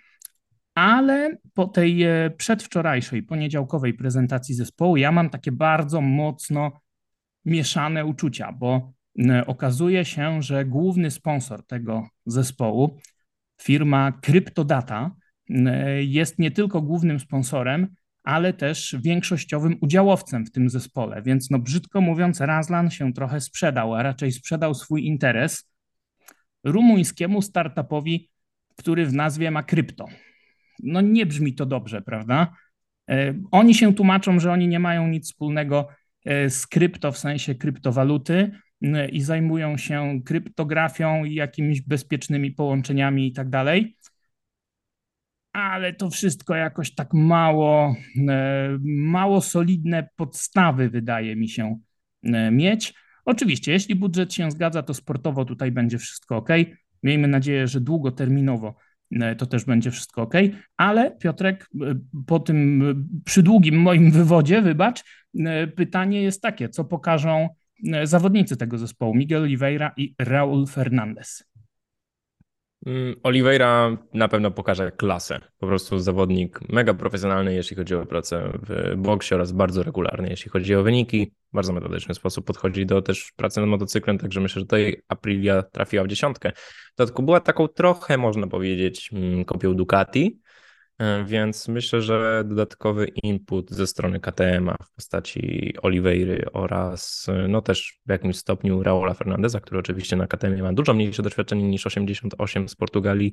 Ale 0.74 1.36
po 1.54 1.66
tej 1.66 2.02
e, 2.02 2.30
przedwczorajszej, 2.30 3.22
poniedziałkowej 3.22 3.94
prezentacji 3.94 4.54
zespołu, 4.54 4.96
ja 4.96 5.12
mam 5.12 5.30
takie 5.30 5.52
bardzo 5.52 6.00
mocno 6.00 6.80
mieszane 7.44 8.04
uczucia, 8.06 8.52
bo 8.52 8.92
okazuje 9.46 10.04
się, 10.04 10.42
że 10.42 10.64
główny 10.64 11.10
sponsor 11.10 11.66
tego 11.66 12.08
zespołu, 12.26 12.98
firma 13.62 14.12
Cryptodata, 14.12 15.10
jest 16.00 16.38
nie 16.38 16.50
tylko 16.50 16.82
głównym 16.82 17.20
sponsorem, 17.20 17.94
ale 18.22 18.52
też 18.52 18.96
większościowym 19.02 19.76
udziałowcem 19.80 20.46
w 20.46 20.50
tym 20.50 20.70
zespole. 20.70 21.22
Więc 21.22 21.50
no 21.50 21.58
brzydko 21.58 22.00
mówiąc, 22.00 22.40
Razlan 22.40 22.90
się 22.90 23.12
trochę 23.12 23.40
sprzedał, 23.40 23.94
a 23.94 24.02
raczej 24.02 24.32
sprzedał 24.32 24.74
swój 24.74 25.06
interes 25.06 25.70
rumuńskiemu 26.64 27.42
startupowi, 27.42 28.30
który 28.76 29.06
w 29.06 29.12
nazwie 29.12 29.50
ma 29.50 29.62
krypto. 29.62 30.06
No 30.82 31.00
nie 31.00 31.26
brzmi 31.26 31.54
to 31.54 31.66
dobrze, 31.66 32.02
prawda? 32.02 32.52
E, 33.10 33.34
oni 33.50 33.74
się 33.74 33.94
tłumaczą, 33.94 34.40
że 34.40 34.52
oni 34.52 34.68
nie 34.68 34.78
mają 34.78 35.08
nic 35.08 35.26
wspólnego 35.26 35.88
e, 35.88 35.94
z 36.48 36.66
krypto 36.66 37.12
w 37.12 37.18
sensie 37.18 37.54
kryptowaluty 37.54 38.50
i 39.12 39.20
zajmują 39.20 39.76
się 39.76 40.20
kryptografią 40.24 41.24
i 41.24 41.34
jakimiś 41.34 41.82
bezpiecznymi 41.82 42.50
połączeniami 42.50 43.26
i 43.26 43.32
tak 43.32 43.48
dalej 43.48 43.96
ale 45.52 45.92
to 45.92 46.10
wszystko 46.10 46.54
jakoś 46.54 46.94
tak 46.94 47.14
mało, 47.14 47.96
e, 48.28 48.78
mało 48.84 49.40
solidne 49.40 50.08
podstawy 50.16 50.90
wydaje 50.90 51.36
mi 51.36 51.48
się 51.48 51.80
e, 52.22 52.50
mieć. 52.50 52.94
Oczywiście, 53.24 53.72
jeśli 53.72 53.94
budżet 53.94 54.34
się 54.34 54.50
zgadza, 54.50 54.82
to 54.82 54.94
sportowo 54.94 55.44
tutaj 55.44 55.72
będzie 55.72 55.98
wszystko 55.98 56.36
ok. 56.36 56.48
Miejmy 57.02 57.28
nadzieję, 57.28 57.66
że 57.66 57.80
długoterminowo 57.80 58.68
e, 58.68 58.74
to 59.38 59.46
też 59.46 59.64
będzie 59.64 59.90
wszystko 59.90 60.22
ok. 60.22 60.34
Ale 60.76 61.16
Piotrek, 61.16 61.70
po 62.26 62.38
tym 62.40 62.82
przydługim 63.24 63.76
moim 63.80 64.10
wywodzie, 64.10 64.62
wybacz, 64.62 65.04
pytanie 65.76 66.22
jest 66.22 66.42
takie: 66.42 66.68
co 66.68 66.84
pokażą 66.84 67.48
zawodnicy 68.04 68.56
tego 68.56 68.78
zespołu, 68.78 69.14
Miguel 69.14 69.42
Oliveira 69.42 69.92
i 69.96 70.14
Raul 70.18 70.66
Fernandez? 70.66 71.49
Mm, 72.86 73.14
Oliveira 73.22 73.96
na 74.14 74.28
pewno 74.28 74.50
pokaże 74.50 74.92
klasę. 74.92 75.40
Po 75.58 75.66
prostu 75.66 75.98
zawodnik 75.98 76.60
mega 76.68 76.94
profesjonalny, 76.94 77.54
jeśli 77.54 77.76
chodzi 77.76 77.94
o 77.94 78.06
pracę 78.06 78.52
w 78.62 78.96
boksie 78.96 79.34
oraz 79.34 79.52
bardzo 79.52 79.82
regularny, 79.82 80.28
jeśli 80.30 80.50
chodzi 80.50 80.74
o 80.74 80.82
wyniki. 80.82 81.32
Bardzo 81.52 81.72
metodyczny 81.72 82.14
sposób 82.14 82.46
podchodzi 82.46 82.86
do 82.86 83.02
też 83.02 83.32
pracy 83.36 83.60
nad 83.60 83.68
motocyklem, 83.68 84.18
także 84.18 84.40
myślę, 84.40 84.60
że 84.60 84.66
tutaj 84.66 85.02
Aprilia 85.08 85.62
trafiła 85.62 86.04
w 86.04 86.08
dziesiątkę. 86.08 86.52
W 86.94 86.96
dodatku 86.96 87.22
była 87.22 87.40
taką 87.40 87.68
trochę, 87.68 88.18
można 88.18 88.46
powiedzieć, 88.46 89.10
mm, 89.12 89.44
kopią 89.44 89.74
Ducati, 89.74 90.40
więc 91.24 91.68
myślę, 91.68 92.02
że 92.02 92.44
dodatkowy 92.46 93.06
input 93.22 93.70
ze 93.70 93.86
strony 93.86 94.20
KTM 94.20 94.70
w 94.82 94.94
postaci 94.94 95.74
Oliveira 95.82 96.50
oraz 96.52 97.26
e, 97.28 97.48
no 97.48 97.62
też 97.62 98.00
w 98.06 98.10
jakimś 98.10 98.36
stopniu 98.36 98.82
Raula 98.82 99.14
Fernandeza, 99.14 99.60
który 99.60 99.78
oczywiście 99.78 100.16
na 100.16 100.26
KTM 100.26 100.62
ma 100.62 100.72
dużo 100.72 100.94
mniejsze 100.94 101.22
doświadczenie 101.22 101.68
niż 101.68 101.86
88 101.86 102.68
z 102.68 102.76
Portugalii, 102.76 103.32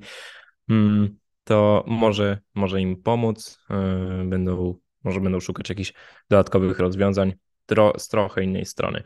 mm, 0.69 1.17
to 1.43 1.83
może, 1.87 2.39
może 2.55 2.81
im 2.81 3.03
pomóc. 3.03 3.59
E, 3.69 4.23
będą, 4.25 4.75
może 5.03 5.19
będą 5.19 5.39
szukać 5.39 5.69
jakichś 5.69 5.93
dodatkowych 6.29 6.79
rozwiązań 6.79 7.33
tro, 7.65 7.93
z 7.97 8.07
trochę 8.07 8.43
innej 8.43 8.65
strony. 8.65 9.03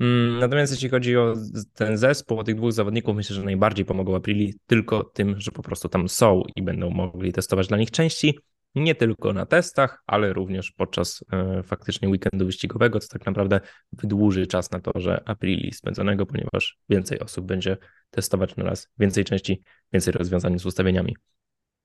Mm, 0.00 0.38
natomiast 0.38 0.72
jeśli 0.72 0.88
chodzi 0.88 1.16
o 1.16 1.34
ten 1.74 1.96
zespół, 1.96 2.38
o 2.38 2.44
tych 2.44 2.54
dwóch 2.54 2.72
zawodników, 2.72 3.16
myślę, 3.16 3.36
że 3.36 3.42
najbardziej 3.42 3.84
pomogą 3.84 4.16
Aprili 4.16 4.54
tylko 4.66 5.04
tym, 5.04 5.40
że 5.40 5.50
po 5.50 5.62
prostu 5.62 5.88
tam 5.88 6.08
są 6.08 6.42
i 6.56 6.62
będą 6.62 6.90
mogli 6.90 7.32
testować 7.32 7.68
dla 7.68 7.78
nich 7.78 7.90
części, 7.90 8.38
nie 8.74 8.94
tylko 8.94 9.32
na 9.32 9.46
testach, 9.46 10.02
ale 10.06 10.32
również 10.32 10.72
podczas 10.72 11.24
e, 11.32 11.62
faktycznie 11.62 12.08
weekendu 12.08 12.46
wyścigowego, 12.46 12.98
co 12.98 13.08
tak 13.08 13.26
naprawdę 13.26 13.60
wydłuży 13.92 14.46
czas 14.46 14.70
na 14.70 14.80
to, 14.80 14.92
że 14.94 15.22
Aprili 15.24 15.72
spędzonego, 15.72 16.26
ponieważ 16.26 16.78
więcej 16.88 17.20
osób 17.20 17.46
będzie 17.46 17.76
testować 18.10 18.56
na 18.56 18.64
raz 18.64 18.88
więcej 18.98 19.24
części, 19.24 19.62
więcej 19.92 20.12
rozwiązań 20.12 20.58
z 20.58 20.66
ustawieniami. 20.66 21.16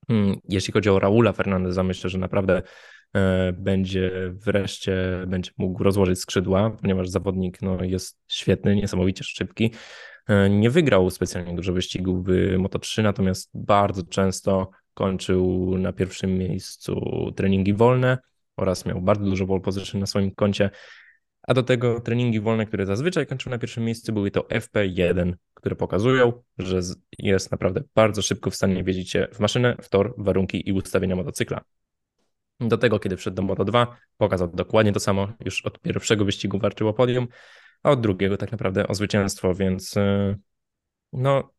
Mm, 0.09 0.35
jeśli 0.49 0.73
chodzi 0.73 0.89
o 0.89 0.99
Raula 0.99 1.33
Fernandeza, 1.33 1.83
myślę, 1.83 2.09
że 2.09 2.17
naprawdę 2.17 2.61
będzie 3.53 4.11
wreszcie 4.33 5.23
będzie 5.27 5.51
mógł 5.57 5.83
rozłożyć 5.83 6.19
skrzydła, 6.19 6.69
ponieważ 6.81 7.09
zawodnik 7.09 7.61
no, 7.61 7.83
jest 7.83 8.19
świetny, 8.27 8.75
niesamowicie 8.75 9.23
szybki. 9.23 9.71
E, 10.27 10.49
nie 10.49 10.69
wygrał 10.69 11.09
specjalnie 11.09 11.55
dużo 11.55 11.73
wyścigów 11.73 12.25
w 12.25 12.29
Moto3, 12.57 13.03
natomiast 13.03 13.49
bardzo 13.53 14.03
często 14.03 14.69
kończył 14.93 15.71
na 15.77 15.93
pierwszym 15.93 16.37
miejscu 16.37 17.01
treningi 17.35 17.73
wolne 17.73 18.17
oraz 18.57 18.85
miał 18.85 19.01
bardzo 19.01 19.25
dużo 19.25 19.47
pole 19.47 19.61
position 19.61 20.01
na 20.01 20.07
swoim 20.07 20.31
koncie. 20.31 20.69
A 21.43 21.53
do 21.53 21.63
tego 21.63 21.99
treningi 21.99 22.39
wolne, 22.39 22.65
które 22.65 22.85
zazwyczaj 22.85 23.27
kończył 23.27 23.49
na 23.49 23.57
pierwszym 23.57 23.83
miejscu, 23.83 24.13
były 24.13 24.31
to 24.31 24.41
FP1, 24.41 25.33
które 25.53 25.75
pokazują, 25.75 26.33
że 26.57 26.79
jest 27.19 27.51
naprawdę 27.51 27.83
bardzo 27.95 28.21
szybko 28.21 28.49
w 28.49 28.55
stanie 28.55 28.83
wiedzieć 28.83 29.11
się 29.11 29.27
w 29.33 29.39
maszynę, 29.39 29.75
w 29.81 29.89
tor, 29.89 30.13
warunki 30.17 30.69
i 30.69 30.73
ustawienia 30.73 31.15
motocykla. 31.15 31.61
Do 32.59 32.77
tego, 32.77 32.99
kiedy 32.99 33.17
wszedł 33.17 33.35
do 33.35 33.41
Moto 33.41 33.65
2, 33.65 33.97
pokazał 34.17 34.47
dokładnie 34.47 34.93
to 34.93 34.99
samo. 34.99 35.27
Już 35.45 35.65
od 35.65 35.79
pierwszego 35.79 36.25
wyścigu 36.25 36.59
walczył 36.59 36.87
o 36.87 36.93
podium, 36.93 37.27
a 37.83 37.91
od 37.91 38.01
drugiego 38.01 38.37
tak 38.37 38.51
naprawdę 38.51 38.87
o 38.87 38.95
zwycięstwo, 38.95 39.55
więc 39.55 39.97
y, 39.97 40.37
no 41.13 41.53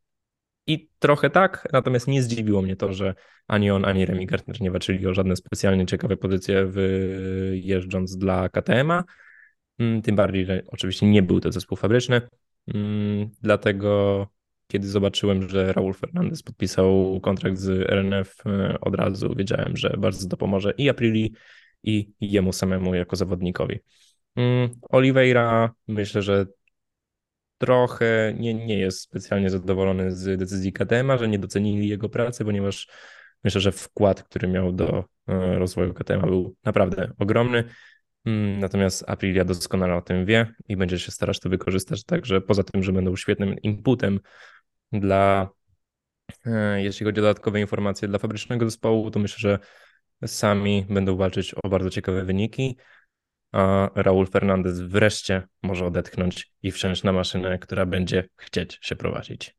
i 0.66 0.88
trochę 0.99 1.30
tak, 1.30 1.68
natomiast 1.72 2.09
nie 2.09 2.22
zdziwiło 2.22 2.62
mnie 2.62 2.76
to, 2.76 2.92
że 2.92 3.14
ani 3.46 3.70
on, 3.70 3.84
ani 3.84 4.07
Remy 4.07 4.26
Gartner 4.26 4.61
nie 4.61 4.70
walczyli 4.70 5.07
o 5.07 5.14
żadne 5.14 5.36
specjalnie 5.36 5.86
ciekawe 5.86 6.16
pozycje 6.16 6.66
wyjeżdżąc 6.66 8.16
dla 8.16 8.49
KTM-a. 8.49 9.05
Mm, 9.78 10.03
tym 10.03 10.16
bardziej, 10.16 10.46
że 10.46 10.62
oczywiście 10.66 11.07
nie 11.07 11.22
był 11.22 11.40
to 11.40 11.53
zespół 11.53 11.76
fabryczny, 11.76 12.20
mm, 12.74 13.30
dlatego 13.42 14.26
kiedy 14.69 14.89
zobaczyłem, 14.89 15.49
że 15.49 15.73
Raul 15.73 15.95
Fernandez 15.95 16.43
podpisał 16.43 17.21
kontrakt 17.23 17.59
z 17.59 17.91
RNF, 17.91 18.37
e, 18.47 18.81
od 18.81 18.95
razu 18.95 19.35
wiedziałem, 19.35 19.77
że 19.77 19.95
bardzo 19.99 20.29
to 20.29 20.37
pomoże 20.37 20.73
i 20.79 20.89
Aprili, 20.89 21.35
i 21.83 22.12
jemu 22.21 22.53
samemu 22.53 22.95
jako 22.95 23.16
zawodnikowi. 23.16 23.79
Mm, 24.37 24.71
Oliveira 24.91 25.75
myślę, 25.89 26.23
że 26.23 26.47
trochę 27.59 28.35
nie, 28.39 28.55
nie 28.55 28.79
jest 28.79 29.01
specjalnie 29.01 29.51
zadowolony 29.51 30.12
z 30.12 30.39
decyzji 30.39 30.73
KTM, 30.73 31.19
że 31.19 31.29
nie 31.29 31.39
docenili 31.39 31.89
jego 31.89 32.09
pracy, 32.09 32.45
ponieważ 32.45 32.89
myślę, 33.45 33.61
że 33.61 33.73
wkład, 33.73 34.23
który 34.23 34.49
miał 34.49 34.73
do 34.73 35.05
e, 35.29 35.59
rozwoju 35.59 35.95
KTM 35.95 36.21
był 36.21 36.57
naprawdę 36.64 37.12
ogromny. 37.19 37.64
Mm, 38.25 38.59
natomiast 38.59 39.05
Aprilia 39.07 39.45
doskonale 39.45 39.95
o 39.95 40.03
tym 40.03 40.27
wie 40.27 40.55
i 40.69 40.77
będzie 40.77 40.99
się 40.99 41.11
starać 41.11 41.41
to 41.41 41.49
wykorzystać. 41.49 42.05
Także 42.05 42.41
poza 42.41 42.64
tym, 42.64 42.83
że 42.83 42.93
będą 42.93 43.16
świetnym 43.16 43.59
inputem 43.59 44.21
dla, 44.93 45.49
e, 46.47 46.82
jeśli 46.82 47.07
chodzi 47.07 47.20
o 47.20 47.22
dodatkowe 47.22 47.61
informacje 47.61 48.09
dla 48.09 48.18
fabrycznego 48.18 48.64
zespołu, 48.64 49.11
to 49.11 49.18
myślę, 49.20 49.39
że 49.39 49.59
sami 50.26 50.86
będą 50.91 51.16
walczyć 51.16 51.55
o 51.55 51.68
bardzo 51.68 51.91
ciekawe 51.91 52.24
wyniki, 52.24 52.76
a 53.53 53.91
Raul 53.95 54.26
Fernandez 54.26 54.80
wreszcie 54.80 55.43
może 55.62 55.86
odetchnąć 55.86 56.53
i 56.62 56.70
wsiąść 56.70 57.03
na 57.03 57.12
maszynę, 57.12 57.59
która 57.59 57.86
będzie 57.86 58.28
chcieć 58.36 58.78
się 58.82 58.97
prowadzić. 58.97 59.57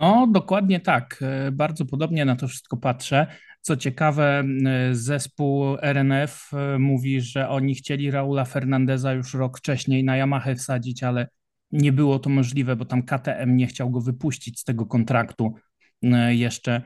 No, 0.00 0.28
dokładnie 0.30 0.80
tak. 0.80 1.18
E, 1.22 1.52
bardzo 1.52 1.86
podobnie 1.86 2.24
na 2.24 2.36
to 2.36 2.48
wszystko 2.48 2.76
patrzę. 2.76 3.26
Co 3.60 3.76
ciekawe, 3.76 4.44
zespół 4.92 5.76
RNF 5.82 6.50
e, 6.52 6.78
mówi, 6.78 7.20
że 7.20 7.48
oni 7.48 7.74
chcieli 7.74 8.10
Raula 8.10 8.44
Fernandeza 8.44 9.12
już 9.12 9.34
rok 9.34 9.58
wcześniej 9.58 10.04
na 10.04 10.16
Yamaha 10.16 10.54
wsadzić, 10.54 11.02
ale 11.02 11.28
nie 11.72 11.92
było 11.92 12.18
to 12.18 12.30
możliwe, 12.30 12.76
bo 12.76 12.84
tam 12.84 13.02
KTM 13.02 13.56
nie 13.56 13.66
chciał 13.66 13.90
go 13.90 14.00
wypuścić 14.00 14.60
z 14.60 14.64
tego 14.64 14.86
kontraktu 14.86 15.54
e, 16.02 16.34
jeszcze 16.34 16.82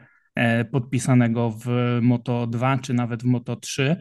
podpisanego 0.71 1.51
w 1.51 1.99
Moto 2.03 2.47
2 2.47 2.79
czy 2.79 2.95
nawet 2.95 3.23
w 3.23 3.27
Moto 3.27 3.57
3. 3.57 3.97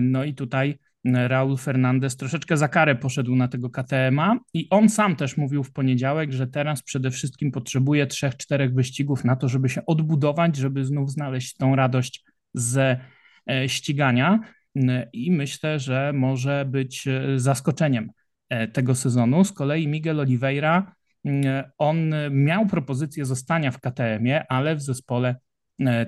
No 0.00 0.24
i 0.24 0.34
tutaj 0.34 0.78
Raul 1.04 1.56
Fernandez 1.56 2.16
troszeczkę 2.16 2.56
za 2.56 2.68
karę 2.68 2.96
poszedł 2.96 3.36
na 3.36 3.48
tego 3.48 3.70
KTM-a 3.70 4.38
i 4.54 4.66
on 4.70 4.88
sam 4.88 5.16
też 5.16 5.36
mówił 5.36 5.64
w 5.64 5.72
poniedziałek, 5.72 6.32
że 6.32 6.46
teraz 6.46 6.82
przede 6.82 7.10
wszystkim 7.10 7.52
potrzebuje 7.52 8.06
trzech, 8.06 8.36
czterech 8.36 8.74
wyścigów 8.74 9.24
na 9.24 9.36
to, 9.36 9.48
żeby 9.48 9.68
się 9.68 9.86
odbudować, 9.86 10.56
żeby 10.56 10.84
znów 10.84 11.10
znaleźć 11.10 11.56
tą 11.56 11.76
radość 11.76 12.24
ze 12.54 13.00
e, 13.50 13.68
ścigania 13.68 14.40
i 15.12 15.32
myślę, 15.32 15.78
że 15.78 16.12
może 16.14 16.64
być 16.68 17.08
e, 17.08 17.22
zaskoczeniem 17.36 18.04
e, 18.04 18.08
tego 18.72 18.94
sezonu. 18.94 19.44
Z 19.44 19.52
kolei 19.52 19.88
Miguel 19.88 20.20
Oliveira, 20.20 20.94
on 21.78 22.14
miał 22.30 22.66
propozycję 22.66 23.24
zostania 23.24 23.70
w 23.70 23.80
KTM-ie, 23.80 24.44
ale 24.48 24.76
w 24.76 24.82
zespole 24.82 25.36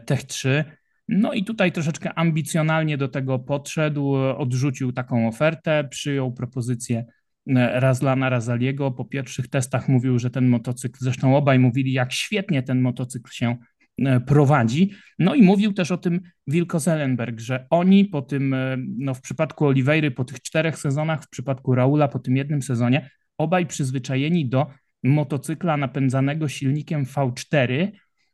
Tech 0.06 0.22
3 0.22 0.64
no 1.08 1.32
i 1.32 1.44
tutaj 1.44 1.72
troszeczkę 1.72 2.14
ambicjonalnie 2.14 2.98
do 2.98 3.08
tego 3.08 3.38
podszedł, 3.38 4.14
odrzucił 4.14 4.92
taką 4.92 5.28
ofertę, 5.28 5.84
przyjął 5.90 6.32
propozycję 6.32 7.04
e, 7.48 7.80
Razlana 7.80 8.30
Razaliego. 8.30 8.90
Po 8.90 9.04
pierwszych 9.04 9.48
testach 9.48 9.88
mówił, 9.88 10.18
że 10.18 10.30
ten 10.30 10.46
motocykl, 10.46 10.98
zresztą 11.00 11.36
obaj 11.36 11.58
mówili, 11.58 11.92
jak 11.92 12.12
świetnie 12.12 12.62
ten 12.62 12.80
motocykl 12.80 13.30
się 13.32 13.48
e, 13.50 13.56
prowadzi. 14.26 14.90
No 15.18 15.34
i 15.34 15.42
mówił 15.42 15.72
też 15.72 15.90
o 15.90 15.98
tym 15.98 16.20
Wilko 16.46 16.80
Zellenberg, 16.80 17.40
że 17.40 17.66
oni 17.70 18.04
po 18.04 18.22
tym, 18.22 18.54
e, 18.54 18.76
no 18.98 19.14
w 19.14 19.20
przypadku 19.20 19.66
Oliveira 19.66 20.10
po 20.10 20.24
tych 20.24 20.42
czterech 20.42 20.78
sezonach, 20.78 21.22
w 21.22 21.28
przypadku 21.28 21.74
Raula 21.74 22.08
po 22.08 22.18
tym 22.18 22.36
jednym 22.36 22.62
sezonie, 22.62 23.10
obaj 23.38 23.66
przyzwyczajeni 23.66 24.48
do 24.48 24.66
motocykla 25.02 25.76
napędzanego 25.76 26.48
silnikiem 26.48 27.04
V4, 27.04 27.88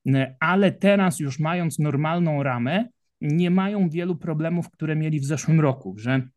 E, 0.08 0.36
ale 0.40 0.72
teraz 0.72 1.20
już 1.20 1.38
mając 1.38 1.78
normalną 1.78 2.42
ramę, 2.42 2.88
nie 3.20 3.50
mają 3.50 3.88
wielu 3.88 4.16
problemów, 4.16 4.70
które 4.70 4.96
mieli 4.96 5.20
w 5.20 5.24
zeszłym 5.24 5.60
roku, 5.60 5.94
że 5.98 6.28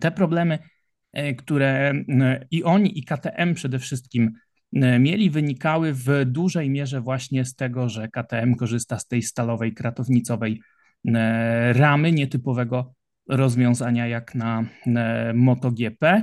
te 0.00 0.10
problemy, 0.10 0.58
e, 1.12 1.34
które 1.34 1.92
e, 2.08 2.46
i 2.50 2.64
oni, 2.64 2.98
i 2.98 3.04
KTM 3.04 3.54
przede 3.54 3.78
wszystkim 3.78 4.32
mieli, 4.72 5.30
wynikały 5.30 5.92
w 5.94 6.08
dużej 6.26 6.70
mierze 6.70 7.00
właśnie 7.00 7.44
z 7.44 7.54
tego, 7.54 7.88
że 7.88 8.08
KTM 8.08 8.54
korzysta 8.54 8.98
z 8.98 9.06
tej 9.06 9.22
stalowej, 9.22 9.74
kratownicowej 9.74 10.60
ramy, 11.72 12.12
nietypowego 12.12 12.94
rozwiązania 13.28 14.06
jak 14.06 14.34
na 14.34 14.64
MotoGP. 15.34 16.22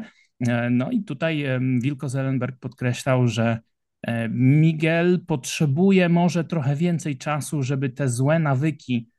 No 0.71 0.91
i 0.91 1.03
tutaj 1.03 1.45
Wilko 1.81 2.09
Zellenberg 2.09 2.59
podkreślał, 2.59 3.27
że 3.27 3.59
E, 4.01 4.29
Miguel 4.29 5.25
potrzebuje 5.27 6.09
może 6.09 6.43
trochę 6.43 6.75
więcej 6.75 7.17
czasu, 7.17 7.63
żeby 7.63 7.89
te 7.89 8.09
złe 8.09 8.39
nawyki, 8.39 9.09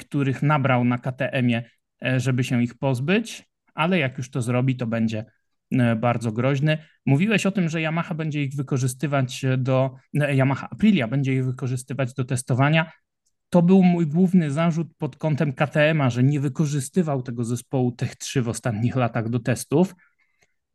których 0.00 0.42
nabrał 0.42 0.84
na 0.84 0.98
KTM-ie, 0.98 1.70
e, 2.04 2.20
żeby 2.20 2.44
się 2.44 2.62
ich 2.62 2.78
pozbyć, 2.78 3.48
ale 3.74 3.98
jak 3.98 4.18
już 4.18 4.30
to 4.30 4.42
zrobi, 4.42 4.76
to 4.76 4.86
będzie 4.86 5.24
bardzo 5.96 6.32
groźny. 6.32 6.78
Mówiłeś 7.06 7.46
o 7.46 7.50
tym, 7.50 7.68
że 7.68 7.80
Yamaha 7.80 8.14
będzie 8.14 8.44
ich 8.44 8.54
wykorzystywać 8.54 9.44
do, 9.58 9.94
Yamaha 10.14 10.68
Aprilia 10.70 11.08
będzie 11.08 11.34
ich 11.34 11.44
wykorzystywać 11.44 12.14
do 12.14 12.24
testowania. 12.24 12.92
To 13.50 13.62
był 13.62 13.82
mój 13.82 14.06
główny 14.06 14.50
zarzut 14.50 14.88
pod 14.98 15.16
kątem 15.16 15.52
KTM-a, 15.52 16.10
że 16.10 16.22
nie 16.22 16.40
wykorzystywał 16.40 17.22
tego 17.22 17.44
zespołu 17.44 17.92
Tech 17.92 18.16
3 18.16 18.42
w 18.42 18.48
ostatnich 18.48 18.96
latach 18.96 19.28
do 19.28 19.38
testów. 19.38 19.94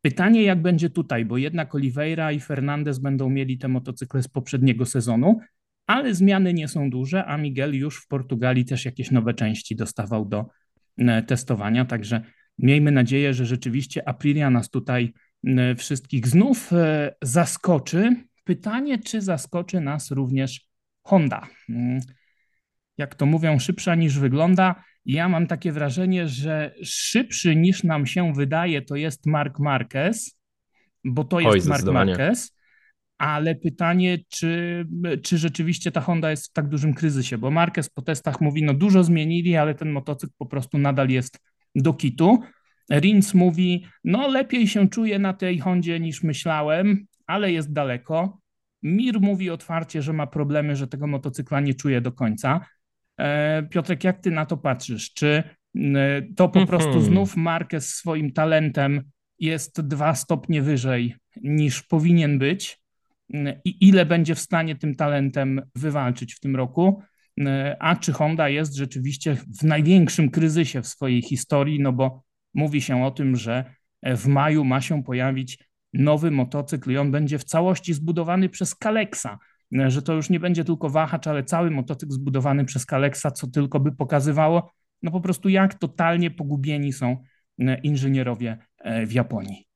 Pytanie, 0.00 0.42
jak 0.42 0.62
będzie 0.62 0.90
tutaj, 0.90 1.24
bo 1.24 1.36
jednak 1.36 1.74
Oliveira 1.74 2.32
i 2.32 2.40
Fernandez 2.40 2.98
będą 2.98 3.30
mieli 3.30 3.58
te 3.58 3.68
motocykle 3.68 4.22
z 4.22 4.28
poprzedniego 4.28 4.86
sezonu, 4.86 5.40
ale 5.86 6.14
zmiany 6.14 6.54
nie 6.54 6.68
są 6.68 6.90
duże, 6.90 7.24
a 7.24 7.36
Miguel 7.36 7.74
już 7.74 8.02
w 8.02 8.06
Portugalii 8.06 8.64
też 8.64 8.84
jakieś 8.84 9.10
nowe 9.10 9.34
części 9.34 9.76
dostawał 9.76 10.24
do 10.24 10.46
e, 10.98 11.22
testowania, 11.22 11.84
także 11.84 12.22
miejmy 12.58 12.92
nadzieję, 12.92 13.34
że 13.34 13.46
rzeczywiście 13.46 14.08
Aprilia 14.08 14.50
nas 14.50 14.70
tutaj 14.70 15.12
wszystkich 15.78 16.26
znów 16.26 16.72
e, 16.72 17.14
zaskoczy. 17.22 18.16
Pytanie, 18.44 18.98
czy 18.98 19.20
zaskoczy 19.20 19.80
nas 19.80 20.10
również 20.10 20.68
Honda. 21.02 21.48
Mm, 21.68 22.00
jak 22.98 23.14
to 23.14 23.26
mówią, 23.26 23.58
szybsza 23.58 23.94
niż 23.94 24.18
wygląda. 24.18 24.84
Ja 25.04 25.28
mam 25.28 25.46
takie 25.46 25.72
wrażenie, 25.72 26.28
że 26.28 26.74
szybszy 26.82 27.56
niż 27.56 27.84
nam 27.84 28.06
się 28.06 28.32
wydaje 28.32 28.82
to 28.82 28.96
jest 28.96 29.26
Mark 29.26 29.58
Marquez, 29.58 30.38
bo 31.04 31.24
to 31.24 31.40
jest 31.40 31.66
Oj, 31.66 31.68
Mark 31.68 31.84
Marquez, 31.86 32.56
ale 33.18 33.54
pytanie, 33.54 34.18
czy, 34.28 34.84
czy 35.22 35.38
rzeczywiście 35.38 35.92
ta 35.92 36.00
Honda 36.00 36.30
jest 36.30 36.46
w 36.46 36.52
tak 36.52 36.68
dużym 36.68 36.94
kryzysie, 36.94 37.38
bo 37.38 37.50
Marquez 37.50 37.90
po 37.90 38.02
testach 38.02 38.40
mówi, 38.40 38.62
no 38.62 38.74
dużo 38.74 39.04
zmienili, 39.04 39.56
ale 39.56 39.74
ten 39.74 39.90
motocykl 39.90 40.32
po 40.38 40.46
prostu 40.46 40.78
nadal 40.78 41.08
jest 41.08 41.38
do 41.76 41.94
kitu. 41.94 42.38
Rins 42.90 43.34
mówi, 43.34 43.86
no 44.04 44.28
lepiej 44.28 44.68
się 44.68 44.88
czuję 44.88 45.18
na 45.18 45.32
tej 45.32 45.58
Hondzie 45.58 46.00
niż 46.00 46.22
myślałem, 46.22 47.06
ale 47.26 47.52
jest 47.52 47.72
daleko. 47.72 48.40
Mir 48.82 49.20
mówi 49.20 49.50
otwarcie, 49.50 50.02
że 50.02 50.12
ma 50.12 50.26
problemy, 50.26 50.76
że 50.76 50.86
tego 50.86 51.06
motocykla 51.06 51.60
nie 51.60 51.74
czuje 51.74 52.00
do 52.00 52.12
końca. 52.12 52.60
E, 53.20 53.62
Piotrek, 53.62 54.04
jak 54.04 54.20
ty 54.20 54.30
na 54.30 54.46
to 54.46 54.56
patrzysz? 54.56 55.12
Czy 55.14 55.42
to 56.36 56.48
po 56.48 56.66
prostu 56.66 56.88
mhm. 56.88 57.04
znów 57.04 57.36
Marquez 57.36 57.94
swoim 57.94 58.32
talentem 58.32 59.02
jest 59.38 59.80
dwa 59.80 60.14
stopnie 60.14 60.62
wyżej 60.62 61.16
niż 61.42 61.82
powinien 61.82 62.38
być 62.38 62.80
i 63.64 63.88
ile 63.88 64.06
będzie 64.06 64.34
w 64.34 64.40
stanie 64.40 64.76
tym 64.76 64.94
talentem 64.94 65.62
wywalczyć 65.74 66.34
w 66.34 66.40
tym 66.40 66.56
roku? 66.56 67.02
A 67.78 67.96
czy 67.96 68.12
Honda 68.12 68.48
jest 68.48 68.74
rzeczywiście 68.74 69.36
w 69.60 69.62
największym 69.62 70.30
kryzysie 70.30 70.82
w 70.82 70.86
swojej 70.86 71.22
historii? 71.22 71.80
No 71.80 71.92
bo 71.92 72.22
mówi 72.54 72.80
się 72.80 73.04
o 73.04 73.10
tym, 73.10 73.36
że 73.36 73.74
w 74.02 74.26
maju 74.26 74.64
ma 74.64 74.80
się 74.80 75.02
pojawić 75.02 75.58
nowy 75.92 76.30
motocykl 76.30 76.92
i 76.92 76.96
on 76.96 77.10
będzie 77.10 77.38
w 77.38 77.44
całości 77.44 77.94
zbudowany 77.94 78.48
przez 78.48 78.74
Kalexa 78.74 79.38
że 79.72 80.02
to 80.02 80.12
już 80.12 80.30
nie 80.30 80.40
będzie 80.40 80.64
tylko 80.64 80.90
wahacz, 80.90 81.26
ale 81.26 81.44
cały 81.44 81.70
motocykl 81.70 82.12
zbudowany 82.12 82.64
przez 82.64 82.86
Kalexa, 82.86 83.30
co 83.30 83.46
tylko 83.46 83.80
by 83.80 83.92
pokazywało, 83.92 84.70
no 85.02 85.10
po 85.10 85.20
prostu 85.20 85.48
jak 85.48 85.74
totalnie 85.74 86.30
pogubieni 86.30 86.92
są 86.92 87.22
e, 87.60 87.78
inżynierowie 87.78 88.58
e, 88.78 89.06
w 89.06 89.12
Japonii. 89.12 89.66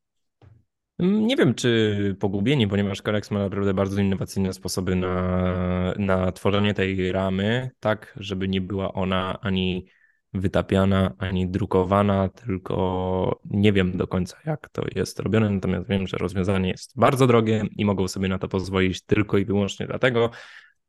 Nie 1.02 1.36
wiem, 1.36 1.54
czy 1.54 2.16
pogubieni, 2.20 2.68
ponieważ 2.68 3.02
Kalex 3.02 3.30
ma 3.30 3.38
naprawdę 3.38 3.74
bardzo 3.74 4.00
innowacyjne 4.00 4.52
sposoby 4.52 4.96
na, 4.96 5.94
na 5.98 6.32
tworzenie 6.32 6.74
tej 6.74 7.12
ramy, 7.12 7.70
tak, 7.80 8.14
żeby 8.20 8.48
nie 8.48 8.60
była 8.60 8.92
ona 8.92 9.40
ani 9.40 9.86
wytapiana 10.32 11.14
ani 11.18 11.48
drukowana, 11.48 12.28
tylko 12.28 13.40
nie 13.44 13.72
wiem 13.72 13.96
do 13.96 14.06
końca 14.06 14.36
jak 14.46 14.68
to 14.68 14.82
jest 14.94 15.20
robione, 15.20 15.50
natomiast 15.50 15.88
wiem, 15.88 16.06
że 16.06 16.16
rozwiązanie 16.16 16.68
jest 16.68 16.92
bardzo 16.96 17.26
drogie 17.26 17.64
i 17.76 17.84
mogą 17.84 18.08
sobie 18.08 18.28
na 18.28 18.38
to 18.38 18.48
pozwolić 18.48 19.02
tylko 19.02 19.38
i 19.38 19.44
wyłącznie 19.44 19.86
dlatego, 19.86 20.30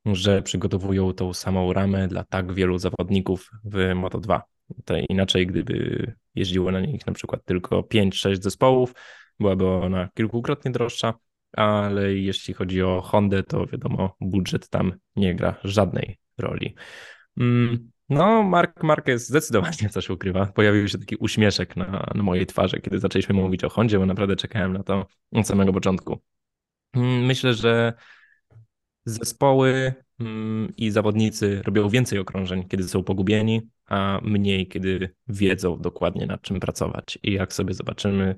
że 0.06 0.42
przygotowują 0.42 1.14
tą 1.14 1.34
samą 1.34 1.74
ramę 1.74 2.08
dla 2.08 2.24
tak 2.24 2.54
wielu 2.54 2.78
zawodników 2.78 3.50
w 3.64 3.76
Moto2. 3.76 4.42
To 4.86 4.96
inaczej, 5.10 5.48
gdyby 5.48 6.14
jeździło 6.36 6.72
na 6.72 6.80
nich 6.80 7.08
na 7.08 7.14
przykład 7.14 7.46
tylko 7.46 7.82
5-6 7.82 8.42
zespołów, 8.42 8.94
byłaby 9.42 9.68
ona 9.68 10.10
kilkukrotnie 10.16 10.72
droższa, 10.72 11.14
ale 11.52 12.14
jeśli 12.14 12.54
chodzi 12.54 12.84
o 12.84 13.02
Hondę, 13.02 13.44
to 13.44 13.66
wiadomo, 13.66 14.16
budżet 14.22 14.70
tam 14.70 14.94
nie 15.16 15.36
gra 15.36 15.56
żadnej 15.64 16.18
roli. 16.38 16.76
Mm, 17.38 17.92
no, 18.10 18.44
Mark 18.44 18.84
Marquez 18.84 19.28
zdecydowanie 19.28 19.90
coś 19.92 20.10
ukrywa. 20.10 20.46
Pojawił 20.46 20.88
się 20.88 20.98
taki 20.98 21.16
uśmieszek 21.16 21.76
na, 21.76 22.12
na 22.16 22.24
mojej 22.24 22.46
twarzy, 22.46 22.82
kiedy 22.82 23.00
zaczęliśmy 23.00 23.36
mówić 23.36 23.64
o 23.64 23.70
Hondzie, 23.70 24.00
bo 24.00 24.06
naprawdę 24.06 24.36
czekałem 24.36 24.74
na 24.74 24.84
to 24.84 25.08
od 25.32 25.48
samego 25.48 25.74
początku. 25.74 26.20
Mm, 26.94 27.26
myślę, 27.26 27.54
że 27.54 27.94
zespoły 29.06 29.94
mm, 30.20 30.74
i 30.78 30.92
zawodnicy 30.92 31.62
robią 31.66 31.90
więcej 31.90 32.20
okrążeń, 32.20 32.68
kiedy 32.68 32.84
są 32.84 33.04
pogubieni, 33.04 33.62
a 33.86 34.20
mniej, 34.24 34.68
kiedy 34.68 35.16
wiedzą 35.28 35.78
dokładnie 35.82 36.26
nad 36.26 36.42
czym 36.42 36.60
pracować. 36.60 37.20
I 37.24 37.34
jak 37.34 37.54
sobie 37.54 37.74
zobaczymy, 37.74 38.36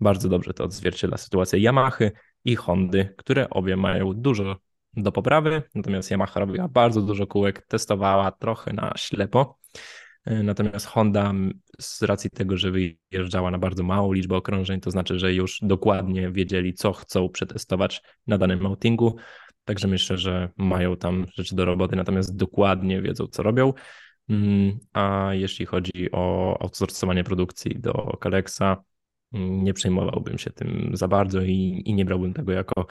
bardzo 0.00 0.28
dobrze 0.28 0.54
to 0.54 0.64
odzwierciedla 0.64 1.16
sytuację 1.16 1.58
Yamahy 1.68 2.12
i 2.44 2.56
Hondy, 2.56 3.14
które 3.16 3.50
obie 3.50 3.76
mają 3.76 4.12
dużo 4.12 4.56
do 4.96 5.12
poprawy, 5.12 5.62
natomiast 5.74 6.10
Yamaha 6.10 6.40
robiła 6.40 6.68
bardzo 6.68 7.02
dużo 7.02 7.26
kółek, 7.26 7.66
testowała 7.66 8.30
trochę 8.32 8.72
na 8.72 8.92
ślepo, 8.96 9.58
e, 10.24 10.42
natomiast 10.42 10.86
Honda 10.86 11.32
z 11.80 12.02
racji 12.02 12.30
tego, 12.30 12.56
że 12.56 12.70
wyjeżdżała 12.70 13.50
na 13.50 13.58
bardzo 13.58 13.82
małą 13.82 14.12
liczbę 14.12 14.36
okrążeń, 14.36 14.80
to 14.80 14.90
znaczy, 14.90 15.18
że 15.18 15.34
już 15.34 15.58
dokładnie 15.62 16.30
wiedzieli, 16.30 16.74
co 16.74 16.92
chcą 16.92 17.28
przetestować 17.28 18.02
na 18.26 18.38
danym 18.38 18.66
outingu, 18.66 19.16
także 19.64 19.88
myślę, 19.88 20.18
że 20.18 20.48
mają 20.56 20.96
tam 20.96 21.26
rzeczy 21.34 21.56
do 21.56 21.64
roboty, 21.64 21.96
natomiast 21.96 22.36
dokładnie 22.36 23.02
wiedzą, 23.02 23.26
co 23.26 23.42
robią. 23.42 23.72
Mm, 24.30 24.78
a 24.92 25.30
jeśli 25.32 25.66
chodzi 25.66 26.08
o 26.12 26.56
outsourcowanie 26.60 27.24
produkcji 27.24 27.80
do 27.80 28.16
Kalexa, 28.20 28.76
nie 29.32 29.74
przejmowałbym 29.74 30.38
się 30.38 30.50
tym 30.50 30.90
za 30.94 31.08
bardzo 31.08 31.42
i, 31.42 31.82
i 31.86 31.94
nie 31.94 32.04
brałbym 32.04 32.34
tego 32.34 32.52
jako 32.52 32.86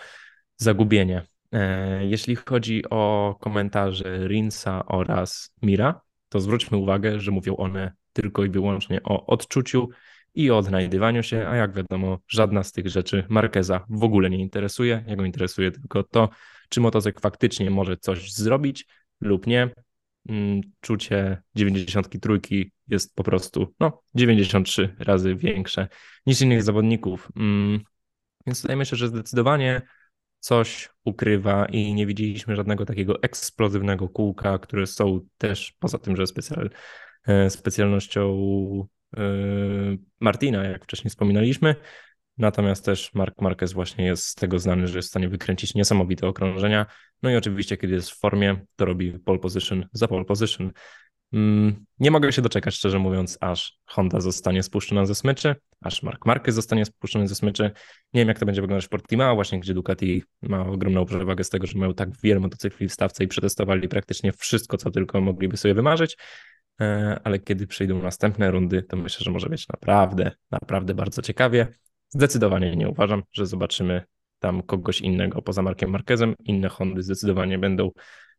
zagubienie. 0.57 1.25
E, 1.51 2.05
jeśli 2.05 2.35
chodzi 2.35 2.83
o 2.89 3.35
komentarze 3.39 4.27
Rinsa 4.27 4.85
oraz 4.85 5.53
Mira, 5.61 6.01
to 6.29 6.39
zwróćmy 6.39 6.77
uwagę, 6.77 7.19
że 7.19 7.31
mówią 7.31 7.55
one 7.55 7.93
tylko 8.13 8.45
i 8.45 8.49
wyłącznie 8.49 9.03
o 9.03 9.25
odczuciu 9.25 9.89
i 10.35 10.51
o 10.51 10.57
odnajdywaniu 10.57 11.23
się, 11.23 11.47
a 11.47 11.55
jak 11.55 11.73
wiadomo, 11.73 12.19
żadna 12.27 12.63
z 12.63 12.71
tych 12.71 12.87
rzeczy 12.87 13.23
Markeza 13.29 13.85
w 13.89 14.03
ogóle 14.03 14.29
nie 14.29 14.39
interesuje. 14.39 15.03
Jego 15.07 15.25
interesuje 15.25 15.71
tylko 15.71 16.03
to, 16.03 16.29
czy 16.69 16.81
motocykl 16.81 17.21
faktycznie 17.21 17.69
może 17.69 17.97
coś 17.97 18.33
zrobić 18.33 18.85
lub 19.21 19.47
nie. 19.47 19.69
Mm, 20.29 20.61
czucie 20.81 21.41
93 21.55 22.39
jest 22.87 23.15
po 23.15 23.23
prostu 23.23 23.73
no, 23.79 24.01
93 24.15 24.95
razy 24.99 25.35
większe 25.35 25.87
niż 26.25 26.41
innych 26.41 26.63
zawodników. 26.63 27.29
Mm, 27.35 27.79
więc 28.47 28.61
tutaj 28.61 28.77
myślę, 28.77 28.97
że 28.97 29.07
zdecydowanie 29.07 29.81
coś 30.39 30.89
ukrywa 31.03 31.65
i 31.65 31.93
nie 31.93 32.05
widzieliśmy 32.05 32.55
żadnego 32.55 32.85
takiego 32.85 33.21
eksplozywnego 33.21 34.09
kółka, 34.09 34.59
które 34.59 34.87
są 34.87 35.19
też 35.37 35.75
poza 35.79 35.97
tym, 35.97 36.15
że 36.15 36.27
specjal, 36.27 36.69
e, 37.27 37.49
specjalnością 37.49 38.37
e, 39.17 39.21
Martina, 40.19 40.63
jak 40.63 40.83
wcześniej 40.83 41.09
wspominaliśmy. 41.09 41.75
Natomiast 42.39 42.85
też 42.85 43.13
Mark 43.13 43.41
Marquez 43.41 43.73
właśnie 43.73 44.05
jest 44.05 44.23
z 44.23 44.35
tego 44.35 44.59
znany, 44.59 44.87
że 44.87 44.97
jest 44.97 45.07
w 45.07 45.11
stanie 45.11 45.29
wykręcić 45.29 45.75
niesamowite 45.75 46.27
okrążenia. 46.27 46.85
No 47.23 47.29
i 47.29 47.35
oczywiście, 47.35 47.77
kiedy 47.77 47.93
jest 47.93 48.11
w 48.11 48.19
formie, 48.19 48.65
to 48.75 48.85
robi 48.85 49.19
pole 49.19 49.39
position 49.39 49.85
za 49.93 50.07
pole 50.07 50.25
position. 50.25 50.71
Mm, 51.33 51.85
nie 51.99 52.11
mogę 52.11 52.31
się 52.31 52.41
doczekać, 52.41 52.75
szczerze 52.75 52.99
mówiąc, 52.99 53.37
aż 53.41 53.77
Honda 53.85 54.19
zostanie 54.21 54.63
spuszczona 54.63 55.05
ze 55.05 55.15
smyczy, 55.15 55.55
aż 55.81 56.03
Mark 56.03 56.25
Marquez 56.25 56.55
zostanie 56.55 56.85
spuszczony 56.85 57.27
ze 57.27 57.35
smyczy. 57.35 57.63
Nie 58.13 58.21
wiem, 58.21 58.27
jak 58.27 58.39
to 58.39 58.45
będzie 58.45 58.61
wyglądać 58.61 58.85
w 58.85 58.89
Portimao, 58.89 59.35
właśnie 59.35 59.59
gdzie 59.59 59.73
Ducati 59.73 60.23
ma 60.41 60.65
ogromną 60.65 61.05
przewagę 61.05 61.43
z 61.43 61.49
tego, 61.49 61.67
że 61.67 61.79
mają 61.79 61.93
tak 61.93 62.09
wiele 62.23 62.39
motocykli 62.39 62.87
w 62.87 62.93
stawce 62.93 63.23
i 63.23 63.27
przetestowali 63.27 63.87
praktycznie 63.87 64.31
wszystko, 64.31 64.77
co 64.77 64.91
tylko 64.91 65.21
mogliby 65.21 65.57
sobie 65.57 65.73
wymarzyć. 65.73 66.17
E, 66.81 67.19
ale 67.23 67.39
kiedy 67.39 67.67
przyjdą 67.67 68.01
następne 68.01 68.51
rundy, 68.51 68.83
to 68.83 68.97
myślę, 68.97 69.23
że 69.23 69.31
może 69.31 69.49
być 69.49 69.67
naprawdę, 69.67 70.31
naprawdę 70.51 70.93
bardzo 70.93 71.21
ciekawie. 71.21 71.67
Zdecydowanie 72.09 72.75
nie 72.75 72.89
uważam, 72.89 73.23
że 73.31 73.45
zobaczymy 73.45 74.03
tam 74.39 74.61
kogoś 74.61 75.01
innego 75.01 75.41
poza 75.41 75.61
Markiem 75.61 75.89
Marquezem. 75.89 76.35
Inne 76.43 76.69
Hondy 76.69 77.03
zdecydowanie 77.03 77.59
będą 77.59 77.91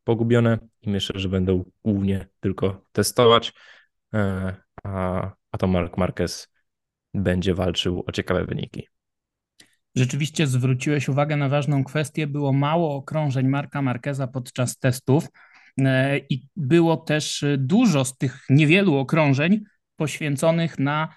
pogubione 0.04 0.58
i 0.80 0.90
myślę, 0.90 1.20
że 1.20 1.28
będą 1.28 1.64
głównie 1.84 2.26
tylko 2.40 2.84
testować, 2.92 3.52
e, 4.14 4.54
a, 4.84 5.30
a 5.52 5.58
to 5.58 5.66
Mark 5.66 5.96
Marquez 5.96 6.48
będzie 7.14 7.54
walczył 7.54 8.04
o 8.06 8.12
ciekawe 8.12 8.44
wyniki. 8.44 8.88
Rzeczywiście 9.94 10.46
zwróciłeś 10.46 11.08
uwagę 11.08 11.36
na 11.36 11.48
ważną 11.48 11.84
kwestię. 11.84 12.26
Było 12.26 12.52
mało 12.52 12.94
okrążeń 12.94 13.48
Marka 13.48 13.82
Marqueza 13.82 14.26
podczas 14.26 14.78
testów 14.78 15.28
e, 15.78 16.18
i 16.18 16.46
było 16.56 16.96
też 16.96 17.44
dużo 17.58 18.04
z 18.04 18.16
tych 18.16 18.44
niewielu 18.50 18.96
okrążeń 18.96 19.60
poświęconych 19.96 20.78
na, 20.78 21.08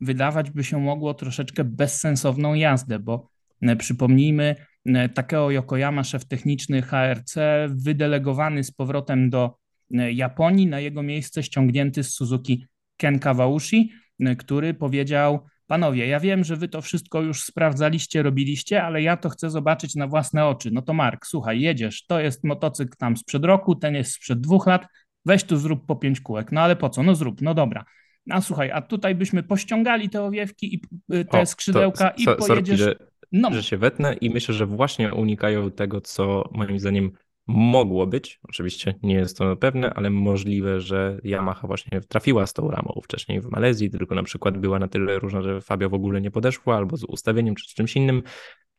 wydawać 0.00 0.50
by 0.50 0.64
się 0.64 0.80
mogło, 0.80 1.14
troszeczkę 1.14 1.64
bezsensowną 1.64 2.54
jazdę, 2.54 2.98
bo 2.98 3.28
e, 3.62 3.76
przypomnijmy, 3.76 4.54
E, 4.94 5.08
Takeo 5.08 5.50
Yokoyama, 5.50 6.04
szef 6.04 6.24
techniczny 6.24 6.82
HRC, 6.82 7.34
wydelegowany 7.68 8.64
z 8.64 8.70
powrotem 8.70 9.30
do 9.30 9.56
e, 9.94 10.12
Japonii, 10.12 10.66
na 10.66 10.80
jego 10.80 11.02
miejsce 11.02 11.42
ściągnięty 11.42 12.04
z 12.04 12.14
Suzuki 12.14 12.66
Ken 12.96 13.18
Kawauchi, 13.18 13.92
który 14.38 14.74
powiedział: 14.74 15.46
Panowie, 15.66 16.06
ja 16.06 16.20
wiem, 16.20 16.44
że 16.44 16.56
wy 16.56 16.68
to 16.68 16.82
wszystko 16.82 17.22
już 17.22 17.42
sprawdzaliście, 17.42 18.22
robiliście, 18.22 18.82
ale 18.82 19.02
ja 19.02 19.16
to 19.16 19.28
chcę 19.28 19.50
zobaczyć 19.50 19.94
na 19.94 20.06
własne 20.06 20.46
oczy. 20.46 20.70
No 20.70 20.82
to 20.82 20.94
Mark, 20.94 21.26
słuchaj, 21.26 21.60
jedziesz, 21.60 22.06
to 22.06 22.20
jest 22.20 22.44
motocykl 22.44 22.96
tam 22.98 23.16
sprzed 23.16 23.44
roku, 23.44 23.74
ten 23.74 23.94
jest 23.94 24.12
sprzed 24.12 24.40
dwóch 24.40 24.66
lat, 24.66 24.86
weź 25.24 25.44
tu 25.44 25.56
zrób 25.56 25.86
po 25.86 25.96
pięć 25.96 26.20
kółek. 26.20 26.52
No 26.52 26.60
ale 26.60 26.76
po 26.76 26.90
co? 26.90 27.02
No 27.02 27.14
zrób, 27.14 27.42
no 27.42 27.54
dobra. 27.54 27.84
A 28.30 28.40
słuchaj, 28.40 28.70
a 28.70 28.82
tutaj 28.82 29.14
byśmy 29.14 29.42
pościągali 29.42 30.10
te 30.10 30.22
owiewki 30.22 30.74
i 30.74 30.80
te 31.24 31.40
o, 31.40 31.46
skrzydełka 31.46 32.10
to, 32.10 32.16
i 32.34 32.36
pojedziesz... 32.36 32.80
Sorki, 32.80 33.04
no. 33.32 33.52
że 33.52 33.62
się 33.62 33.76
wetnę 33.76 34.14
i 34.14 34.30
myślę, 34.30 34.54
że 34.54 34.66
właśnie 34.66 35.14
unikają 35.14 35.70
tego, 35.70 36.00
co 36.00 36.48
moim 36.52 36.78
zdaniem 36.78 37.10
mogło 37.46 38.06
być. 38.06 38.40
Oczywiście 38.42 38.94
nie 39.02 39.14
jest 39.14 39.38
to 39.38 39.56
pewne, 39.56 39.94
ale 39.94 40.10
możliwe, 40.10 40.80
że 40.80 41.20
Yamaha 41.24 41.66
właśnie 41.66 42.00
trafiła 42.00 42.46
z 42.46 42.52
tą 42.52 42.70
ramą 42.70 43.00
wcześniej 43.04 43.40
w 43.40 43.46
Malezji, 43.46 43.90
tylko 43.90 44.14
na 44.14 44.22
przykład 44.22 44.58
była 44.58 44.78
na 44.78 44.88
tyle 44.88 45.18
różna, 45.18 45.42
że 45.42 45.60
Fabio 45.60 45.88
w 45.88 45.94
ogóle 45.94 46.20
nie 46.20 46.30
podeszła 46.30 46.76
albo 46.76 46.96
z 46.96 47.04
ustawieniem 47.04 47.54
czy 47.54 47.70
z 47.70 47.74
czymś 47.74 47.96
innym 47.96 48.22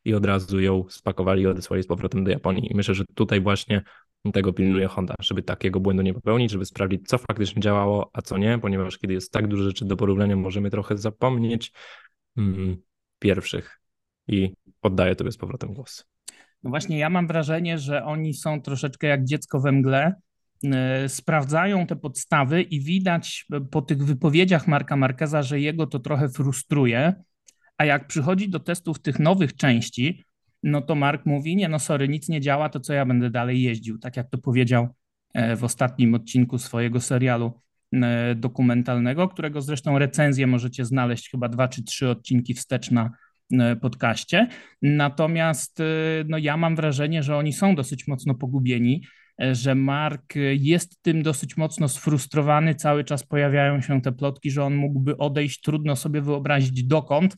i 0.04 0.14
od 0.14 0.26
razu 0.26 0.60
ją 0.60 0.84
spakowali 0.88 1.42
i 1.42 1.46
odesłali 1.46 1.82
z 1.82 1.86
powrotem 1.86 2.24
do 2.24 2.30
Japonii. 2.30 2.72
I 2.72 2.76
myślę, 2.76 2.94
że 2.94 3.04
tutaj 3.14 3.40
właśnie 3.40 3.82
tego 4.32 4.52
pilnuje 4.52 4.86
Honda, 4.86 5.14
żeby 5.20 5.42
takiego 5.42 5.80
błędu 5.80 6.02
nie 6.02 6.14
popełnić, 6.14 6.50
żeby 6.50 6.64
sprawdzić, 6.64 7.08
co 7.08 7.18
faktycznie 7.18 7.62
działało, 7.62 8.10
a 8.12 8.22
co 8.22 8.38
nie, 8.38 8.58
ponieważ 8.58 8.98
kiedy 8.98 9.14
jest 9.14 9.32
tak 9.32 9.48
dużo 9.48 9.64
rzeczy 9.64 9.84
do 9.84 9.96
porównania, 9.96 10.36
możemy 10.36 10.70
trochę 10.70 10.96
zapomnieć 10.96 11.72
mm, 12.36 12.76
pierwszych 13.18 13.80
i 14.28 14.54
oddaję 14.82 15.16
tobie 15.16 15.32
z 15.32 15.36
powrotem 15.36 15.74
głos. 15.74 16.06
No 16.62 16.70
właśnie, 16.70 16.98
ja 16.98 17.10
mam 17.10 17.26
wrażenie, 17.26 17.78
że 17.78 18.04
oni 18.04 18.34
są 18.34 18.62
troszeczkę 18.62 19.06
jak 19.06 19.24
dziecko 19.24 19.60
we 19.60 19.72
mgle. 19.72 20.14
E, 20.64 21.08
sprawdzają 21.08 21.86
te 21.86 21.96
podstawy 21.96 22.62
i 22.62 22.80
widać 22.80 23.46
po 23.70 23.82
tych 23.82 24.04
wypowiedziach 24.04 24.66
Marka 24.66 24.96
Markeza, 24.96 25.42
że 25.42 25.60
jego 25.60 25.86
to 25.86 25.98
trochę 25.98 26.28
frustruje. 26.28 27.14
A 27.78 27.84
jak 27.84 28.06
przychodzi 28.06 28.48
do 28.48 28.60
testów 28.60 28.98
tych 28.98 29.18
nowych 29.18 29.56
części, 29.56 30.24
no 30.62 30.82
to 30.82 30.94
Mark 30.94 31.26
mówi: 31.26 31.56
Nie, 31.56 31.68
no 31.68 31.78
sorry, 31.78 32.08
nic 32.08 32.28
nie 32.28 32.40
działa, 32.40 32.68
to 32.68 32.80
co 32.80 32.92
ja 32.92 33.06
będę 33.06 33.30
dalej 33.30 33.62
jeździł. 33.62 33.98
Tak 33.98 34.16
jak 34.16 34.30
to 34.30 34.38
powiedział 34.38 34.88
e, 35.34 35.56
w 35.56 35.64
ostatnim 35.64 36.14
odcinku 36.14 36.58
swojego 36.58 37.00
serialu 37.00 37.52
e, 37.92 38.34
dokumentalnego, 38.34 39.28
którego 39.28 39.62
zresztą 39.62 39.98
recenzję 39.98 40.46
możecie 40.46 40.84
znaleźć 40.84 41.30
chyba 41.30 41.48
dwa 41.48 41.68
czy 41.68 41.84
trzy 41.84 42.08
odcinki 42.08 42.54
wstecz 42.54 42.90
na 42.90 43.10
E, 43.58 43.76
podcaście. 43.76 44.48
Natomiast 44.82 45.82
no, 46.28 46.38
ja 46.38 46.56
mam 46.56 46.76
wrażenie, 46.76 47.22
że 47.22 47.36
oni 47.36 47.52
są 47.52 47.74
dosyć 47.74 48.06
mocno 48.06 48.34
pogubieni, 48.34 49.02
że 49.52 49.74
Mark 49.74 50.34
jest 50.58 51.02
tym 51.02 51.22
dosyć 51.22 51.56
mocno 51.56 51.88
sfrustrowany. 51.88 52.74
Cały 52.74 53.04
czas 53.04 53.26
pojawiają 53.26 53.80
się 53.80 54.02
te 54.02 54.12
plotki, 54.12 54.50
że 54.50 54.64
on 54.64 54.74
mógłby 54.74 55.16
odejść. 55.16 55.60
Trudno 55.60 55.96
sobie 55.96 56.20
wyobrazić 56.20 56.84
dokąd, 56.84 57.36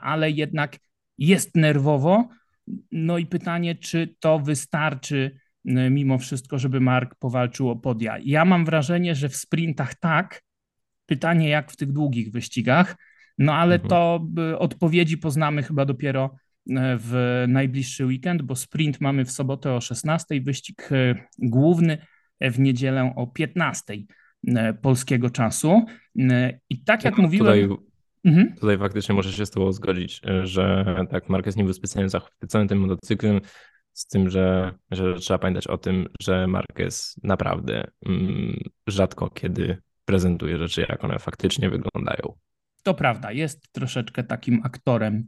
ale 0.00 0.30
jednak 0.30 0.76
jest 1.18 1.56
nerwowo. 1.56 2.28
No 2.92 3.18
i 3.18 3.26
pytanie, 3.26 3.74
czy 3.74 4.14
to 4.20 4.38
wystarczy 4.38 5.38
mimo 5.90 6.18
wszystko, 6.18 6.58
żeby 6.58 6.80
Mark 6.80 7.14
powalczył 7.14 7.70
o 7.70 7.76
podia. 7.76 8.16
Ja 8.24 8.44
mam 8.44 8.64
wrażenie, 8.64 9.14
że 9.14 9.28
w 9.28 9.36
sprintach 9.36 9.94
tak. 9.94 10.42
Pytanie, 11.06 11.48
jak 11.48 11.72
w 11.72 11.76
tych 11.76 11.92
długich 11.92 12.30
wyścigach. 12.30 12.96
No 13.38 13.54
ale 13.54 13.74
mhm. 13.74 13.88
to 13.88 14.26
odpowiedzi 14.58 15.18
poznamy 15.18 15.62
chyba 15.62 15.84
dopiero 15.84 16.24
e, 16.24 16.96
w 17.00 17.44
najbliższy 17.48 18.06
weekend, 18.06 18.42
bo 18.42 18.56
sprint 18.56 19.00
mamy 19.00 19.24
w 19.24 19.30
sobotę 19.30 19.72
o 19.72 19.80
16, 19.80 20.40
wyścig 20.40 20.88
e, 20.92 21.14
główny 21.38 21.98
w 22.40 22.58
niedzielę 22.58 23.12
o 23.16 23.26
15 23.26 23.94
e, 24.46 24.74
polskiego 24.74 25.30
czasu. 25.30 25.84
I 26.70 26.84
tak 26.84 27.04
jak 27.04 27.18
mówiłem. 27.18 27.68
Tutaj 27.68 27.86
Mhm. 28.26 28.54
Tutaj 28.60 28.78
faktycznie 28.78 29.14
muszę 29.14 29.32
się 29.32 29.46
z 29.46 29.50
Tobą 29.50 29.72
zgodzić, 29.72 30.20
że 30.42 30.84
tak, 31.10 31.28
Marquez 31.28 31.56
nie 31.56 31.64
był 31.64 31.72
specjalnie 31.72 32.08
zachwycony 32.08 32.66
tym 32.66 32.80
motocyklem, 32.80 33.40
z 33.92 34.06
tym, 34.06 34.30
że, 34.30 34.72
że 34.90 35.14
trzeba 35.14 35.38
pamiętać 35.38 35.66
o 35.66 35.78
tym, 35.78 36.08
że 36.22 36.46
Marquez 36.46 37.20
naprawdę 37.22 37.90
mm, 38.06 38.60
rzadko 38.86 39.30
kiedy 39.30 39.82
prezentuje 40.04 40.58
rzeczy, 40.58 40.86
jak 40.88 41.04
one 41.04 41.18
faktycznie 41.18 41.70
wyglądają. 41.70 42.38
To 42.82 42.94
prawda, 42.94 43.32
jest 43.32 43.72
troszeczkę 43.72 44.24
takim 44.24 44.60
aktorem 44.64 45.26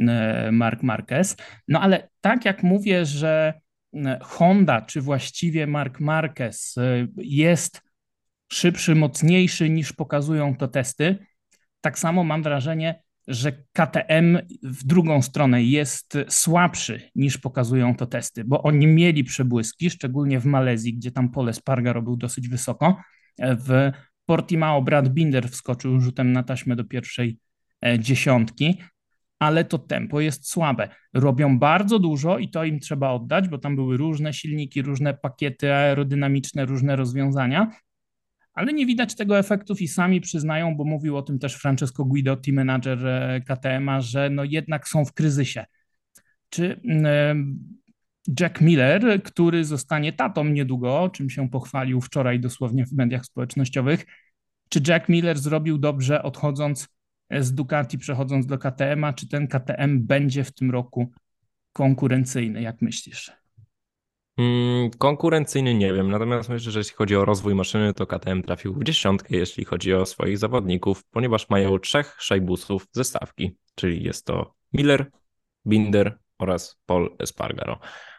e, 0.00 0.52
Mark 0.52 0.82
Marquez. 0.82 1.36
No 1.68 1.80
ale 1.80 2.08
tak 2.20 2.44
jak 2.44 2.62
mówię, 2.62 3.04
że 3.04 3.60
e, 3.94 4.18
Honda, 4.22 4.82
czy 4.82 5.00
właściwie 5.00 5.66
Mark 5.66 6.00
Marquez 6.00 6.78
e, 6.78 7.06
jest 7.16 7.82
szybszy, 8.52 8.94
mocniejszy 8.94 9.70
niż 9.70 9.92
pokazują 9.92 10.56
to 10.56 10.68
testy, 10.68 11.18
tak 11.86 11.98
samo 11.98 12.24
mam 12.24 12.42
wrażenie, 12.42 13.02
że 13.28 13.52
KTM 13.52 14.38
w 14.62 14.84
drugą 14.84 15.22
stronę 15.22 15.62
jest 15.62 16.18
słabszy 16.28 17.00
niż 17.14 17.38
pokazują 17.38 17.96
to 17.96 18.06
testy, 18.06 18.44
bo 18.44 18.62
oni 18.62 18.86
mieli 18.86 19.24
przebłyski, 19.24 19.90
szczególnie 19.90 20.40
w 20.40 20.44
Malezji, 20.44 20.94
gdzie 20.94 21.10
tam 21.10 21.30
pole 21.30 21.52
Sparga 21.52 21.92
robił 21.92 22.16
dosyć 22.16 22.48
wysoko. 22.48 22.96
W 23.38 23.90
Portimao 24.24 24.82
Brad 24.82 25.08
Binder 25.08 25.48
wskoczył 25.48 26.00
rzutem 26.00 26.32
na 26.32 26.42
taśmę 26.42 26.76
do 26.76 26.84
pierwszej 26.84 27.38
e, 27.84 27.98
dziesiątki, 27.98 28.82
ale 29.38 29.64
to 29.64 29.78
tempo 29.78 30.20
jest 30.20 30.48
słabe. 30.50 30.88
Robią 31.14 31.58
bardzo 31.58 31.98
dużo 31.98 32.38
i 32.38 32.48
to 32.48 32.64
im 32.64 32.80
trzeba 32.80 33.10
oddać, 33.10 33.48
bo 33.48 33.58
tam 33.58 33.76
były 33.76 33.96
różne 33.96 34.32
silniki, 34.32 34.82
różne 34.82 35.14
pakiety 35.14 35.74
aerodynamiczne, 35.74 36.64
różne 36.64 36.96
rozwiązania, 36.96 37.70
ale 38.56 38.72
nie 38.72 38.86
widać 38.86 39.14
tego 39.14 39.38
efektów 39.38 39.80
i 39.80 39.88
sami 39.88 40.20
przyznają, 40.20 40.76
bo 40.76 40.84
mówił 40.84 41.16
o 41.16 41.22
tym 41.22 41.38
też 41.38 41.54
Francesco 41.54 42.04
Guido, 42.04 42.36
team 42.36 42.56
manager 42.56 43.06
e, 43.06 43.40
KTM-a, 43.40 44.00
że 44.00 44.30
no 44.30 44.44
jednak 44.44 44.88
są 44.88 45.04
w 45.04 45.12
kryzysie. 45.12 45.64
Czy 46.48 46.80
mm, 46.84 47.58
Jack 48.40 48.60
Miller, 48.60 49.22
który 49.22 49.64
zostanie 49.64 50.12
tatą 50.12 50.44
niedługo, 50.44 51.10
czym 51.12 51.30
się 51.30 51.50
pochwalił 51.50 52.00
wczoraj 52.00 52.40
dosłownie 52.40 52.86
w 52.86 52.92
mediach 52.92 53.24
społecznościowych, 53.24 54.04
czy 54.68 54.80
Jack 54.88 55.08
Miller 55.08 55.38
zrobił 55.38 55.78
dobrze 55.78 56.22
odchodząc 56.22 56.88
z 57.30 57.54
Ducati, 57.54 57.98
przechodząc 57.98 58.46
do 58.46 58.58
KTM-a, 58.58 59.12
czy 59.12 59.28
ten 59.28 59.48
KTM 59.48 60.06
będzie 60.06 60.44
w 60.44 60.52
tym 60.52 60.70
roku 60.70 61.10
konkurencyjny, 61.72 62.62
jak 62.62 62.82
myślisz? 62.82 63.32
Mm, 64.38 64.90
konkurencyjny 64.98 65.74
nie 65.74 65.92
wiem, 65.92 66.10
natomiast 66.10 66.48
myślę, 66.48 66.72
że 66.72 66.80
jeśli 66.80 66.94
chodzi 66.94 67.16
o 67.16 67.24
rozwój 67.24 67.54
maszyny, 67.54 67.94
to 67.94 68.06
KTM 68.06 68.42
trafił 68.42 68.74
w 68.74 68.84
dziesiątkę, 68.84 69.36
jeśli 69.36 69.64
chodzi 69.64 69.94
o 69.94 70.06
swoich 70.06 70.38
zawodników, 70.38 71.04
ponieważ 71.10 71.50
mają 71.50 71.78
trzech 71.78 72.16
szajbusów 72.18 72.86
ze 72.92 73.04
stawki, 73.04 73.56
czyli 73.74 74.04
jest 74.04 74.26
to 74.26 74.54
Miller, 74.72 75.10
Binder 75.66 76.18
oraz 76.38 76.78
Paul 76.86 77.16
Espargaro. 77.18 77.78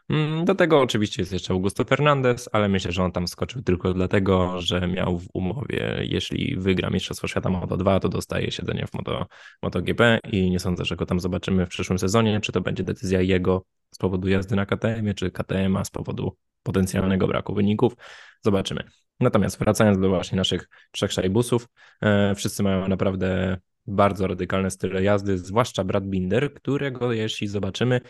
Mm, 0.09 0.45
do 0.45 0.55
tego 0.55 0.81
oczywiście 0.81 1.21
jest 1.21 1.33
jeszcze 1.33 1.53
Augusto 1.53 1.83
Fernandez, 1.83 2.49
ale 2.51 2.69
myślę, 2.69 2.91
że 2.91 3.03
on 3.03 3.11
tam 3.11 3.27
skoczył 3.27 3.61
tylko 3.61 3.93
dlatego, 3.93 4.61
że 4.61 4.87
miał 4.87 5.19
w 5.19 5.27
umowie, 5.33 5.99
jeśli 6.01 6.55
wygra 6.57 6.89
Mistrzostwo 6.89 7.27
Świata 7.27 7.49
Moto 7.49 7.77
2, 7.77 7.99
to 7.99 8.09
dostaje 8.09 8.51
siedzenie 8.51 8.87
w 8.87 8.93
Moto, 8.93 9.25
MotoGP 9.63 10.19
i 10.31 10.49
nie 10.49 10.59
sądzę, 10.59 10.85
że 10.85 10.95
go 10.95 11.05
tam 11.05 11.19
zobaczymy 11.19 11.65
w 11.65 11.69
przyszłym 11.69 11.99
sezonie, 11.99 12.39
czy 12.41 12.51
to 12.51 12.61
będzie 12.61 12.83
decyzja 12.83 13.21
jego 13.21 13.65
z 13.91 13.97
powodu 13.97 14.29
jazdy 14.29 14.55
na 14.55 14.65
KTM, 14.65 15.13
czy 15.13 15.31
KTM 15.31 15.77
z 15.83 15.89
powodu 15.89 16.37
potencjalnego 16.63 17.27
braku 17.27 17.53
wyników. 17.53 17.93
Zobaczymy. 18.41 18.83
Natomiast 19.19 19.59
wracając 19.59 19.99
do 19.99 20.09
właśnie 20.09 20.35
naszych 20.35 20.69
trzech 20.91 21.11
szajbusów, 21.11 21.67
e, 22.01 22.35
wszyscy 22.35 22.63
mają 22.63 22.87
naprawdę 22.87 23.57
bardzo 23.87 24.27
radykalne 24.27 24.71
style 24.71 25.03
jazdy, 25.03 25.37
zwłaszcza 25.37 25.83
Brad 25.83 26.05
Binder, 26.05 26.53
którego 26.53 27.13
jeśli 27.13 27.47
zobaczymy, 27.47 28.01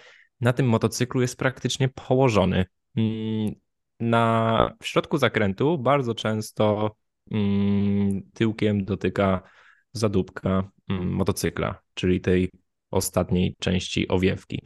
na 0.42 0.54
tym 0.54 0.66
motocyklu 0.68 1.22
jest 1.22 1.38
praktycznie 1.38 1.90
położony. 1.90 2.66
Mm, 2.98 3.56
na, 4.00 4.76
w 4.82 4.88
środku 4.88 5.18
zakrętu 5.18 5.78
bardzo 5.78 6.16
często 6.16 6.96
mm, 7.32 8.22
tyłkiem 8.34 8.86
dotyka 8.86 9.42
zadupka 9.94 10.72
mm, 10.90 11.10
motocykla, 11.10 11.82
czyli 11.94 12.22
tej 12.22 12.52
ostatniej 12.92 13.56
części 13.60 14.08
owiewki 14.08 14.62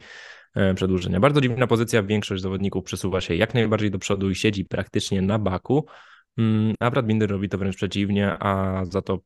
e, 0.54 0.74
przedłużenia. 0.74 1.20
Bardzo 1.20 1.40
dziwna 1.40 1.66
pozycja, 1.66 2.02
większość 2.02 2.42
zawodników 2.42 2.84
przesuwa 2.84 3.20
się 3.20 3.34
jak 3.34 3.54
najbardziej 3.54 3.90
do 3.90 3.98
przodu 3.98 4.30
i 4.30 4.34
siedzi 4.34 4.64
praktycznie 4.64 5.22
na 5.22 5.38
baku, 5.38 5.86
a 6.80 6.90
Brad 6.90 7.06
Binder 7.06 7.30
robi 7.30 7.48
to 7.48 7.58
wręcz 7.58 7.76
przeciwnie, 7.76 8.36
a 8.40 8.84
za 8.84 9.02
to 9.02 9.18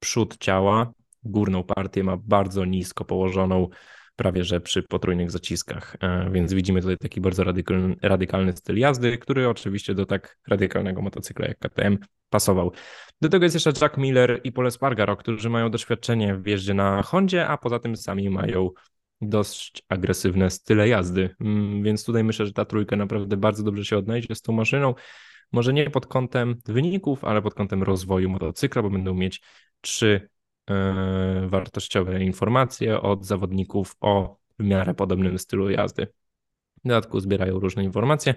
przód 0.00 0.38
ciała, 0.38 0.92
górną 1.22 1.62
partię 1.64 2.04
ma 2.04 2.16
bardzo 2.16 2.64
nisko 2.64 3.04
położoną, 3.04 3.68
prawie 4.16 4.44
że 4.44 4.60
przy 4.60 4.82
potrójnych 4.82 5.30
zaciskach. 5.30 5.96
E, 6.00 6.30
więc 6.30 6.52
widzimy 6.52 6.80
tutaj 6.80 6.98
taki 6.98 7.20
bardzo 7.20 7.44
radykalny, 7.44 7.96
radykalny 8.02 8.56
styl 8.56 8.78
jazdy, 8.78 9.18
który 9.18 9.48
oczywiście 9.48 9.94
do 9.94 10.06
tak 10.06 10.38
radykalnego 10.48 11.02
motocykla 11.02 11.46
jak 11.46 11.58
KTM 11.58 11.98
pasował. 12.30 12.72
Do 13.20 13.28
tego 13.28 13.44
jest 13.44 13.54
jeszcze 13.54 13.72
Jack 13.82 13.96
Miller 13.96 14.40
i 14.44 14.52
Paul 14.52 14.66
Espargaro, 14.66 15.16
którzy 15.16 15.50
mają 15.50 15.70
doświadczenie 15.70 16.34
w 16.34 16.46
jeździe 16.46 16.74
na 16.74 17.02
Hondzie, 17.02 17.46
a 17.46 17.58
poza 17.58 17.78
tym 17.78 17.96
sami 17.96 18.30
mają 18.30 18.70
dość 19.20 19.82
agresywne 19.88 20.50
style 20.50 20.88
jazdy. 20.88 21.34
Mm, 21.40 21.82
więc 21.82 22.04
tutaj 22.04 22.24
myślę, 22.24 22.46
że 22.46 22.52
ta 22.52 22.64
trójka 22.64 22.96
naprawdę 22.96 23.36
bardzo 23.36 23.62
dobrze 23.62 23.84
się 23.84 23.98
odnajdzie 23.98 24.34
z 24.34 24.42
tą 24.42 24.52
maszyną. 24.52 24.94
Może 25.52 25.72
nie 25.72 25.90
pod 25.90 26.06
kątem 26.06 26.56
wyników, 26.66 27.24
ale 27.24 27.42
pod 27.42 27.54
kątem 27.54 27.82
rozwoju 27.82 28.30
motocykla, 28.30 28.82
bo 28.82 28.90
będą 28.90 29.14
mieć 29.14 29.42
trzy 29.80 30.28
wartościowe 31.46 32.24
informacje 32.24 33.00
od 33.00 33.24
zawodników 33.24 33.96
o 34.00 34.36
w 34.58 34.64
miarę 34.64 34.94
podobnym 34.94 35.38
stylu 35.38 35.70
jazdy. 35.70 36.06
W 36.84 36.88
dodatku 36.88 37.20
zbierają 37.20 37.60
różne 37.60 37.84
informacje, 37.84 38.34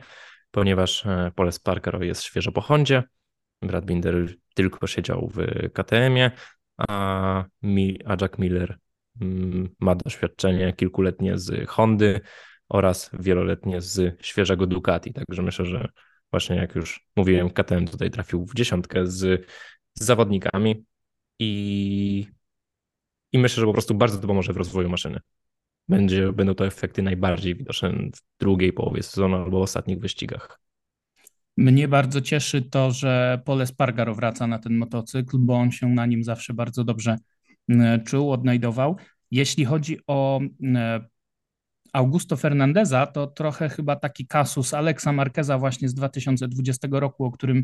ponieważ 0.52 1.06
e, 1.06 1.32
Poles 1.36 1.60
Parker 1.60 2.04
jest 2.04 2.24
świeżo 2.24 2.52
po 2.52 2.62
Hondzie, 2.62 3.04
Brad 3.62 3.86
Binder 3.86 4.36
tylko 4.54 4.88
siedział 4.88 5.32
w 5.34 5.70
KTM-ie, 5.74 6.32
a, 6.78 7.46
a 8.06 8.16
Jack 8.22 8.40
Miller 8.40 8.78
mm, 9.22 9.70
ma 9.80 9.96
doświadczenie 9.96 10.74
kilkuletnie 10.74 11.38
z 11.38 11.70
Hondy 11.70 12.22
oraz 12.70 13.10
wieloletnie 13.14 13.82
z 13.82 14.26
świeżego 14.26 14.68
Ducati. 14.68 15.14
Także 15.14 15.42
myślę, 15.42 15.66
że 15.66 15.90
właśnie 16.32 16.56
jak 16.56 16.76
już 16.76 17.08
mówiłem, 17.16 17.50
KTM 17.50 17.88
tutaj 17.88 18.12
trafił 18.12 18.46
w 18.46 18.54
dziesiątkę 18.54 19.08
z, 19.08 19.46
z 19.94 20.04
zawodnikami, 20.04 20.86
i, 21.40 22.28
i 23.32 23.40
myślę, 23.40 23.62
że 23.62 23.66
po 23.66 23.74
prostu 23.74 23.96
bardzo 23.96 24.20
to 24.20 24.28
pomoże 24.28 24.54
w 24.54 24.58
rozwoju 24.58 24.90
maszyny. 24.90 25.20
Będzie, 25.88 26.34
będą 26.34 26.56
to 26.56 26.68
efekty 26.68 27.02
najbardziej 27.02 27.56
widoczne 27.56 27.92
w 27.92 28.22
drugiej 28.40 28.74
połowie 28.74 29.04
sezonu 29.04 29.36
albo 29.36 29.62
ostatnich 29.62 30.00
wyścigach. 30.00 30.60
Mnie 31.58 31.88
bardzo 31.88 32.22
cieszy 32.22 32.62
to, 32.62 32.92
że 32.92 33.42
Pole 33.46 33.68
Spargaro 33.68 34.16
wraca 34.16 34.48
na 34.48 34.60
ten 34.60 34.78
motocykl, 34.78 35.38
bo 35.40 35.56
on 35.56 35.72
się 35.72 35.90
na 35.90 36.06
nim 36.06 36.24
zawsze 36.24 36.54
bardzo 36.54 36.84
dobrze 36.84 37.18
czuł, 38.06 38.32
odnajdował. 38.32 38.98
Jeśli 39.32 39.66
chodzi 39.66 40.00
o 40.08 40.40
Augusto 41.94 42.38
Fernandeza, 42.38 43.06
to 43.06 43.28
trochę 43.28 43.70
chyba 43.70 43.96
taki 43.96 44.28
kasus 44.28 44.74
Alexa 44.74 45.12
Marqueza 45.12 45.58
właśnie 45.58 45.90
z 45.90 45.94
2020 45.94 46.88
roku, 46.92 47.26
o 47.26 47.32
którym 47.32 47.64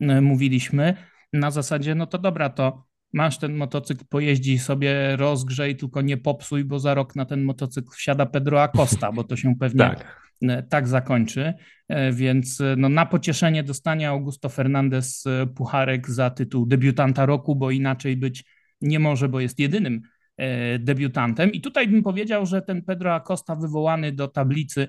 mówiliśmy. 0.00 0.96
Na 1.32 1.50
zasadzie, 1.50 1.94
no 1.94 2.06
to 2.06 2.18
dobra, 2.18 2.50
to 2.50 2.84
masz 3.12 3.38
ten 3.38 3.56
motocykl, 3.56 4.04
pojeździ 4.08 4.58
sobie, 4.58 5.16
rozgrzej, 5.16 5.76
tylko 5.76 6.02
nie 6.02 6.16
popsuj, 6.16 6.64
bo 6.64 6.78
za 6.78 6.94
rok 6.94 7.16
na 7.16 7.24
ten 7.24 7.44
motocykl 7.44 7.90
wsiada 7.90 8.26
Pedro 8.26 8.62
Acosta, 8.62 9.12
bo 9.12 9.24
to 9.24 9.36
się 9.36 9.54
pewnie 9.60 9.78
tak, 9.78 10.30
e, 10.42 10.62
tak 10.62 10.88
zakończy. 10.88 11.54
E, 11.88 12.12
więc 12.12 12.60
e, 12.60 12.74
no, 12.78 12.88
na 12.88 13.06
pocieszenie 13.06 13.62
dostania 13.62 14.10
Augusto 14.10 14.48
Fernandez 14.48 15.24
pucharek 15.54 16.10
za 16.10 16.30
tytuł 16.30 16.66
debiutanta 16.66 17.26
roku, 17.26 17.56
bo 17.56 17.70
inaczej 17.70 18.16
być 18.16 18.44
nie 18.80 18.98
może, 18.98 19.28
bo 19.28 19.40
jest 19.40 19.58
jedynym 19.58 20.02
debiutantem. 20.78 21.52
I 21.52 21.60
tutaj 21.60 21.88
bym 21.88 22.02
powiedział, 22.02 22.46
że 22.46 22.62
ten 22.62 22.82
Pedro 22.82 23.14
Acosta 23.14 23.56
wywołany 23.56 24.12
do 24.12 24.28
tablicy 24.28 24.88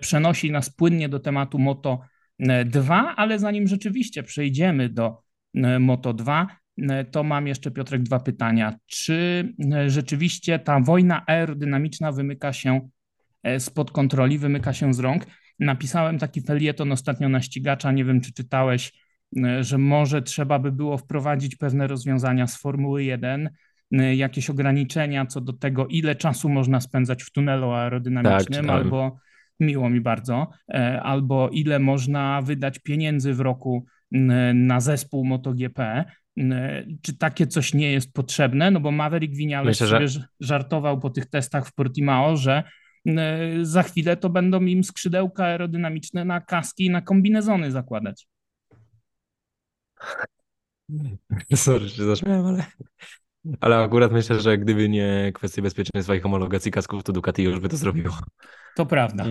przenosi 0.00 0.50
nas 0.50 0.70
płynnie 0.70 1.08
do 1.08 1.20
tematu 1.20 1.58
Moto 1.58 2.00
2, 2.66 3.16
ale 3.16 3.38
zanim 3.38 3.66
rzeczywiście 3.66 4.22
przejdziemy 4.22 4.88
do 4.88 5.22
Moto 5.78 6.14
2, 6.14 6.46
E, 6.46 6.65
to 7.10 7.24
mam 7.24 7.46
jeszcze, 7.46 7.70
Piotrek, 7.70 8.02
dwa 8.02 8.20
pytania. 8.20 8.74
Czy 8.86 9.48
e, 9.72 9.90
rzeczywiście 9.90 10.58
ta 10.58 10.80
wojna 10.80 11.22
aerodynamiczna 11.26 12.12
wymyka 12.12 12.52
się 12.52 12.88
e, 13.42 13.60
spod 13.60 13.90
kontroli, 13.90 14.38
wymyka 14.38 14.72
się 14.72 14.94
z 14.94 14.98
rąk? 14.98 15.26
Napisałem 15.58 16.18
taki 16.18 16.40
felieton 16.40 16.92
ostatnio 16.92 17.28
na 17.28 17.42
ścigacza, 17.42 17.92
nie 17.92 18.04
wiem, 18.04 18.20
czy 18.20 18.32
czytałeś, 18.32 18.92
że 19.60 19.78
może 19.78 20.22
trzeba 20.22 20.58
by 20.58 20.72
było 20.72 20.98
wprowadzić 20.98 21.56
pewne 21.56 21.86
rozwiązania 21.86 22.46
z 22.46 22.56
Formuły 22.56 23.04
1, 23.04 23.50
jakieś 24.14 24.50
ograniczenia 24.50 25.26
co 25.26 25.40
do 25.40 25.52
tego, 25.52 25.86
ile 25.86 26.14
czasu 26.14 26.48
można 26.48 26.80
spędzać 26.80 27.22
w 27.22 27.32
tunelu 27.32 27.70
aerodynamicznym, 27.70 28.66
tak, 28.66 28.76
albo 28.76 29.18
miło 29.60 29.90
mi 29.90 30.00
bardzo, 30.00 30.50
albo 31.02 31.48
ile 31.48 31.78
można 31.78 32.42
wydać 32.42 32.78
pieniędzy 32.78 33.34
w 33.34 33.40
roku 33.40 33.86
na 34.54 34.80
zespół 34.80 35.24
MotoGP, 35.24 36.04
czy 37.02 37.16
takie 37.18 37.46
coś 37.46 37.74
nie 37.74 37.92
jest 37.92 38.12
potrzebne? 38.12 38.70
No 38.70 38.80
bo 38.80 38.90
Maverick 38.90 39.34
Vinales 39.34 39.80
Myślę, 39.80 40.08
że... 40.08 40.28
żartował 40.40 41.00
po 41.00 41.10
tych 41.10 41.26
testach 41.26 41.66
w 41.66 41.74
Portimao, 41.74 42.36
że 42.36 42.62
za 43.62 43.82
chwilę 43.82 44.16
to 44.16 44.30
będą 44.30 44.62
im 44.62 44.84
skrzydełka 44.84 45.44
aerodynamiczne 45.44 46.24
na 46.24 46.40
kaski 46.40 46.84
i 46.84 46.90
na 46.90 47.00
kombinezony 47.02 47.70
zakładać. 47.70 48.28
Sorry, 51.54 51.88
się 51.88 52.04
zaśmiałem, 52.04 52.46
ale... 52.46 52.64
Ale 53.60 53.76
akurat 53.76 54.12
myślę, 54.12 54.40
że 54.40 54.58
gdyby 54.58 54.88
nie 54.88 55.32
kwestie 55.34 55.62
bezpieczeństwa 55.62 56.14
i 56.14 56.20
homologacji 56.20 56.72
kasków, 56.72 57.02
to 57.02 57.12
Ducati 57.12 57.42
już 57.42 57.60
by 57.60 57.68
to 57.68 57.76
zrobiło. 57.76 58.18
To 58.76 58.86
prawda. 58.86 59.24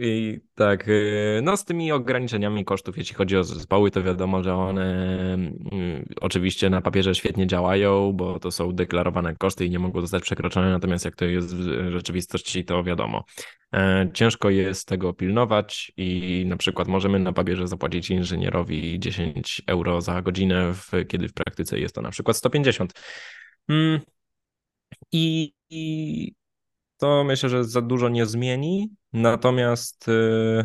I 0.00 0.40
tak, 0.54 0.88
y, 0.88 1.40
no 1.42 1.56
z 1.56 1.64
tymi 1.64 1.92
ograniczeniami 1.92 2.64
kosztów, 2.64 2.98
jeśli 2.98 3.14
chodzi 3.14 3.36
o 3.36 3.44
zespoły, 3.44 3.90
to 3.90 4.02
wiadomo, 4.02 4.42
że 4.42 4.54
one 4.54 5.14
mm, 5.34 6.08
oczywiście 6.20 6.70
na 6.70 6.80
papierze 6.80 7.14
świetnie 7.14 7.46
działają, 7.46 8.12
bo 8.12 8.38
to 8.38 8.50
są 8.50 8.72
deklarowane 8.72 9.36
koszty 9.36 9.66
i 9.66 9.70
nie 9.70 9.78
mogą 9.78 10.00
zostać 10.00 10.22
przekroczone, 10.22 10.70
natomiast 10.70 11.04
jak 11.04 11.16
to 11.16 11.24
jest 11.24 11.56
w 11.56 11.90
rzeczywistości, 11.90 12.64
to 12.64 12.84
wiadomo. 12.84 13.24
E, 13.74 14.10
ciężko 14.14 14.50
jest 14.50 14.88
tego 14.88 15.12
pilnować 15.12 15.92
i 15.96 16.44
na 16.46 16.56
przykład 16.56 16.88
możemy 16.88 17.18
na 17.18 17.32
papierze 17.32 17.68
zapłacić 17.68 18.10
inżynierowi 18.10 19.00
10 19.00 19.62
euro 19.66 20.00
za 20.00 20.22
godzinę, 20.22 20.74
kiedy 21.08 21.28
w 21.28 21.32
praktyce 21.32 21.78
jest 21.78 21.94
to 21.94 22.02
na 22.02 22.10
przykład 22.10 22.36
150. 22.36 22.92
Mm. 23.68 24.00
I, 25.12 25.52
i 25.70 26.37
to 26.98 27.24
myślę, 27.24 27.48
że 27.48 27.64
za 27.64 27.82
dużo 27.82 28.08
nie 28.08 28.26
zmieni, 28.26 28.90
natomiast 29.12 30.08
y, 30.08 30.64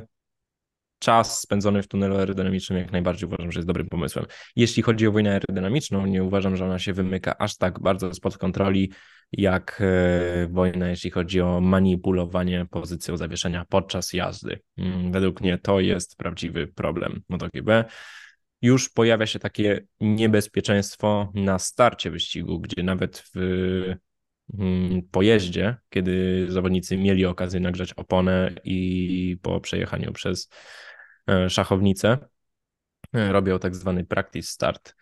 czas 0.99 1.39
spędzony 1.39 1.83
w 1.83 1.87
tunelu 1.87 2.17
aerodynamicznym 2.17 2.79
jak 2.79 2.91
najbardziej 2.91 3.27
uważam, 3.27 3.51
że 3.51 3.59
jest 3.59 3.67
dobrym 3.67 3.89
pomysłem. 3.89 4.25
Jeśli 4.55 4.83
chodzi 4.83 5.07
o 5.07 5.11
wojnę 5.11 5.31
aerodynamiczną, 5.31 6.05
nie 6.05 6.23
uważam, 6.23 6.55
że 6.55 6.65
ona 6.65 6.79
się 6.79 6.93
wymyka 6.93 7.37
aż 7.37 7.57
tak 7.57 7.79
bardzo 7.79 8.13
spod 8.13 8.37
kontroli, 8.37 8.91
jak 9.31 9.81
y, 9.81 10.47
wojna, 10.51 10.89
jeśli 10.89 11.11
chodzi 11.11 11.41
o 11.41 11.61
manipulowanie 11.61 12.65
pozycją 12.71 13.17
zawieszenia 13.17 13.65
podczas 13.69 14.13
jazdy. 14.13 14.59
Mm, 14.77 15.11
według 15.11 15.41
mnie 15.41 15.57
to 15.57 15.79
jest 15.79 16.17
prawdziwy 16.17 16.67
problem 16.67 17.21
MotoGP. 17.29 17.85
Już 18.61 18.89
pojawia 18.89 19.25
się 19.25 19.39
takie 19.39 19.81
niebezpieczeństwo 20.01 21.31
na 21.33 21.59
starcie 21.59 22.11
wyścigu, 22.11 22.59
gdzie 22.59 22.83
nawet 22.83 23.23
w 23.35 23.95
pojeździe, 25.11 25.77
kiedy 25.89 26.45
zawodnicy 26.49 26.97
mieli 26.97 27.25
okazję 27.25 27.59
nagrzać 27.59 27.93
oponę 27.93 28.51
i 28.63 29.37
po 29.41 29.61
przejechaniu 29.61 30.13
przez 30.13 30.49
e, 31.29 31.49
szachownicę 31.49 32.17
e, 33.13 33.31
robią 33.31 33.59
tak 33.59 33.75
zwany 33.75 34.03
practice 34.03 34.47
start. 34.47 34.95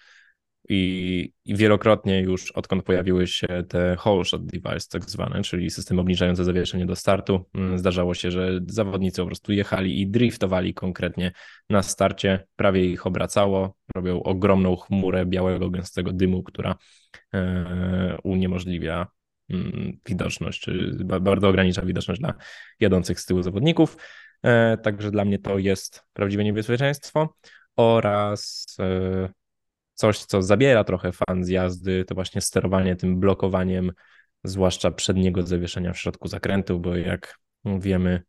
I, 0.69 1.33
wielokrotnie 1.45 2.21
już 2.21 2.51
odkąd 2.51 2.83
pojawiły 2.83 3.27
się 3.27 3.47
te 3.69 3.97
whole 4.05 4.25
shot 4.25 4.45
device, 4.45 4.87
tak 4.89 5.09
zwane, 5.09 5.41
czyli 5.41 5.69
system 5.69 5.99
obniżający 5.99 6.43
zawieszenie 6.43 6.85
do 6.85 6.95
startu, 6.95 7.45
mm, 7.53 7.79
zdarzało 7.79 8.13
się, 8.13 8.31
że 8.31 8.59
zawodnicy 8.67 9.21
po 9.21 9.25
prostu 9.25 9.53
jechali 9.53 10.01
i 10.01 10.07
driftowali 10.07 10.73
konkretnie 10.73 11.31
na 11.69 11.83
starcie, 11.83 12.47
prawie 12.55 12.85
ich 12.85 13.07
obracało, 13.07 13.77
robią 13.95 14.23
ogromną 14.23 14.75
chmurę 14.75 15.25
białego, 15.25 15.69
gęstego 15.69 16.13
dymu, 16.13 16.43
która 16.43 16.75
e, 17.33 18.17
uniemożliwia 18.23 19.07
Mm, 19.07 19.20
widoczność, 20.05 20.61
czy 20.61 20.97
bardzo 21.21 21.49
ogranicza 21.49 21.81
widoczność 21.81 22.21
dla 22.21 22.33
jadących 22.79 23.19
z 23.19 23.25
tyłu 23.25 23.43
zawodników. 23.43 23.97
E, 24.43 24.77
także 24.77 25.11
dla 25.11 25.25
mnie 25.25 25.39
to 25.39 25.57
jest 25.57 26.03
prawdziwe 26.13 26.43
niebezpieczeństwo 26.43 27.35
oraz 27.75 28.65
e, 28.79 29.29
coś, 29.93 30.19
co 30.19 30.41
zabiera 30.41 30.83
trochę 30.83 31.11
fan 31.11 31.43
z 31.43 31.49
jazdy, 31.49 32.05
to 32.05 32.15
właśnie 32.15 32.41
sterowanie 32.41 32.95
tym 32.95 33.19
blokowaniem, 33.19 33.91
zwłaszcza 34.43 34.91
przedniego 34.91 35.41
zawieszenia 35.41 35.93
w 35.93 35.97
środku 35.97 36.27
zakrętu, 36.27 36.79
bo 36.79 36.95
jak 36.95 37.37
wiemy, 37.65 38.23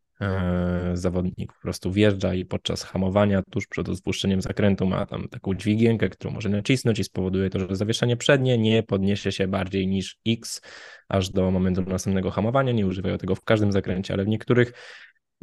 zawodnik 0.94 1.52
po 1.52 1.60
prostu 1.60 1.92
wjeżdża 1.92 2.34
i 2.34 2.44
podczas 2.44 2.82
hamowania 2.82 3.42
tuż 3.42 3.66
przed 3.66 3.88
odpuszczeniem 3.88 4.42
zakrętu 4.42 4.86
ma 4.86 5.06
tam 5.06 5.28
taką 5.28 5.54
dźwigienkę, 5.54 6.08
którą 6.08 6.34
może 6.34 6.48
nacisnąć 6.48 6.98
i 6.98 7.04
spowoduje 7.04 7.50
to, 7.50 7.58
że 7.58 7.66
zawieszenie 7.70 8.16
przednie 8.16 8.58
nie 8.58 8.82
podniesie 8.82 9.32
się 9.32 9.48
bardziej 9.48 9.86
niż 9.86 10.18
X 10.26 10.60
aż 11.08 11.30
do 11.30 11.50
momentu 11.50 11.82
następnego 11.82 12.30
hamowania. 12.30 12.72
Nie 12.72 12.86
używają 12.86 13.18
tego 13.18 13.34
w 13.34 13.44
każdym 13.44 13.72
zakręcie, 13.72 14.14
ale 14.14 14.24
w 14.24 14.28
niektórych. 14.28 14.72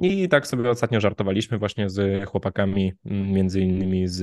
I 0.02 0.30
tak 0.30 0.48
sobie 0.48 0.70
ostatnio 0.70 1.02
żartowaliśmy 1.02 1.58
właśnie 1.58 1.90
z 1.90 2.26
chłopakami, 2.30 2.94
między 3.06 3.62
innymi 3.62 4.08
z, 4.08 4.18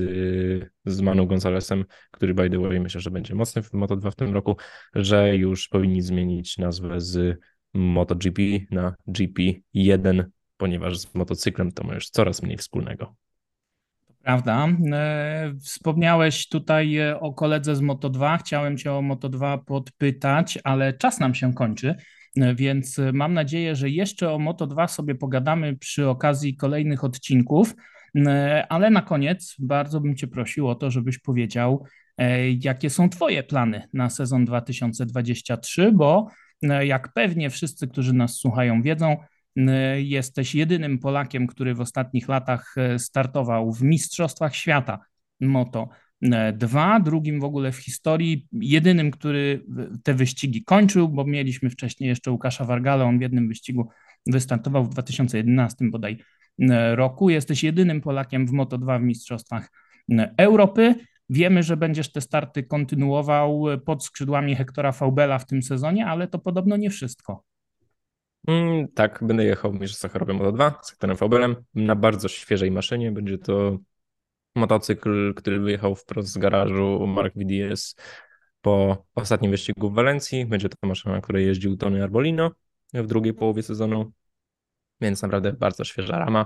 z 0.85 1.01
Manu 1.01 1.27
Gonzalesem, 1.27 1.85
który 2.11 2.33
by 2.33 2.49
the 2.49 2.59
way 2.59 2.79
myślę, 2.79 3.01
że 3.01 3.11
będzie 3.11 3.35
mocny 3.35 3.63
w 3.63 3.71
Moto2 3.71 4.11
w 4.11 4.15
tym 4.15 4.33
roku, 4.33 4.57
że 4.95 5.35
już 5.35 5.67
powinni 5.67 6.01
zmienić 6.01 6.57
nazwę 6.57 7.01
z 7.01 7.39
MotoGP 7.73 8.41
na 8.71 8.95
GP1 9.07 10.23
ponieważ 10.57 10.97
z 10.97 11.15
motocyklem 11.15 11.71
to 11.71 11.83
ma 11.83 11.93
już 11.93 12.09
coraz 12.09 12.43
mniej 12.43 12.57
wspólnego. 12.57 13.15
Prawda. 14.27 14.67
E, 14.91 15.53
wspomniałeś 15.61 16.49
tutaj 16.49 16.97
e, 16.97 17.19
o 17.19 17.33
koledze 17.33 17.75
z 17.75 17.81
Moto2. 17.81 18.39
Chciałem 18.39 18.77
Cię 18.77 18.93
o 18.93 18.99
Moto2 19.01 19.63
podpytać, 19.65 20.59
ale 20.63 20.93
czas 20.93 21.19
nam 21.19 21.35
się 21.35 21.53
kończy, 21.53 21.95
e, 22.37 22.55
więc 22.55 22.97
mam 23.13 23.33
nadzieję, 23.33 23.75
że 23.75 23.89
jeszcze 23.89 24.31
o 24.31 24.37
Moto2 24.37 24.87
sobie 24.87 25.15
pogadamy 25.15 25.77
przy 25.77 26.09
okazji 26.09 26.55
kolejnych 26.55 27.03
odcinków. 27.03 27.75
Ale 28.69 28.89
na 28.89 29.01
koniec 29.01 29.55
bardzo 29.59 29.99
bym 29.99 30.15
Cię 30.15 30.27
prosił 30.27 30.67
o 30.67 30.75
to, 30.75 30.91
żebyś 30.91 31.19
powiedział, 31.19 31.85
jakie 32.59 32.89
są 32.89 33.09
Twoje 33.09 33.43
plany 33.43 33.87
na 33.93 34.09
sezon 34.09 34.45
2023, 34.45 35.91
bo 35.91 36.27
jak 36.81 37.13
pewnie 37.13 37.49
wszyscy, 37.49 37.87
którzy 37.87 38.13
nas 38.13 38.35
słuchają, 38.35 38.81
wiedzą, 38.81 39.17
jesteś 39.97 40.55
jedynym 40.55 40.99
Polakiem, 40.99 41.47
który 41.47 41.75
w 41.75 41.81
ostatnich 41.81 42.27
latach 42.27 42.75
y, 42.95 42.99
startował 42.99 43.71
w 43.73 43.81
Mistrzostwach 43.81 44.55
Świata 44.55 44.99
Moto 45.39 45.89
2, 46.53 46.99
drugim 46.99 47.39
w 47.39 47.43
ogóle 47.43 47.71
w 47.71 47.77
historii, 47.77 48.47
jedynym, 48.51 49.11
który 49.11 49.65
te 50.03 50.13
wyścigi 50.13 50.63
kończył, 50.63 51.09
bo 51.09 51.25
mieliśmy 51.25 51.69
wcześniej 51.69 52.07
jeszcze 52.09 52.31
Łukasza 52.31 52.65
Wargala, 52.65 53.05
on 53.05 53.19
w 53.19 53.21
jednym 53.21 53.47
wyścigu 53.47 53.89
wystartował 54.25 54.83
w 54.83 54.89
2011 54.89 55.85
bodaj 55.89 56.17
roku. 56.95 57.29
Jesteś 57.29 57.63
jedynym 57.63 58.01
Polakiem 58.01 58.47
w 58.47 58.51
Moto 58.51 58.77
2 58.77 58.99
w 58.99 59.01
Mistrzostwach 59.01 59.71
Europy. 60.37 60.95
Wiemy, 61.29 61.63
że 61.63 61.77
będziesz 61.77 62.11
te 62.11 62.21
starty 62.21 62.63
kontynuował 62.63 63.65
pod 63.85 64.05
skrzydłami 64.05 64.55
Hektora 64.55 64.91
Faubela 64.91 65.39
w 65.39 65.45
tym 65.45 65.63
sezonie, 65.63 66.05
ale 66.05 66.27
to 66.27 66.39
podobno 66.39 66.77
nie 66.77 66.89
wszystko. 66.89 67.43
Mm, 68.47 68.87
tak, 68.87 69.19
będę 69.21 69.45
jechał 69.45 69.73
w 69.73 70.05
Europy 70.05 70.33
Moto 70.33 70.51
2 70.51 70.79
z 70.83 70.89
sektorem 70.89 71.17
VBL 71.17 71.55
na 71.75 71.95
bardzo 71.95 72.27
świeżej 72.27 72.71
maszynie. 72.71 73.11
Będzie 73.11 73.37
to 73.37 73.77
motocykl, 74.55 75.33
który 75.33 75.59
wyjechał 75.59 75.95
wprost 75.95 76.29
z 76.29 76.37
garażu 76.37 77.07
Mark 77.07 77.33
VDS 77.35 77.95
po 78.61 79.05
ostatnim 79.15 79.51
wyścigu 79.51 79.89
w 79.89 79.93
Walencji. 79.93 80.45
Będzie 80.45 80.69
to 80.69 80.87
maszyna, 80.87 81.15
na 81.15 81.21
której 81.21 81.45
jeździł 81.45 81.77
Tony 81.77 82.03
Arbolino 82.03 82.51
w 82.93 83.07
drugiej 83.07 83.33
połowie 83.33 83.63
sezonu, 83.63 84.11
więc 85.01 85.21
naprawdę 85.21 85.53
bardzo 85.53 85.83
świeża 85.83 86.19
rama. 86.19 86.45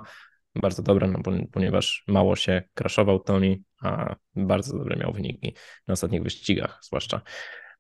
Bardzo 0.56 0.84
dobra, 0.84 1.08
no, 1.08 1.20
ponieważ 1.52 2.04
mało 2.08 2.36
się 2.36 2.64
kraszował 2.74 3.20
Tony, 3.20 3.62
a 3.82 4.16
bardzo 4.36 4.78
dobre 4.78 4.97
miał 4.97 5.14
wyniki 5.14 5.56
na 5.88 5.93
ostatnich 5.93 6.24
wyścigach, 6.24 6.80
zwłaszcza. 6.84 7.22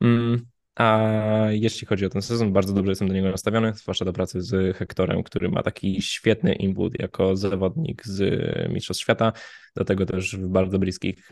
Mm, 0.01 0.45
a 0.75 1.09
jeśli 1.49 1.87
chodzi 1.87 2.05
o 2.05 2.09
ten 2.09 2.21
sezon, 2.21 2.53
bardzo 2.53 2.73
dobrze 2.73 2.91
jestem 2.91 3.07
do 3.07 3.13
niego 3.13 3.31
nastawiony, 3.31 3.73
zwłaszcza 3.73 4.05
do 4.05 4.13
pracy 4.13 4.41
z 4.41 4.77
Hektorem, 4.77 5.23
który 5.23 5.49
ma 5.49 5.63
taki 5.63 6.01
świetny 6.01 6.53
input 6.53 6.99
jako 6.99 7.35
zawodnik 7.35 8.05
z 8.05 8.69
Mistrzostw 8.69 9.03
Świata. 9.03 9.33
Do 9.75 9.85
tego 9.85 10.05
też 10.05 10.35
w 10.35 10.47
bardzo 10.47 10.79
bliskich 10.79 11.29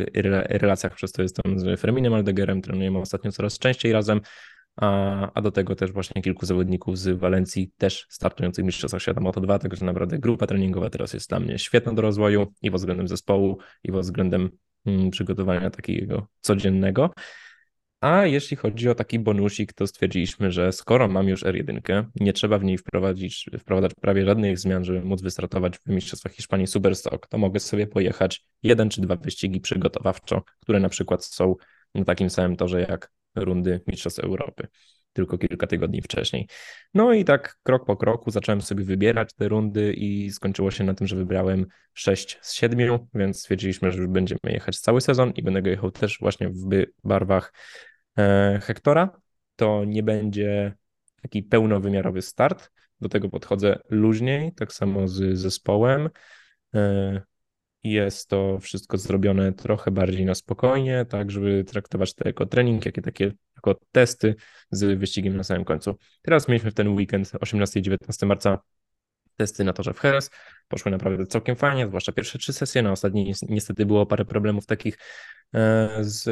relacjach, 0.49 0.95
przez 0.95 1.11
to 1.11 1.21
jestem 1.21 1.59
z 1.59 1.79
Ferminem 1.79 2.13
Aldegerem, 2.13 2.61
trenujemy 2.61 2.99
ostatnio 2.99 3.31
coraz 3.31 3.59
częściej 3.59 3.91
razem. 3.91 4.21
A, 4.75 5.31
a 5.33 5.41
do 5.41 5.51
tego 5.51 5.75
też 5.75 5.91
właśnie 5.91 6.21
kilku 6.21 6.45
zawodników 6.45 6.97
z 6.97 7.19
Walencji, 7.19 7.71
też 7.77 8.05
startujących 8.09 8.63
w 8.63 8.65
Mistrzostwach 8.65 9.01
Świata 9.01 9.21
Moto2, 9.21 9.59
także 9.59 9.85
naprawdę 9.85 10.19
grupa 10.19 10.47
treningowa 10.47 10.89
teraz 10.89 11.13
jest 11.13 11.29
dla 11.29 11.39
mnie 11.39 11.59
świetna 11.59 11.93
do 11.93 12.01
rozwoju 12.01 12.53
i 12.61 12.71
pod 12.71 12.79
względem 12.79 13.07
zespołu, 13.07 13.57
i 13.83 13.91
pod 13.91 14.01
względem 14.01 14.49
mm, 14.85 15.09
przygotowania 15.09 15.69
takiego 15.69 16.27
codziennego. 16.41 17.13
A 18.01 18.25
jeśli 18.25 18.57
chodzi 18.57 18.89
o 18.89 18.95
taki 18.95 19.19
bonusik, 19.19 19.73
to 19.73 19.87
stwierdziliśmy, 19.87 20.51
że 20.51 20.71
skoro 20.71 21.07
mam 21.07 21.27
już 21.27 21.43
R1, 21.43 22.05
nie 22.15 22.33
trzeba 22.33 22.57
w 22.57 22.63
niej 22.63 22.77
wprowadzić, 22.77 23.49
wprowadzać 23.59 23.91
prawie 24.01 24.25
żadnych 24.25 24.59
zmian, 24.59 24.85
żeby 24.85 25.01
móc 25.01 25.21
wystartować 25.21 25.77
w 25.77 25.87
Mistrzostwach 25.87 26.33
Hiszpanii 26.33 26.67
Superstock, 26.67 27.27
to 27.27 27.37
mogę 27.37 27.59
sobie 27.59 27.87
pojechać 27.87 28.43
jeden 28.63 28.89
czy 28.89 29.01
dwa 29.01 29.15
wyścigi 29.15 29.59
przygotowawczo, 29.59 30.43
które 30.59 30.79
na 30.79 30.89
przykład 30.89 31.25
są 31.25 31.55
na 31.95 32.05
takim 32.05 32.29
samym 32.29 32.55
torze 32.55 32.81
jak 32.81 33.11
rundy 33.35 33.81
Mistrzostw 33.87 34.19
Europy. 34.19 34.67
tylko 35.13 35.37
kilka 35.37 35.67
tygodni 35.67 36.01
wcześniej. 36.01 36.47
No 36.93 37.13
i 37.13 37.25
tak 37.25 37.57
krok 37.63 37.85
po 37.85 37.97
kroku 37.97 38.31
zacząłem 38.31 38.61
sobie 38.61 38.83
wybierać 38.83 39.33
te 39.33 39.47
rundy 39.47 39.93
i 39.93 40.31
skończyło 40.31 40.71
się 40.71 40.83
na 40.83 40.93
tym, 40.93 41.07
że 41.07 41.15
wybrałem 41.15 41.65
6 41.93 42.37
z 42.41 42.53
7, 42.53 42.99
więc 43.13 43.39
stwierdziliśmy, 43.39 43.91
że 43.91 43.97
już 43.97 44.07
będziemy 44.07 44.39
jechać 44.43 44.79
cały 44.79 45.01
sezon 45.01 45.31
i 45.31 45.43
będę 45.43 45.61
go 45.61 45.69
jechał 45.69 45.91
też 45.91 46.17
właśnie 46.19 46.49
w 46.49 46.85
barwach 47.03 47.53
Hektora. 48.61 49.21
To 49.55 49.85
nie 49.85 50.03
będzie 50.03 50.73
taki 51.21 51.43
pełnowymiarowy 51.43 52.21
start, 52.21 52.71
do 53.01 53.09
tego 53.09 53.29
podchodzę 53.29 53.79
luźniej, 53.89 54.53
tak 54.53 54.73
samo 54.73 55.07
z 55.07 55.37
zespołem. 55.37 56.09
E, 56.75 57.21
jest 57.83 58.29
to 58.29 58.59
wszystko 58.59 58.97
zrobione 58.97 59.53
trochę 59.53 59.91
bardziej 59.91 60.25
na 60.25 60.35
spokojnie, 60.35 61.05
tak 61.09 61.31
żeby 61.31 61.63
traktować 61.63 62.13
to 62.13 62.27
jako 62.27 62.45
trening, 62.45 62.85
jakie 62.85 63.01
takie 63.01 63.31
jako 63.55 63.79
testy 63.91 64.35
z 64.71 64.99
wyścigiem 64.99 65.37
na 65.37 65.43
samym 65.43 65.65
końcu. 65.65 65.95
Teraz 66.21 66.47
mieliśmy 66.47 66.71
w 66.71 66.73
ten 66.73 66.87
weekend 66.87 67.31
18 67.41 67.79
i 67.79 67.83
19 67.83 68.25
marca 68.25 68.59
testy 69.35 69.63
na 69.63 69.73
torze 69.73 69.93
w 69.93 69.99
Heres. 69.99 70.31
Poszły 70.67 70.91
naprawdę 70.91 71.25
całkiem 71.25 71.55
fajnie, 71.55 71.87
zwłaszcza 71.87 72.11
pierwsze 72.11 72.39
trzy 72.39 72.53
sesje. 72.53 72.81
Na 72.81 72.91
ostatniej 72.91 73.33
niestety 73.49 73.85
było 73.85 74.05
parę 74.05 74.25
problemów 74.25 74.65
takich 74.65 74.97
e, 74.97 74.99
z, 76.01 76.23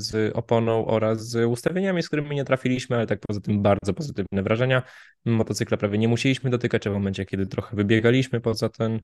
z 0.00 0.36
oponą 0.36 0.86
oraz 0.86 1.28
z 1.28 1.48
ustawieniami, 1.48 2.02
z 2.02 2.06
którymi 2.06 2.36
nie 2.36 2.44
trafiliśmy, 2.44 2.96
ale 2.96 3.06
tak 3.06 3.20
poza 3.28 3.40
tym 3.40 3.62
bardzo 3.62 3.94
pozytywne 3.94 4.42
wrażenia. 4.42 4.82
Motocykla 5.24 5.76
prawie 5.76 5.98
nie 5.98 6.08
musieliśmy 6.08 6.50
dotykać, 6.50 6.86
a 6.86 6.90
w 6.90 6.92
momencie, 6.92 7.26
kiedy 7.26 7.46
trochę 7.46 7.76
wybiegaliśmy 7.76 8.40
poza 8.40 8.68
ten 8.68 9.00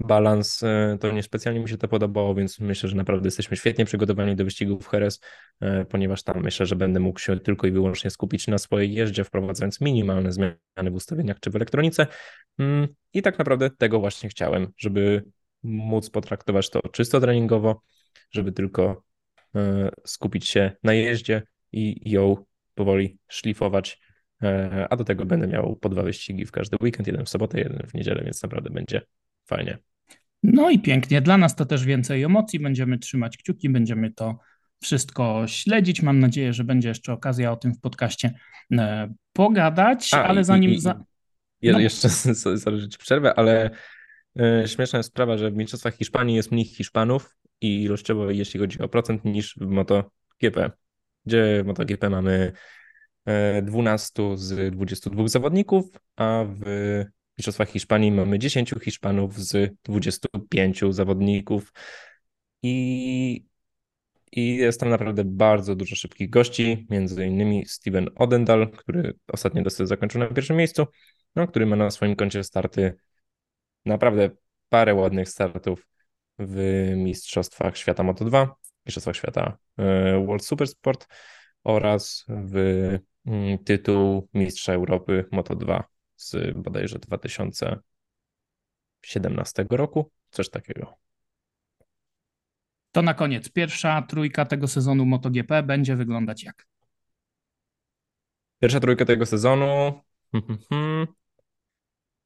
balans, 0.00 0.62
e, 0.62 0.98
to 1.00 1.12
niespecjalnie 1.12 1.60
mi 1.60 1.68
się 1.68 1.76
to 1.76 1.88
podobało, 1.88 2.34
więc 2.34 2.60
myślę, 2.60 2.88
że 2.88 2.96
naprawdę 2.96 3.26
jesteśmy 3.26 3.56
świetnie 3.56 3.84
przygotowani 3.84 4.36
do 4.36 4.44
wyścigów 4.44 4.88
Heres, 4.88 5.20
e, 5.60 5.84
ponieważ 5.84 6.22
tam 6.22 6.42
myślę, 6.42 6.66
że 6.66 6.76
będę 6.76 7.00
mógł 7.00 7.18
się 7.18 7.40
tylko 7.40 7.66
i 7.66 7.70
wyłącznie 7.70 8.10
skupić 8.10 8.46
na 8.46 8.58
swojej 8.58 8.94
jeździe, 8.94 9.24
wprowadzając 9.24 9.80
minimalne 9.80 10.32
zmiany 10.32 10.90
w 10.90 10.94
ustawieniach 10.94 11.40
czy 11.40 11.50
w 11.50 11.56
elektronice. 11.56 12.06
Mm, 12.58 12.88
I 13.12 13.22
tak 13.22 13.38
naprawdę 13.38 13.70
tego 13.70 14.00
właśnie 14.00 14.28
chciałem, 14.28 14.68
żeby 14.76 15.24
móc 15.62 16.10
potraktować 16.10 16.70
to 16.70 16.80
czysto 16.92 17.20
treningowo, 17.20 17.82
żeby 18.30 18.52
tylko 18.52 18.82
e, 18.82 19.07
skupić 20.06 20.48
się 20.48 20.72
na 20.82 20.92
jeździe 20.92 21.42
i 21.72 22.10
ją 22.10 22.36
powoli 22.74 23.18
szlifować. 23.28 24.00
A 24.90 24.96
do 24.96 25.04
tego 25.04 25.24
będę 25.24 25.46
miał 25.46 25.76
po 25.76 25.88
dwa 25.88 26.02
wyścigi 26.02 26.46
w 26.46 26.52
każdy 26.52 26.76
weekend, 26.82 27.06
jeden 27.06 27.24
w 27.24 27.28
sobotę, 27.28 27.58
jeden 27.58 27.86
w 27.86 27.94
niedzielę, 27.94 28.24
więc 28.24 28.42
naprawdę 28.42 28.70
będzie 28.70 29.02
fajnie. 29.46 29.78
No 30.42 30.70
i 30.70 30.78
pięknie. 30.78 31.20
Dla 31.20 31.38
nas 31.38 31.56
to 31.56 31.66
też 31.66 31.84
więcej 31.84 32.22
emocji. 32.22 32.60
Będziemy 32.60 32.98
trzymać 32.98 33.36
kciuki, 33.36 33.70
będziemy 33.70 34.12
to 34.12 34.38
wszystko 34.82 35.44
śledzić. 35.46 36.02
Mam 36.02 36.18
nadzieję, 36.18 36.52
że 36.52 36.64
będzie 36.64 36.88
jeszcze 36.88 37.12
okazja 37.12 37.52
o 37.52 37.56
tym 37.56 37.74
w 37.74 37.80
podcaście 37.80 38.34
e, 38.72 39.14
pogadać, 39.32 40.14
A, 40.14 40.24
ale 40.24 40.44
zanim. 40.44 40.70
I, 40.70 40.80
za... 40.80 41.04
no. 41.62 41.80
Jeszcze 41.80 42.08
sorry, 42.58 42.88
ci 42.88 42.98
przerwę, 42.98 43.34
ale 43.34 43.70
e, 44.40 44.68
śmieszna 44.68 44.98
jest 44.98 45.08
sprawa, 45.08 45.38
że 45.38 45.50
w 45.50 45.56
Mistrzostwach 45.56 45.94
Hiszpanii 45.94 46.36
jest 46.36 46.52
mniej 46.52 46.64
Hiszpanów 46.64 47.36
i 47.60 47.82
ilościowo, 47.82 48.30
jeśli 48.30 48.60
chodzi 48.60 48.78
o 48.78 48.88
procent, 48.88 49.24
niż 49.24 49.54
w 49.60 49.66
MotoGP, 49.66 50.70
gdzie 51.26 51.62
w 51.62 51.66
MotoGP 51.66 52.10
mamy 52.10 52.52
12 53.62 54.22
e, 54.22 54.36
z 54.36 54.74
22 54.74 55.28
zawodników, 55.28 55.84
a 56.16 56.44
w 56.48 56.64
Mistrzostwach 57.38 57.68
Hiszpanii 57.68 58.12
mamy 58.12 58.38
10 58.38 58.74
Hiszpanów 58.82 59.38
z 59.38 59.74
25 59.84 60.80
zawodników. 60.90 61.72
I, 62.62 63.46
i 64.32 64.56
jest 64.56 64.80
tam 64.80 64.88
naprawdę 64.88 65.24
bardzo 65.24 65.76
dużo 65.76 65.96
szybkich 65.96 66.30
gości, 66.30 66.86
między 66.90 67.26
innymi 67.26 67.66
Steven 67.66 68.08
Odendal, 68.16 68.70
który 68.70 69.14
ostatnio 69.28 69.62
dosyć 69.62 69.88
zakończył 69.88 70.20
na 70.20 70.26
pierwszym 70.26 70.56
miejscu, 70.56 70.86
no, 71.36 71.48
który 71.48 71.66
ma 71.66 71.76
na 71.76 71.90
swoim 71.90 72.16
koncie 72.16 72.44
starty 72.44 72.94
naprawdę 73.84 74.30
parę 74.68 74.94
ładnych 74.94 75.28
startów 75.28 75.86
w 76.38 76.92
Mistrzostwach 76.96 77.76
Świata 77.76 78.02
Moto2, 78.02 78.48
Mistrzostwach 78.86 79.16
Świata 79.16 79.58
e, 79.78 80.24
World 80.26 80.44
Supersport 80.44 81.06
oraz 81.64 82.24
w 82.28 82.56
mm, 83.26 83.58
tytuł 83.58 84.28
Mistrza 84.34 84.72
Europy 84.72 85.24
Moto2 85.32 85.82
z 86.16 86.56
bodajże 86.56 86.98
2017 86.98 89.66
roku, 89.70 90.10
coś 90.30 90.50
takiego. 90.50 90.94
To 92.92 93.02
na 93.02 93.14
koniec, 93.14 93.48
pierwsza 93.48 94.02
trójka 94.02 94.44
tego 94.44 94.68
sezonu 94.68 95.06
MotoGP 95.06 95.62
będzie 95.62 95.96
wyglądać 95.96 96.44
jak? 96.44 96.66
Pierwsza 98.60 98.80
trójka 98.80 99.04
tego 99.04 99.26
sezonu. 99.26 100.00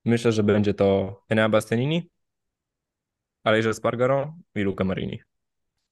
Myślę, 0.04 0.32
że 0.32 0.42
będzie 0.42 0.74
to 0.74 1.20
Enea 1.28 1.48
Bastianini, 1.48 2.10
Alejże 3.44 3.74
Spargaro 3.74 4.34
i 4.54 4.60
Luca 4.60 4.84
Marini. 4.84 5.20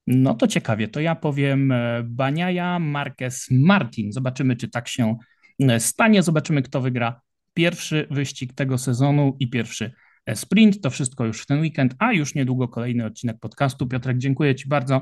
No 0.06 0.34
to 0.34 0.46
ciekawie, 0.46 0.88
to 0.88 1.00
ja 1.00 1.14
powiem 1.14 1.72
e, 1.72 2.02
Baniaja, 2.04 2.78
Marquez, 2.78 3.46
Martin. 3.50 4.12
Zobaczymy, 4.12 4.56
czy 4.56 4.68
tak 4.68 4.88
się 4.88 5.16
e, 5.60 5.80
stanie. 5.80 6.22
Zobaczymy, 6.22 6.62
kto 6.62 6.80
wygra 6.80 7.20
pierwszy 7.54 8.06
wyścig 8.10 8.52
tego 8.52 8.78
sezonu 8.78 9.36
i 9.40 9.50
pierwszy 9.50 9.92
e, 10.26 10.36
sprint. 10.36 10.80
To 10.80 10.90
wszystko 10.90 11.24
już 11.24 11.42
w 11.42 11.46
ten 11.46 11.60
weekend, 11.60 11.94
a 11.98 12.12
już 12.12 12.34
niedługo 12.34 12.68
kolejny 12.68 13.04
odcinek 13.04 13.38
podcastu. 13.40 13.86
Piotrek, 13.86 14.18
dziękuję 14.18 14.54
Ci 14.54 14.68
bardzo 14.68 15.00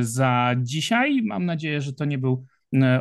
za 0.00 0.54
dzisiaj. 0.58 1.22
Mam 1.22 1.46
nadzieję, 1.46 1.80
że 1.80 1.92
to 1.92 2.04
nie 2.04 2.18
był 2.18 2.46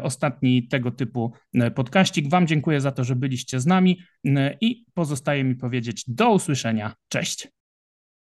ostatni 0.01 0.67
tego 0.67 0.91
typu 0.91 1.33
podkaścik. 1.75 2.29
Wam 2.29 2.47
dziękuję 2.47 2.81
za 2.81 2.91
to, 2.91 3.03
że 3.03 3.15
byliście 3.15 3.59
z 3.59 3.65
nami 3.65 3.99
i 4.61 4.85
pozostaje 4.93 5.43
mi 5.43 5.55
powiedzieć 5.55 6.03
do 6.07 6.31
usłyszenia. 6.31 6.95
Cześć. 7.07 7.47